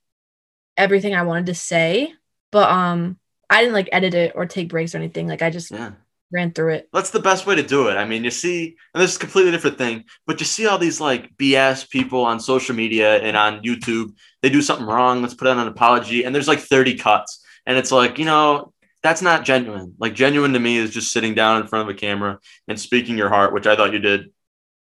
everything 0.77 1.15
I 1.15 1.23
wanted 1.23 1.47
to 1.47 1.55
say, 1.55 2.13
but 2.53 2.71
um 2.71 3.19
I 3.51 3.61
didn't 3.63 3.75
like 3.75 3.89
edit 3.93 4.15
it 4.15 4.33
or 4.35 4.47
take 4.47 4.69
breaks 4.69 4.95
or 4.95 4.99
anything. 4.99 5.27
Like 5.27 5.43
I 5.43 5.51
just 5.51 5.71
Yeah, 5.73 5.93
ran 6.31 6.53
through 6.53 6.75
it. 6.75 6.89
that's 6.93 7.11
the 7.11 7.21
best 7.21 7.47
way 7.47 7.55
to 7.55 7.63
do 7.63 7.89
it. 7.89 7.97
I 7.97 8.05
mean, 8.05 8.25
you 8.25 8.31
see, 8.31 8.77
and 8.95 9.03
this 9.03 9.13
is 9.13 9.17
a 9.17 9.21
completely 9.21 9.51
different 9.53 9.79
thing, 9.79 10.05
but 10.27 10.41
you 10.41 10.47
see 10.47 10.67
all 10.67 10.79
these 10.79 11.01
like 11.01 11.37
BS 11.37 11.89
people 11.89 12.25
on 12.25 12.41
social 12.41 12.75
media 12.75 13.17
and 13.19 13.37
on 13.37 13.63
YouTube. 13.63 14.13
They 14.43 14.51
do 14.51 14.63
something 14.63 14.87
wrong. 14.87 15.23
Let's 15.23 15.35
put 15.35 15.49
out 15.49 15.57
an 15.59 15.67
apology, 15.69 16.25
and 16.25 16.35
there's 16.35 16.49
like 16.49 16.61
30 16.61 16.97
cuts, 16.97 17.45
and 17.67 17.77
it's 17.79 17.93
like 17.93 18.19
you 18.19 18.25
know. 18.25 18.73
That's 19.01 19.23
not 19.23 19.45
genuine. 19.45 19.95
Like 20.01 20.15
genuine 20.15 20.53
to 20.55 20.59
me 20.59 20.77
is 20.77 20.91
just 20.91 21.13
sitting 21.13 21.33
down 21.33 21.61
in 21.63 21.69
front 21.69 21.89
of 21.89 21.95
a 21.95 21.99
camera 21.99 22.41
and 22.67 22.79
speaking 22.79 23.17
your 23.17 23.29
heart, 23.29 23.53
which 23.55 23.65
I 23.65 23.77
thought 23.77 23.93
you 23.93 24.01
did 24.01 24.33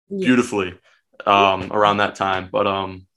Yeah. 0.09 0.27
beautifully 0.27 0.75
um, 1.27 1.71
around 1.71 1.97
that 1.97 2.15
time. 2.15 2.49
But 2.51 2.67
um, 2.67 3.07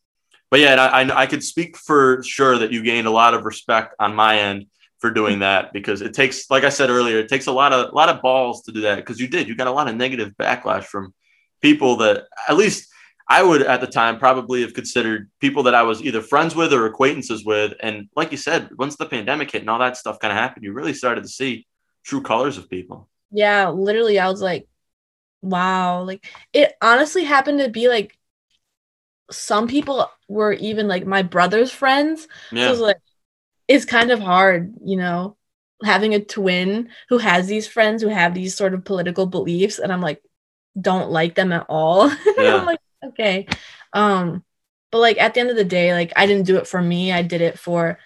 but 0.51 0.61
yeah, 0.61 0.75
I, 0.75 1.03
I 1.03 1.23
I 1.23 1.27
could 1.27 1.43
speak 1.43 1.77
for 1.77 2.23
sure 2.23 2.59
that 2.59 2.73
you 2.73 2.83
gained 2.83 3.07
a 3.07 3.11
lot 3.11 3.35
of 3.35 3.45
respect 3.45 3.95
on 3.99 4.15
my 4.15 4.39
end 4.39 4.67
for 4.99 5.11
doing 5.11 5.41
that 5.41 5.73
because 5.73 6.01
it 6.01 6.15
takes, 6.15 6.51
like 6.51 6.65
I 6.65 6.71
said 6.71 6.89
earlier, 6.89 7.19
it 7.19 7.29
takes 7.29 7.47
a 7.47 7.53
lot 7.53 7.73
of 7.73 7.93
a 7.93 7.95
lot 7.95 8.09
of 8.09 8.23
balls 8.23 8.63
to 8.63 8.73
do 8.73 8.83
that 8.83 8.97
because 8.97 9.21
you 9.21 9.29
did. 9.29 9.49
You 9.49 9.57
got 9.57 9.67
a 9.67 9.73
lot 9.73 9.89
of 9.89 9.97
negative 9.97 10.33
backlash 10.41 10.85
from 10.85 11.15
people 11.61 11.97
that 11.99 12.25
at 12.49 12.57
least 12.57 12.89
I 13.29 13.43
would 13.43 13.63
at 13.63 13.81
the 13.81 13.87
time 13.87 14.19
probably 14.19 14.63
have 14.63 14.73
considered 14.73 15.31
people 15.41 15.65
that 15.65 15.75
I 15.75 15.83
was 15.83 16.03
either 16.03 16.23
friends 16.23 16.55
with 16.55 16.73
or 16.73 16.87
acquaintances 16.87 17.45
with. 17.45 17.75
And 17.81 18.09
like 18.15 18.31
you 18.31 18.39
said, 18.39 18.71
once 18.79 18.97
the 18.97 19.07
pandemic 19.07 19.51
hit 19.51 19.63
and 19.63 19.71
all 19.71 19.81
that 19.81 19.97
stuff 19.97 20.21
kind 20.21 20.33
of 20.33 20.39
happened, 20.39 20.65
you 20.65 20.73
really 20.73 20.95
started 20.95 21.23
to 21.25 21.29
see 21.29 21.67
true 22.05 22.23
colors 22.23 22.57
of 22.57 22.71
people. 22.71 23.09
Yeah, 23.33 23.69
literally 23.71 24.19
I 24.21 24.29
was 24.29 24.41
like, 24.41 24.69
wow. 25.47 26.03
Like 26.03 26.27
it 26.53 26.75
honestly 26.83 27.25
happened 27.25 27.61
to 27.61 27.69
be 27.71 27.89
like 27.89 28.17
some 29.31 29.67
people 29.69 30.09
were 30.29 30.53
even 30.53 30.89
like 30.89 31.07
my 31.07 31.23
brother's 31.23 31.73
friends. 31.73 32.23
So 32.23 32.29
Yeah. 32.57 32.71
it's 32.73 32.81
like 32.81 32.99
it's 33.69 33.85
kind 33.85 34.11
of 34.13 34.21
hard, 34.21 34.75
you 34.85 34.97
know, 34.97 35.37
having 35.85 36.15
a 36.15 36.25
twin 36.25 36.91
who 37.09 37.19
has 37.19 37.47
these 37.49 37.69
friends 37.69 38.03
who 38.03 38.09
have 38.09 38.35
these 38.35 38.57
sort 38.57 38.75
of 38.75 38.85
political 38.85 39.27
beliefs, 39.27 39.79
and 39.79 39.93
I'm 39.93 40.03
like, 40.03 40.23
don't 40.81 41.11
like 41.11 41.35
them 41.37 41.53
at 41.53 41.67
all. 41.69 42.11
Yeah. 42.39 42.57
I'm 42.57 42.67
like, 42.67 42.81
okay. 43.05 43.49
Um, 43.93 44.45
but 44.93 44.99
like 45.01 45.19
at 45.19 45.35
the 45.35 45.41
end 45.41 45.51
of 45.51 45.57
the 45.57 45.65
day, 45.65 45.95
like 45.95 46.13
I 46.17 46.27
didn't 46.27 46.47
do 46.47 46.59
it 46.59 46.67
for 46.69 46.83
me. 46.83 47.13
I 47.13 47.23
did 47.23 47.41
it 47.43 47.59
for 47.59 47.99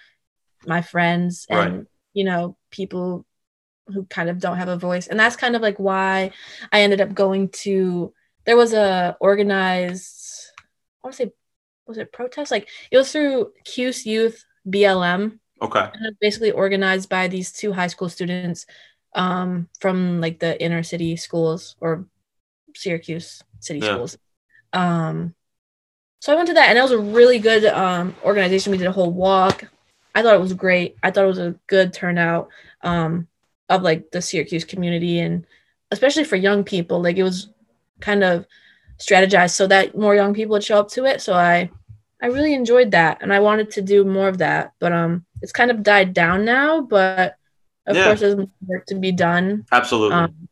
my 0.65 0.81
friends 0.81 1.47
and 1.49 1.73
Right. 1.73 1.85
you 2.13 2.25
know, 2.25 2.57
people 2.71 3.25
who 3.87 4.05
kind 4.05 4.29
of 4.29 4.39
don't 4.39 4.57
have 4.57 4.69
a 4.69 4.77
voice. 4.77 5.07
And 5.07 5.19
that's 5.19 5.35
kind 5.35 5.55
of 5.55 5.61
like 5.61 5.77
why 5.77 6.31
I 6.71 6.81
ended 6.81 7.01
up 7.01 7.13
going 7.13 7.49
to 7.63 8.13
there 8.45 8.57
was 8.57 8.73
a 8.73 9.17
organized 9.19 10.51
I 11.03 11.07
want 11.07 11.17
to 11.17 11.23
say 11.25 11.31
was 11.87 11.97
it 11.97 12.11
protest? 12.13 12.51
Like 12.51 12.67
it 12.91 12.97
was 12.97 13.11
through 13.11 13.53
'Cuse 13.65 14.05
Youth 14.05 14.45
BLM 14.69 15.39
Okay. 15.61 15.89
basically 16.19 16.51
organized 16.51 17.09
by 17.09 17.27
these 17.27 17.51
two 17.51 17.71
high 17.73 17.87
school 17.87 18.09
students 18.09 18.65
um, 19.13 19.67
from 19.79 20.21
like 20.21 20.39
the 20.39 20.61
inner 20.61 20.83
city 20.83 21.15
schools 21.15 21.75
or 21.81 22.05
Syracuse 22.75 23.43
city 23.59 23.81
Yeah. 23.81 23.93
schools. 23.93 24.17
Um, 24.73 25.35
so 26.19 26.31
I 26.31 26.35
went 26.35 26.47
to 26.49 26.53
that, 26.53 26.69
and 26.69 26.77
it 26.77 26.81
was 26.81 26.91
a 26.91 26.99
really 26.99 27.39
good 27.39 27.65
um, 27.65 28.15
organization. 28.23 28.71
We 28.71 28.77
did 28.77 28.87
a 28.87 28.91
whole 28.91 29.11
walk. 29.11 29.65
I 30.13 30.21
thought 30.21 30.35
it 30.35 30.41
was 30.41 30.53
great. 30.53 30.95
I 31.01 31.11
thought 31.11 31.23
it 31.23 31.27
was 31.27 31.39
a 31.39 31.55
good 31.67 31.93
turnout 31.93 32.49
um, 32.81 33.27
of 33.71 33.81
like 33.81 34.11
the 34.11 34.21
Syracuse 34.21 34.65
community, 34.65 35.19
and 35.19 35.45
especially 35.91 36.25
for 36.25 36.35
young 36.35 36.63
people. 36.63 37.01
Like 37.01 37.17
it 37.17 37.23
was 37.23 37.49
kind 37.99 38.23
of 38.23 38.45
strategized 38.99 39.51
so 39.55 39.67
that 39.67 39.97
more 39.97 40.15
young 40.15 40.33
people 40.33 40.53
would 40.53 40.63
show 40.63 40.79
up 40.79 40.89
to 40.91 41.05
it. 41.05 41.21
So 41.21 41.33
I 41.33 41.71
I 42.21 42.27
really 42.27 42.53
enjoyed 42.53 42.91
that, 42.91 43.17
and 43.21 43.33
I 43.33 43.39
wanted 43.39 43.71
to 43.71 43.81
do 43.81 44.03
more 44.03 44.27
of 44.27 44.37
that. 44.39 44.73
But 44.79 44.91
um, 44.91 45.25
it's 45.41 45.51
kind 45.51 45.71
of 45.71 45.83
died 45.83 46.13
down 46.13 46.45
now. 46.45 46.81
But 46.81 47.35
of 47.87 47.95
Yeah. 47.95 48.03
course, 48.03 48.19
there's 48.19 48.37
more 48.37 48.47
work 48.67 48.85
to 48.87 48.95
be 48.95 49.11
done. 49.11 49.65
Absolutely. 49.71 50.17
Um, 50.17 50.47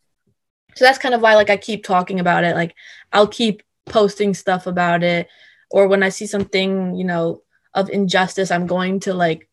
so 0.76 0.86
that's 0.86 0.98
kind 0.98 1.14
of 1.14 1.22
why 1.22 1.36
like 1.36 1.50
I 1.50 1.58
keep 1.58 1.84
talking 1.84 2.20
about 2.20 2.44
it. 2.44 2.56
Like 2.56 2.74
I'll 3.12 3.28
keep 3.28 3.64
posting 3.86 4.34
stuff 4.34 4.66
about 4.68 5.04
it, 5.04 5.28
or 5.70 5.88
when 5.88 6.04
I 6.04 6.10
see 6.10 6.26
something, 6.26 6.96
you 6.96 7.04
know, 7.04 7.44
of 7.74 7.90
injustice, 7.90 8.50
I'm 8.52 8.66
going 8.68 9.00
to 9.02 9.14
like 9.14 9.50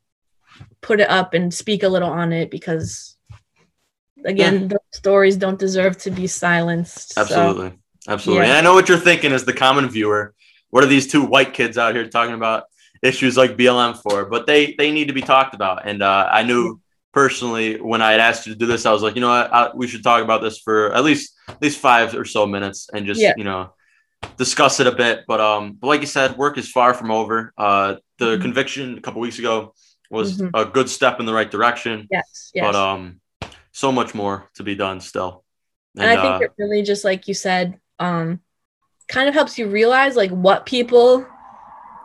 put 0.80 1.00
it 1.00 1.10
up 1.10 1.34
and 1.34 1.52
speak 1.52 1.82
a 1.82 1.88
little 1.88 2.08
on 2.08 2.32
it 2.32 2.50
because 2.50 3.15
again, 4.26 4.68
the 4.68 4.78
stories 4.92 5.36
don't 5.36 5.58
deserve 5.58 5.96
to 5.98 6.10
be 6.10 6.26
silenced. 6.26 7.14
So, 7.14 7.20
Absolutely. 7.22 7.72
Absolutely. 8.08 8.44
yeah. 8.46 8.50
And 8.50 8.58
I 8.58 8.60
know 8.60 8.74
what 8.74 8.88
you're 8.88 8.98
thinking 8.98 9.32
as 9.32 9.44
the 9.44 9.52
common 9.52 9.88
viewer. 9.88 10.34
What 10.70 10.84
are 10.84 10.88
these 10.88 11.06
two 11.06 11.24
white 11.24 11.54
kids 11.54 11.78
out 11.78 11.94
here 11.94 12.06
talking 12.08 12.34
about 12.34 12.64
issues 13.02 13.36
like 13.36 13.56
BLM 13.56 13.96
for? 14.02 14.26
But 14.26 14.46
they 14.46 14.74
they 14.78 14.90
need 14.92 15.08
to 15.08 15.14
be 15.14 15.22
talked 15.22 15.54
about. 15.54 15.86
And 15.88 16.02
uh, 16.02 16.28
I 16.30 16.42
knew 16.42 16.80
personally 17.12 17.80
when 17.80 18.02
I 18.02 18.10
had 18.12 18.20
asked 18.20 18.46
you 18.46 18.52
to 18.52 18.58
do 18.58 18.66
this, 18.66 18.84
I 18.86 18.92
was 18.92 19.02
like, 19.02 19.14
you 19.14 19.20
know 19.22 19.28
what, 19.30 19.52
I, 19.52 19.70
we 19.74 19.86
should 19.86 20.02
talk 20.04 20.22
about 20.22 20.42
this 20.42 20.58
for 20.58 20.92
at 20.92 21.02
least 21.04 21.34
at 21.48 21.60
least 21.62 21.78
five 21.78 22.14
or 22.14 22.24
so 22.24 22.46
minutes 22.46 22.88
and 22.92 23.06
just 23.06 23.20
Yeah. 23.20 23.32
you 23.36 23.44
know 23.44 23.72
discuss 24.36 24.80
it 24.80 24.86
a 24.86 24.92
bit. 24.92 25.24
But 25.26 25.40
um, 25.40 25.72
but 25.80 25.86
like 25.88 26.00
you 26.00 26.06
said, 26.06 26.36
work 26.36 26.58
is 26.58 26.70
far 26.70 26.94
from 26.94 27.10
over. 27.10 27.52
Uh, 27.56 27.96
the 28.18 28.36
Mhm. 28.36 28.42
conviction 28.42 28.98
a 28.98 29.00
couple 29.00 29.20
weeks 29.20 29.38
ago 29.38 29.74
was 30.10 30.38
Mhm. 30.38 30.50
a 30.54 30.64
good 30.64 30.88
step 30.88 31.20
in 31.20 31.26
the 31.26 31.32
right 31.34 31.50
direction. 31.50 32.06
yes, 32.10 32.50
yes. 32.54 32.64
But 32.64 32.74
um, 32.76 33.20
so 33.76 33.92
much 33.92 34.14
more 34.14 34.48
to 34.54 34.62
be 34.62 34.74
done 34.74 35.00
still. 35.00 35.44
and, 35.98 36.08
I 36.10 36.16
uh, 36.16 36.22
think 36.38 36.42
it 36.50 36.54
really 36.62 36.82
just 36.82 37.04
like 37.04 37.28
you 37.28 37.34
said, 37.34 37.78
um, 37.98 38.40
kind 39.08 39.28
of 39.28 39.34
helps 39.34 39.58
you 39.58 39.68
realize 39.68 40.16
like 40.16 40.30
what 40.30 40.64
people 40.64 41.26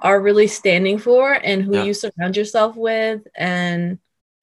are 0.02 0.20
really 0.20 0.48
standing 0.48 0.98
for 0.98 1.32
and 1.32 1.64
who 1.64 1.76
Yeah. 1.76 1.84
you 1.86 1.94
surround 1.94 2.36
yourself 2.36 2.76
with, 2.76 3.22
and 3.36 4.00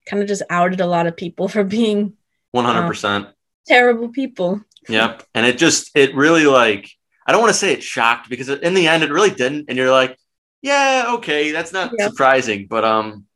kind 0.07 0.23
of 0.23 0.29
just 0.29 0.43
outed 0.49 0.81
a 0.81 0.87
lot 0.87 1.07
of 1.07 1.17
people 1.17 1.49
for 1.55 1.65
being 1.65 2.15
one 2.53 2.65
hundred 2.65 2.87
percent. 2.87 3.29
terrible 3.67 4.09
people. 4.09 4.61
Yep. 4.89 5.23
And 5.35 5.45
it 5.45 5.59
just, 5.59 5.91
it 5.95 6.15
really 6.15 6.47
like, 6.47 6.89
I 7.27 7.33
don't 7.33 7.43
want 7.43 7.53
to 7.53 7.59
say 7.59 7.73
it 7.75 7.83
shocked 7.83 8.31
because 8.31 8.49
in 8.49 8.73
the 8.73 8.89
end, 8.89 9.03
it 9.03 9.11
really 9.13 9.31
didn't. 9.31 9.67
And 9.69 9.77
you're 9.77 9.91
like, 9.91 10.17
yeah, 10.63 11.13
okay, 11.17 11.53
that's 11.53 11.75
not 11.75 11.93
Yeah. 11.99 12.09
surprising. 12.09 12.69
But, 12.71 12.85
um, 12.85 13.27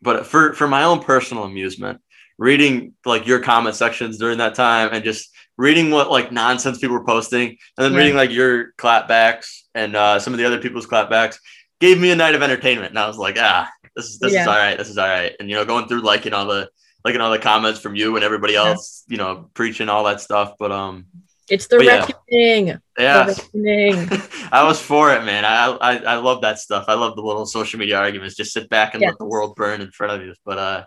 but 0.00 0.24
for, 0.26 0.54
for 0.54 0.66
my 0.66 0.84
own 0.84 1.00
personal 1.02 1.44
amusement, 1.44 2.00
reading 2.38 2.92
like 3.04 3.26
your 3.26 3.40
comment 3.40 3.76
sections 3.76 4.18
during 4.18 4.38
that 4.38 4.54
time 4.54 4.90
and 4.92 5.04
just 5.04 5.30
reading 5.56 5.90
what 5.90 6.10
like 6.10 6.32
nonsense 6.32 6.78
people 6.78 6.96
were 6.96 7.04
posting 7.04 7.48
and 7.50 7.56
then 7.84 7.92
Yeah. 7.92 7.98
reading 7.98 8.16
like 8.16 8.30
your 8.30 8.72
clapbacks 8.72 9.62
and 9.74 9.94
uh, 9.94 10.18
some 10.18 10.32
of 10.34 10.38
the 10.38 10.44
other 10.44 10.58
people's 10.60 10.86
clapbacks 10.86 11.38
gave 11.80 12.00
me 12.00 12.10
a 12.10 12.16
night 12.16 12.34
of 12.34 12.42
entertainment. 12.42 12.90
And 12.90 12.98
I 12.98 13.06
was 13.06 13.18
like, 13.18 13.36
ah, 13.38 13.70
this 13.94 14.06
is, 14.06 14.18
this 14.18 14.32
is 14.32 14.46
all 14.46 14.56
right. 14.56 14.76
This 14.76 14.88
is 14.88 14.98
all 14.98 15.06
right. 15.08 15.32
And, 15.38 15.48
you 15.48 15.54
know, 15.56 15.64
going 15.64 15.86
through 15.86 16.00
liking 16.02 16.32
all 16.32 16.46
the, 16.46 16.68
liking 17.04 17.20
all 17.20 17.30
the 17.30 17.38
comments 17.38 17.78
from 17.80 17.94
you 17.94 18.16
and 18.16 18.24
everybody 18.24 18.54
Yeah. 18.54 18.64
else, 18.70 19.04
you 19.06 19.16
know, 19.16 19.50
preaching 19.54 19.88
all 19.88 20.04
that 20.04 20.20
stuff. 20.20 20.54
But, 20.58 20.72
um, 20.72 21.06
It's 21.50 21.66
the 21.68 21.84
yeah. 21.84 22.06
reckoning. 22.06 22.80
yeah, 22.98 23.24
The 23.24 23.32
reckoning. 23.34 24.08
I 24.52 24.64
was 24.64 24.80
for 24.80 25.12
it, 25.14 25.24
man. 25.24 25.44
I, 25.44 25.66
I 25.66 25.96
I 25.96 26.14
love 26.16 26.40
that 26.42 26.58
stuff. 26.58 26.86
I 26.88 26.94
love 26.94 27.16
the 27.16 27.22
little 27.22 27.44
social 27.46 27.78
media 27.78 27.98
arguments. 27.98 28.34
Just 28.36 28.52
sit 28.52 28.68
back 28.70 28.94
and 28.94 29.02
let 29.02 29.18
the 29.18 29.26
world 29.26 29.54
burn 29.56 29.80
in 29.82 29.90
front 29.90 30.12
of 30.20 30.26
you. 30.26 30.34
But 30.44 30.58
uh, 30.58 30.84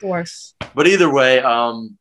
course. 0.00 0.54
but 0.74 0.86
either 0.86 1.12
way, 1.12 1.40
um, 1.40 1.96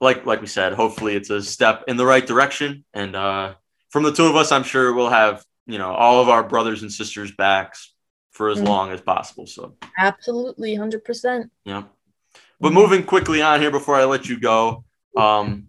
like 0.00 0.26
like 0.26 0.40
we 0.40 0.46
said, 0.46 0.72
hopefully 0.74 1.14
it's 1.16 1.30
a 1.30 1.42
step 1.42 1.84
in 1.88 1.96
the 1.96 2.04
right 2.06 2.26
direction. 2.26 2.84
And 2.92 3.16
uh, 3.16 3.54
from 3.90 4.02
the 4.02 4.12
two 4.12 4.26
of 4.26 4.36
us, 4.36 4.52
I'm 4.52 4.62
sure 4.64 4.92
we'll 4.92 5.10
have 5.10 5.44
you 5.66 5.78
know 5.78 5.92
all 5.92 6.20
of 6.20 6.28
our 6.28 6.42
brothers 6.44 6.82
and 6.82 6.92
sisters 6.92 7.32
backs 7.32 7.92
for 8.32 8.50
as 8.50 8.58
Mhm. 8.58 8.66
long 8.66 8.90
as 8.92 9.00
possible. 9.00 9.46
So 9.46 9.76
Absolutely, 9.98 10.74
hundred 10.74 11.04
percent. 11.04 11.50
yeah. 11.64 11.84
But 12.60 12.72
moving 12.72 13.02
quickly 13.04 13.42
on 13.42 13.60
here 13.60 13.70
before 13.70 13.94
I 13.96 14.04
let 14.04 14.28
you 14.28 14.38
go, 14.40 14.84
um, 15.16 15.68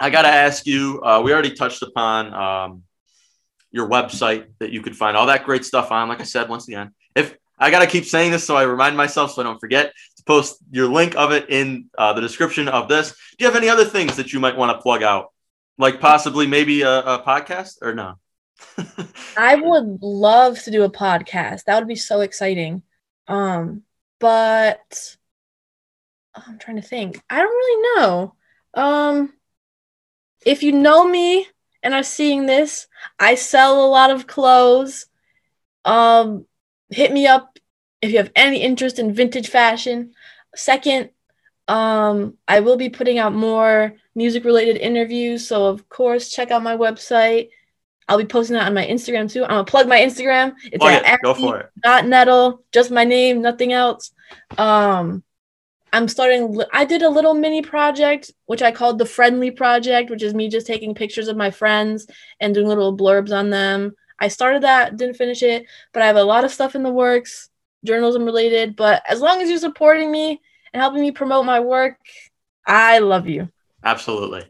I 0.00 0.10
got 0.10 0.22
to 0.22 0.28
ask 0.28 0.66
you. 0.66 1.00
Uh, 1.02 1.20
we 1.24 1.32
already 1.32 1.54
touched 1.54 1.82
upon 1.82 2.34
um, 2.34 2.82
your 3.70 3.88
website 3.88 4.46
that 4.58 4.70
you 4.70 4.82
could 4.82 4.96
find 4.96 5.16
all 5.16 5.26
that 5.26 5.44
great 5.44 5.64
stuff 5.64 5.90
on. 5.92 6.08
Like 6.08 6.20
I 6.20 6.24
said, 6.24 6.48
once 6.48 6.68
again, 6.68 6.92
if 7.14 7.34
I 7.58 7.70
got 7.70 7.78
to 7.80 7.86
keep 7.86 8.04
saying 8.04 8.30
this 8.30 8.44
so 8.44 8.56
I 8.56 8.62
remind 8.64 8.96
myself 8.96 9.32
so 9.32 9.40
I 9.40 9.44
don't 9.44 9.58
forget 9.60 9.92
post 10.26 10.58
your 10.70 10.88
link 10.88 11.16
of 11.16 11.32
it 11.32 11.48
in 11.48 11.88
uh, 11.96 12.12
the 12.12 12.20
description 12.20 12.68
of 12.68 12.88
this. 12.88 13.10
Do 13.10 13.44
you 13.44 13.46
have 13.46 13.56
any 13.56 13.68
other 13.68 13.84
things 13.84 14.16
that 14.16 14.32
you 14.32 14.40
might 14.40 14.56
want 14.56 14.76
to 14.76 14.82
plug 14.82 15.02
out, 15.02 15.32
like 15.78 16.00
possibly 16.00 16.46
maybe 16.46 16.82
a, 16.82 16.98
a 17.00 17.22
podcast 17.22 17.74
or 17.82 17.94
no? 17.94 18.14
I 19.36 19.54
would 19.54 19.98
love 20.02 20.62
to 20.62 20.70
do 20.70 20.82
a 20.82 20.90
podcast. 20.90 21.64
That 21.64 21.78
would 21.78 21.88
be 21.88 21.96
so 21.96 22.20
exciting. 22.20 22.82
Um, 23.28 23.82
but 24.18 25.16
I'm 26.34 26.58
trying 26.58 26.76
to 26.76 26.82
think. 26.82 27.22
I 27.30 27.38
don't 27.38 27.48
really 27.48 28.00
know. 28.00 28.34
Um, 28.74 29.32
if 30.44 30.62
you 30.62 30.72
know 30.72 31.06
me 31.06 31.46
and 31.82 31.94
are 31.94 32.02
seeing 32.02 32.46
this, 32.46 32.86
I 33.18 33.34
sell 33.34 33.84
a 33.84 33.88
lot 33.88 34.10
of 34.10 34.26
clothes. 34.26 35.06
Um, 35.84 36.46
hit 36.90 37.12
me 37.12 37.26
up 37.26 37.58
if 38.02 38.10
you 38.10 38.18
have 38.18 38.32
any 38.36 38.62
interest 38.62 38.98
in 38.98 39.14
vintage 39.14 39.48
fashion. 39.48 40.12
Second, 40.56 41.10
um, 41.68 42.34
I 42.46 42.60
will 42.60 42.76
be 42.76 42.88
putting 42.88 43.18
out 43.18 43.34
more 43.34 43.94
music 44.14 44.44
related 44.44 44.76
interviews. 44.76 45.46
So, 45.46 45.66
of 45.66 45.88
course, 45.88 46.30
check 46.30 46.50
out 46.50 46.62
my 46.62 46.76
website. 46.76 47.50
I'll 48.08 48.18
be 48.18 48.24
posting 48.24 48.54
that 48.54 48.66
on 48.66 48.74
my 48.74 48.86
Instagram 48.86 49.30
too. 49.30 49.42
I'm 49.42 49.50
gonna 49.50 49.64
plug 49.64 49.88
my 49.88 49.98
Instagram. 49.98 50.54
It's 50.64 50.78
Plug 50.78 50.92
at 50.92 51.14
it. 51.14 51.20
Go 51.22 51.34
for 51.34 51.58
it. 51.58 51.70
Not 51.84 52.06
Nettle, 52.06 52.62
just 52.72 52.90
my 52.90 53.04
name, 53.04 53.42
nothing 53.42 53.72
else. 53.72 54.12
Um, 54.56 55.24
I'm 55.92 56.06
starting. 56.08 56.60
I 56.72 56.84
did 56.84 57.02
a 57.02 57.08
little 57.08 57.34
mini 57.34 57.62
project 57.62 58.30
which 58.46 58.62
I 58.62 58.70
called 58.70 58.98
the 58.98 59.06
Friendly 59.06 59.50
Project, 59.50 60.10
which 60.10 60.22
is 60.22 60.34
me 60.34 60.48
just 60.48 60.66
taking 60.66 60.94
pictures 60.94 61.28
of 61.28 61.36
my 61.36 61.50
friends 61.50 62.06
and 62.38 62.54
doing 62.54 62.68
little 62.68 62.96
blurbs 62.96 63.36
on 63.36 63.50
them. 63.50 63.94
I 64.18 64.28
started 64.28 64.62
that, 64.62 64.96
didn't 64.96 65.16
finish 65.16 65.42
it, 65.42 65.66
but 65.92 66.02
I 66.02 66.06
have 66.06 66.16
a 66.16 66.22
lot 66.22 66.44
of 66.44 66.52
stuff 66.52 66.74
in 66.74 66.82
the 66.82 66.90
works, 66.90 67.50
journalism 67.86 68.24
related. 68.24 68.76
But 68.76 69.02
as 69.08 69.20
long 69.20 69.40
as 69.40 69.48
you're 69.48 69.58
supporting 69.58 70.10
me 70.10 70.40
and 70.72 70.80
helping 70.80 71.00
me 71.00 71.10
promote 71.10 71.46
my 71.46 71.60
work, 71.60 71.96
I 72.66 72.98
love 72.98 73.28
you. 73.28 73.48
Absolutely, 73.84 74.44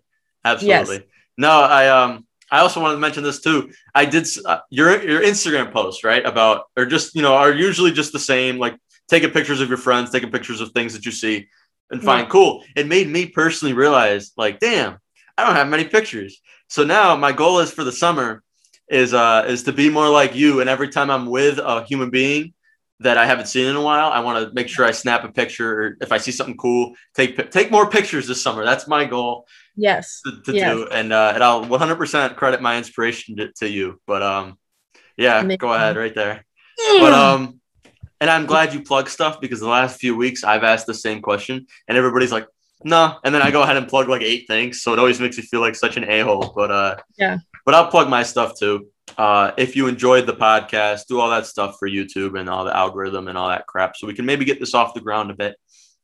absolutely. 0.44 1.06
No, 1.36 1.50
I 1.50 1.88
um, 1.88 2.26
I 2.50 2.60
also 2.60 2.80
wanted 2.80 2.94
to 2.94 3.00
mention 3.00 3.22
this 3.22 3.40
too. 3.40 3.70
I 3.94 4.04
did 4.04 4.26
uh, 4.44 4.60
your 4.70 5.02
your 5.02 5.20
Instagram 5.20 5.72
post, 5.72 6.04
right 6.04 6.24
about 6.24 6.64
or 6.76 6.86
just 6.86 7.14
you 7.14 7.22
know 7.22 7.34
are 7.34 7.52
usually 7.52 7.92
just 7.92 8.12
the 8.12 8.18
same, 8.18 8.58
like 8.58 8.76
taking 9.08 9.30
pictures 9.30 9.60
of 9.60 9.68
your 9.68 9.78
friends, 9.78 10.10
taking 10.10 10.30
pictures 10.30 10.60
of 10.60 10.72
things 10.72 10.94
that 10.94 11.04
you 11.04 11.12
see 11.12 11.48
and 11.90 12.02
find 12.02 12.28
cool. 12.28 12.64
It 12.74 12.88
made 12.88 13.08
me 13.08 13.26
personally 13.26 13.72
realize, 13.72 14.32
like, 14.36 14.58
damn, 14.58 14.98
I 15.38 15.44
don't 15.44 15.54
have 15.54 15.68
many 15.68 15.84
pictures. 15.84 16.40
So 16.68 16.84
now 16.84 17.14
my 17.16 17.32
goal 17.32 17.60
is 17.60 17.70
for 17.70 17.84
the 17.84 17.92
summer 17.92 18.42
is 18.88 19.12
uh 19.14 19.44
is 19.48 19.64
to 19.64 19.72
be 19.72 19.90
more 19.90 20.08
like 20.08 20.34
you, 20.34 20.60
and 20.60 20.70
every 20.70 20.88
time 20.88 21.10
I'm 21.10 21.26
with 21.26 21.58
a 21.58 21.84
human 21.84 22.10
being 22.10 22.54
that 23.00 23.18
I 23.18 23.26
haven't 23.26 23.46
seen 23.46 23.66
in 23.66 23.76
a 23.76 23.82
while, 23.82 24.10
I 24.10 24.20
want 24.20 24.46
to 24.48 24.54
make 24.54 24.68
sure 24.68 24.84
I 24.86 24.90
snap 24.90 25.24
a 25.24 25.28
picture, 25.30 25.80
or 25.82 25.96
if 26.00 26.12
I 26.12 26.18
see 26.18 26.32
something 26.32 26.56
cool, 26.56 26.94
take 27.14 27.50
take 27.50 27.70
more 27.70 27.88
pictures 27.90 28.26
this 28.26 28.42
summer. 28.42 28.64
That's 28.64 28.88
my 28.88 29.04
goal 29.04 29.46
Yes. 29.76 30.22
to, 30.24 30.40
to 30.42 30.52
Yes. 30.56 30.64
do, 30.74 30.86
and 30.88 31.12
uh, 31.12 31.32
and 31.34 31.44
I'll 31.44 31.64
100% 31.64 32.36
credit 32.36 32.62
my 32.62 32.78
inspiration 32.78 33.36
to, 33.36 33.52
to 33.58 33.68
you. 33.68 34.00
But 34.06 34.22
um, 34.22 34.58
yeah, 35.16 35.40
Amazing. 35.40 35.58
go 35.58 35.72
ahead 35.74 35.96
right 35.96 36.14
there. 36.14 36.46
But 36.98 37.12
um, 37.12 37.60
and 38.20 38.30
I'm 38.30 38.46
glad 38.46 38.72
you 38.72 38.82
plug 38.82 39.10
stuff 39.10 39.40
because 39.40 39.60
the 39.60 39.68
last 39.68 40.00
few 40.00 40.16
weeks 40.16 40.42
I've 40.44 40.64
asked 40.64 40.86
the 40.86 40.94
same 40.94 41.20
question, 41.20 41.66
and 41.88 41.98
everybody's 41.98 42.32
like, 42.32 42.46
"No," 42.82 43.18
and 43.24 43.34
then 43.34 43.42
I 43.42 43.50
go 43.50 43.62
ahead 43.62 43.76
and 43.76 43.86
plug 43.88 44.08
like 44.08 44.22
eight 44.22 44.46
things, 44.46 44.80
so 44.80 44.94
it 44.94 44.98
always 44.98 45.20
makes 45.20 45.36
me 45.36 45.42
feel 45.42 45.60
like 45.60 45.74
such 45.74 45.98
an 45.98 46.04
a 46.08 46.20
hole. 46.20 46.52
But 46.56 46.70
uh, 46.70 46.96
Yeah. 47.18 47.38
But 47.66 47.74
I'll 47.74 47.88
plug 47.88 48.08
my 48.08 48.22
stuff 48.22 48.58
too. 48.58 48.88
Uh, 49.16 49.52
if 49.56 49.76
you 49.76 49.86
enjoyed 49.86 50.26
the 50.26 50.34
podcast, 50.34 51.06
do 51.06 51.20
all 51.20 51.30
that 51.30 51.46
stuff 51.46 51.76
for 51.78 51.88
YouTube 51.88 52.38
and 52.38 52.50
all 52.50 52.64
the 52.64 52.76
algorithm 52.76 53.28
and 53.28 53.38
all 53.38 53.48
that 53.48 53.66
crap, 53.66 53.96
so 53.96 54.06
we 54.06 54.14
can 54.14 54.26
maybe 54.26 54.44
get 54.44 54.60
this 54.60 54.74
off 54.74 54.94
the 54.94 55.00
ground 55.00 55.30
a 55.30 55.34
bit. 55.34 55.56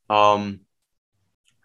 Um, 0.09 0.61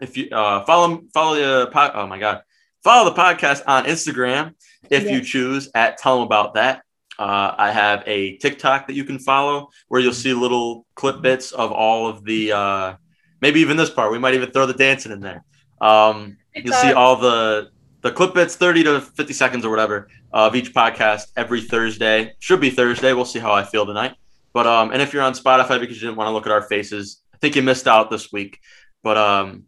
if 0.02 0.18
you 0.18 0.30
uh, 0.32 0.66
follow 0.66 1.02
follow 1.14 1.36
the 1.36 1.72
pod, 1.72 1.92
oh 1.96 2.08
my 2.08 2.20
god, 2.20 2.42
follow 2.84 3.10
the 3.10 3.16
podcast 3.16 3.64
on 3.68 3.86
Instagram 3.86 4.54
if 4.90 5.10
you 5.10 5.22
choose 5.22 5.70
at 5.74 5.98
tell 5.98 6.18
them 6.18 6.26
about 6.26 6.56
that. 6.56 6.82
Uh, 7.20 7.54
I 7.58 7.72
have 7.72 8.04
a 8.06 8.38
TikTok 8.38 8.88
that 8.88 8.94
you 8.94 9.04
can 9.04 9.18
follow 9.18 9.70
where 9.88 10.00
you'll 10.00 10.14
see 10.14 10.34
little 10.34 10.86
clip 10.96 11.22
bits 11.22 11.52
of 11.52 11.72
all 11.72 12.08
of 12.08 12.24
the 12.24 12.52
uh, 12.52 12.96
maybe 13.42 13.62
even 13.62 13.78
this 13.78 13.90
part. 13.90 14.12
We 14.12 14.20
might 14.20 14.36
even 14.36 14.52
throw 14.52 14.66
the 14.66 14.74
dancing 14.74 15.12
in 15.12 15.22
there. 15.22 15.44
Um, 15.82 16.38
you'll 16.54 16.74
see 16.74 16.94
all 16.94 17.16
the 17.16 17.70
the 18.08 18.14
clip 18.14 18.34
bits 18.34 18.56
30 18.56 18.84
to 18.86 19.02
50 19.02 19.34
seconds 19.34 19.66
or 19.66 19.70
whatever 19.70 20.08
of 20.32 20.56
each 20.56 20.74
podcast 20.74 21.28
every 21.36 21.60
Thursday. 21.60 22.34
Should 22.40 22.62
be 22.62 22.70
Thursday. 22.70 23.12
We'll 23.12 23.26
see 23.26 23.40
how 23.40 23.52
I 23.52 23.64
feel 23.64 23.86
tonight. 23.86 24.16
But 24.54 24.66
um, 24.66 24.92
and 24.92 25.02
if 25.02 25.14
you're 25.14 25.24
on 25.24 25.34
Spotify 25.34 25.78
because 25.78 25.98
you 25.98 26.08
didn't 26.08 26.16
want 26.16 26.30
to 26.30 26.32
look 26.32 26.46
at 26.46 26.54
our 26.54 26.62
faces, 26.62 27.22
I 27.34 27.38
think 27.40 27.58
you 27.58 27.62
missed 27.64 27.86
out 27.86 28.10
this 28.10 28.32
week. 28.32 28.62
But 29.04 29.18
um, 29.18 29.64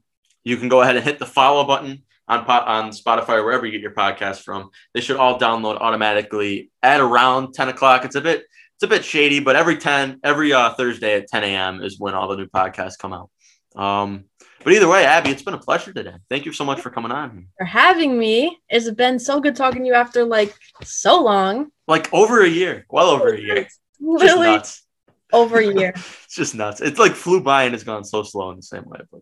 you 0.46 0.56
can 0.56 0.70
go 0.70 0.82
ahead 0.82 0.96
and 0.96 1.04
hit 1.04 1.20
the 1.20 1.26
follow 1.26 1.66
button 1.66 2.04
on 2.30 2.46
pot 2.46 2.66
on 2.66 2.92
Spotify 2.92 3.40
or 3.40 3.44
wherever 3.44 3.66
you 3.66 3.74
get 3.74 3.82
your 3.82 3.94
podcast 3.94 4.44
from. 4.44 4.70
They 4.94 5.02
should 5.02 5.18
all 5.18 5.38
download 5.38 5.76
automatically 5.82 6.72
at 6.82 7.02
around 7.02 7.54
10 7.54 7.68
o'clock. 7.68 8.06
It's 8.06 8.16
a 8.16 8.22
bit 8.22 8.46
it's 8.76 8.84
a 8.84 8.88
bit 8.88 9.04
shady, 9.04 9.42
but 9.42 9.58
every 9.58 9.76
10 9.76 10.22
every 10.24 10.54
uh, 10.54 10.74
Thursday 10.76 11.16
at 11.16 11.28
10 11.28 11.44
a.m. 11.44 11.84
is 11.84 12.00
when 12.00 12.14
all 12.14 12.30
the 12.30 12.38
new 12.38 12.48
podcasts 12.48 12.98
come 12.98 13.12
out. 13.12 13.30
Um, 13.76 14.29
but 14.64 14.74
either 14.74 14.88
way, 14.88 15.06
Abby, 15.06 15.30
it's 15.30 15.42
been 15.42 15.54
a 15.54 15.60
pleasure 15.60 15.94
today. 15.94 16.16
Thank 16.30 16.46
you 16.46 16.54
so 16.54 16.66
much 16.66 16.82
for 16.82 16.90
coming 16.90 17.12
on. 17.12 17.48
For 17.58 17.66
having 17.66 18.18
me. 18.18 18.60
It's 18.70 18.90
been 18.92 19.20
so 19.20 19.40
good 19.40 19.56
talking 19.56 19.82
to 19.82 19.88
you 19.88 19.94
after 19.94 20.26
like 20.26 20.54
so 20.84 21.22
long. 21.24 21.72
Like 21.88 22.14
over 22.14 22.44
a 22.44 22.48
year. 22.48 22.86
Well 22.90 23.10
over 23.10 23.34
a 23.34 23.40
year. 23.40 23.68
Literally 24.00 24.62
over 25.32 25.60
a 25.60 25.66
year. 25.66 25.94
it's 25.96 26.36
just 26.36 26.56
nuts. 26.56 26.82
It's 26.82 27.00
like 27.00 27.14
flew 27.14 27.42
by 27.42 27.64
and 27.64 27.76
it's 27.76 27.84
gone 27.84 28.04
so 28.04 28.24
slow 28.24 28.52
in 28.52 28.58
the 28.58 28.64
same 28.64 28.84
way. 28.86 29.00
But 29.12 29.22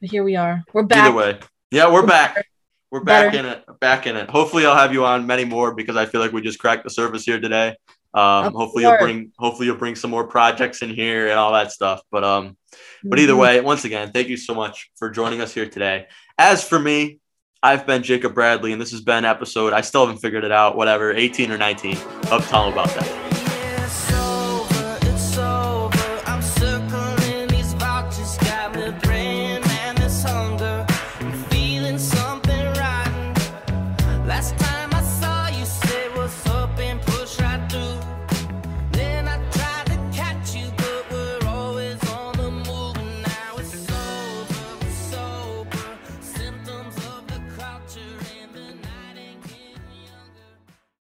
here 0.00 0.24
we 0.24 0.36
are. 0.36 0.62
We're 0.72 0.82
back. 0.82 1.06
Either 1.06 1.16
way. 1.16 1.40
Yeah, 1.70 1.92
we're 1.92 2.06
back. 2.06 2.46
We're 2.90 3.04
back 3.04 3.32
Better. 3.32 3.46
in 3.46 3.52
it. 3.52 3.80
Back 3.80 4.06
in 4.06 4.16
it. 4.16 4.28
Hopefully 4.28 4.66
I'll 4.66 4.76
have 4.76 4.92
you 4.92 5.04
on 5.04 5.26
many 5.26 5.44
more 5.44 5.74
because 5.74 5.96
I 5.96 6.06
feel 6.06 6.20
like 6.20 6.32
we 6.32 6.42
just 6.42 6.58
cracked 6.58 6.82
the 6.82 6.90
surface 6.90 7.24
here 7.24 7.38
today. 7.38 7.76
Um, 8.12 8.54
hopefully 8.54 8.84
you'll 8.84 8.98
bring 8.98 9.32
hopefully 9.38 9.66
you'll 9.66 9.76
bring 9.76 9.94
some 9.94 10.10
more 10.10 10.26
projects 10.26 10.82
in 10.82 10.90
here 10.90 11.28
and 11.28 11.38
all 11.38 11.52
that 11.52 11.72
stuff. 11.72 12.02
But 12.10 12.24
um, 12.24 12.56
but 13.04 13.18
either 13.18 13.32
mm-hmm. 13.32 13.40
way, 13.40 13.60
once 13.60 13.84
again, 13.84 14.12
thank 14.12 14.28
you 14.28 14.36
so 14.36 14.54
much 14.54 14.90
for 14.96 15.10
joining 15.10 15.40
us 15.40 15.54
here 15.54 15.68
today. 15.68 16.06
As 16.38 16.64
for 16.64 16.78
me, 16.78 17.18
I've 17.62 17.86
been 17.86 18.02
Jacob 18.02 18.34
Bradley, 18.34 18.72
and 18.72 18.80
this 18.80 18.90
has 18.92 19.02
been 19.02 19.24
episode. 19.24 19.72
I 19.72 19.82
still 19.82 20.06
haven't 20.06 20.20
figured 20.20 20.44
it 20.44 20.52
out. 20.52 20.76
Whatever, 20.76 21.12
18 21.12 21.50
or 21.50 21.58
19 21.58 21.96
of 22.30 22.46
Tell 22.48 22.68
About 22.68 22.88
That. 22.88 23.29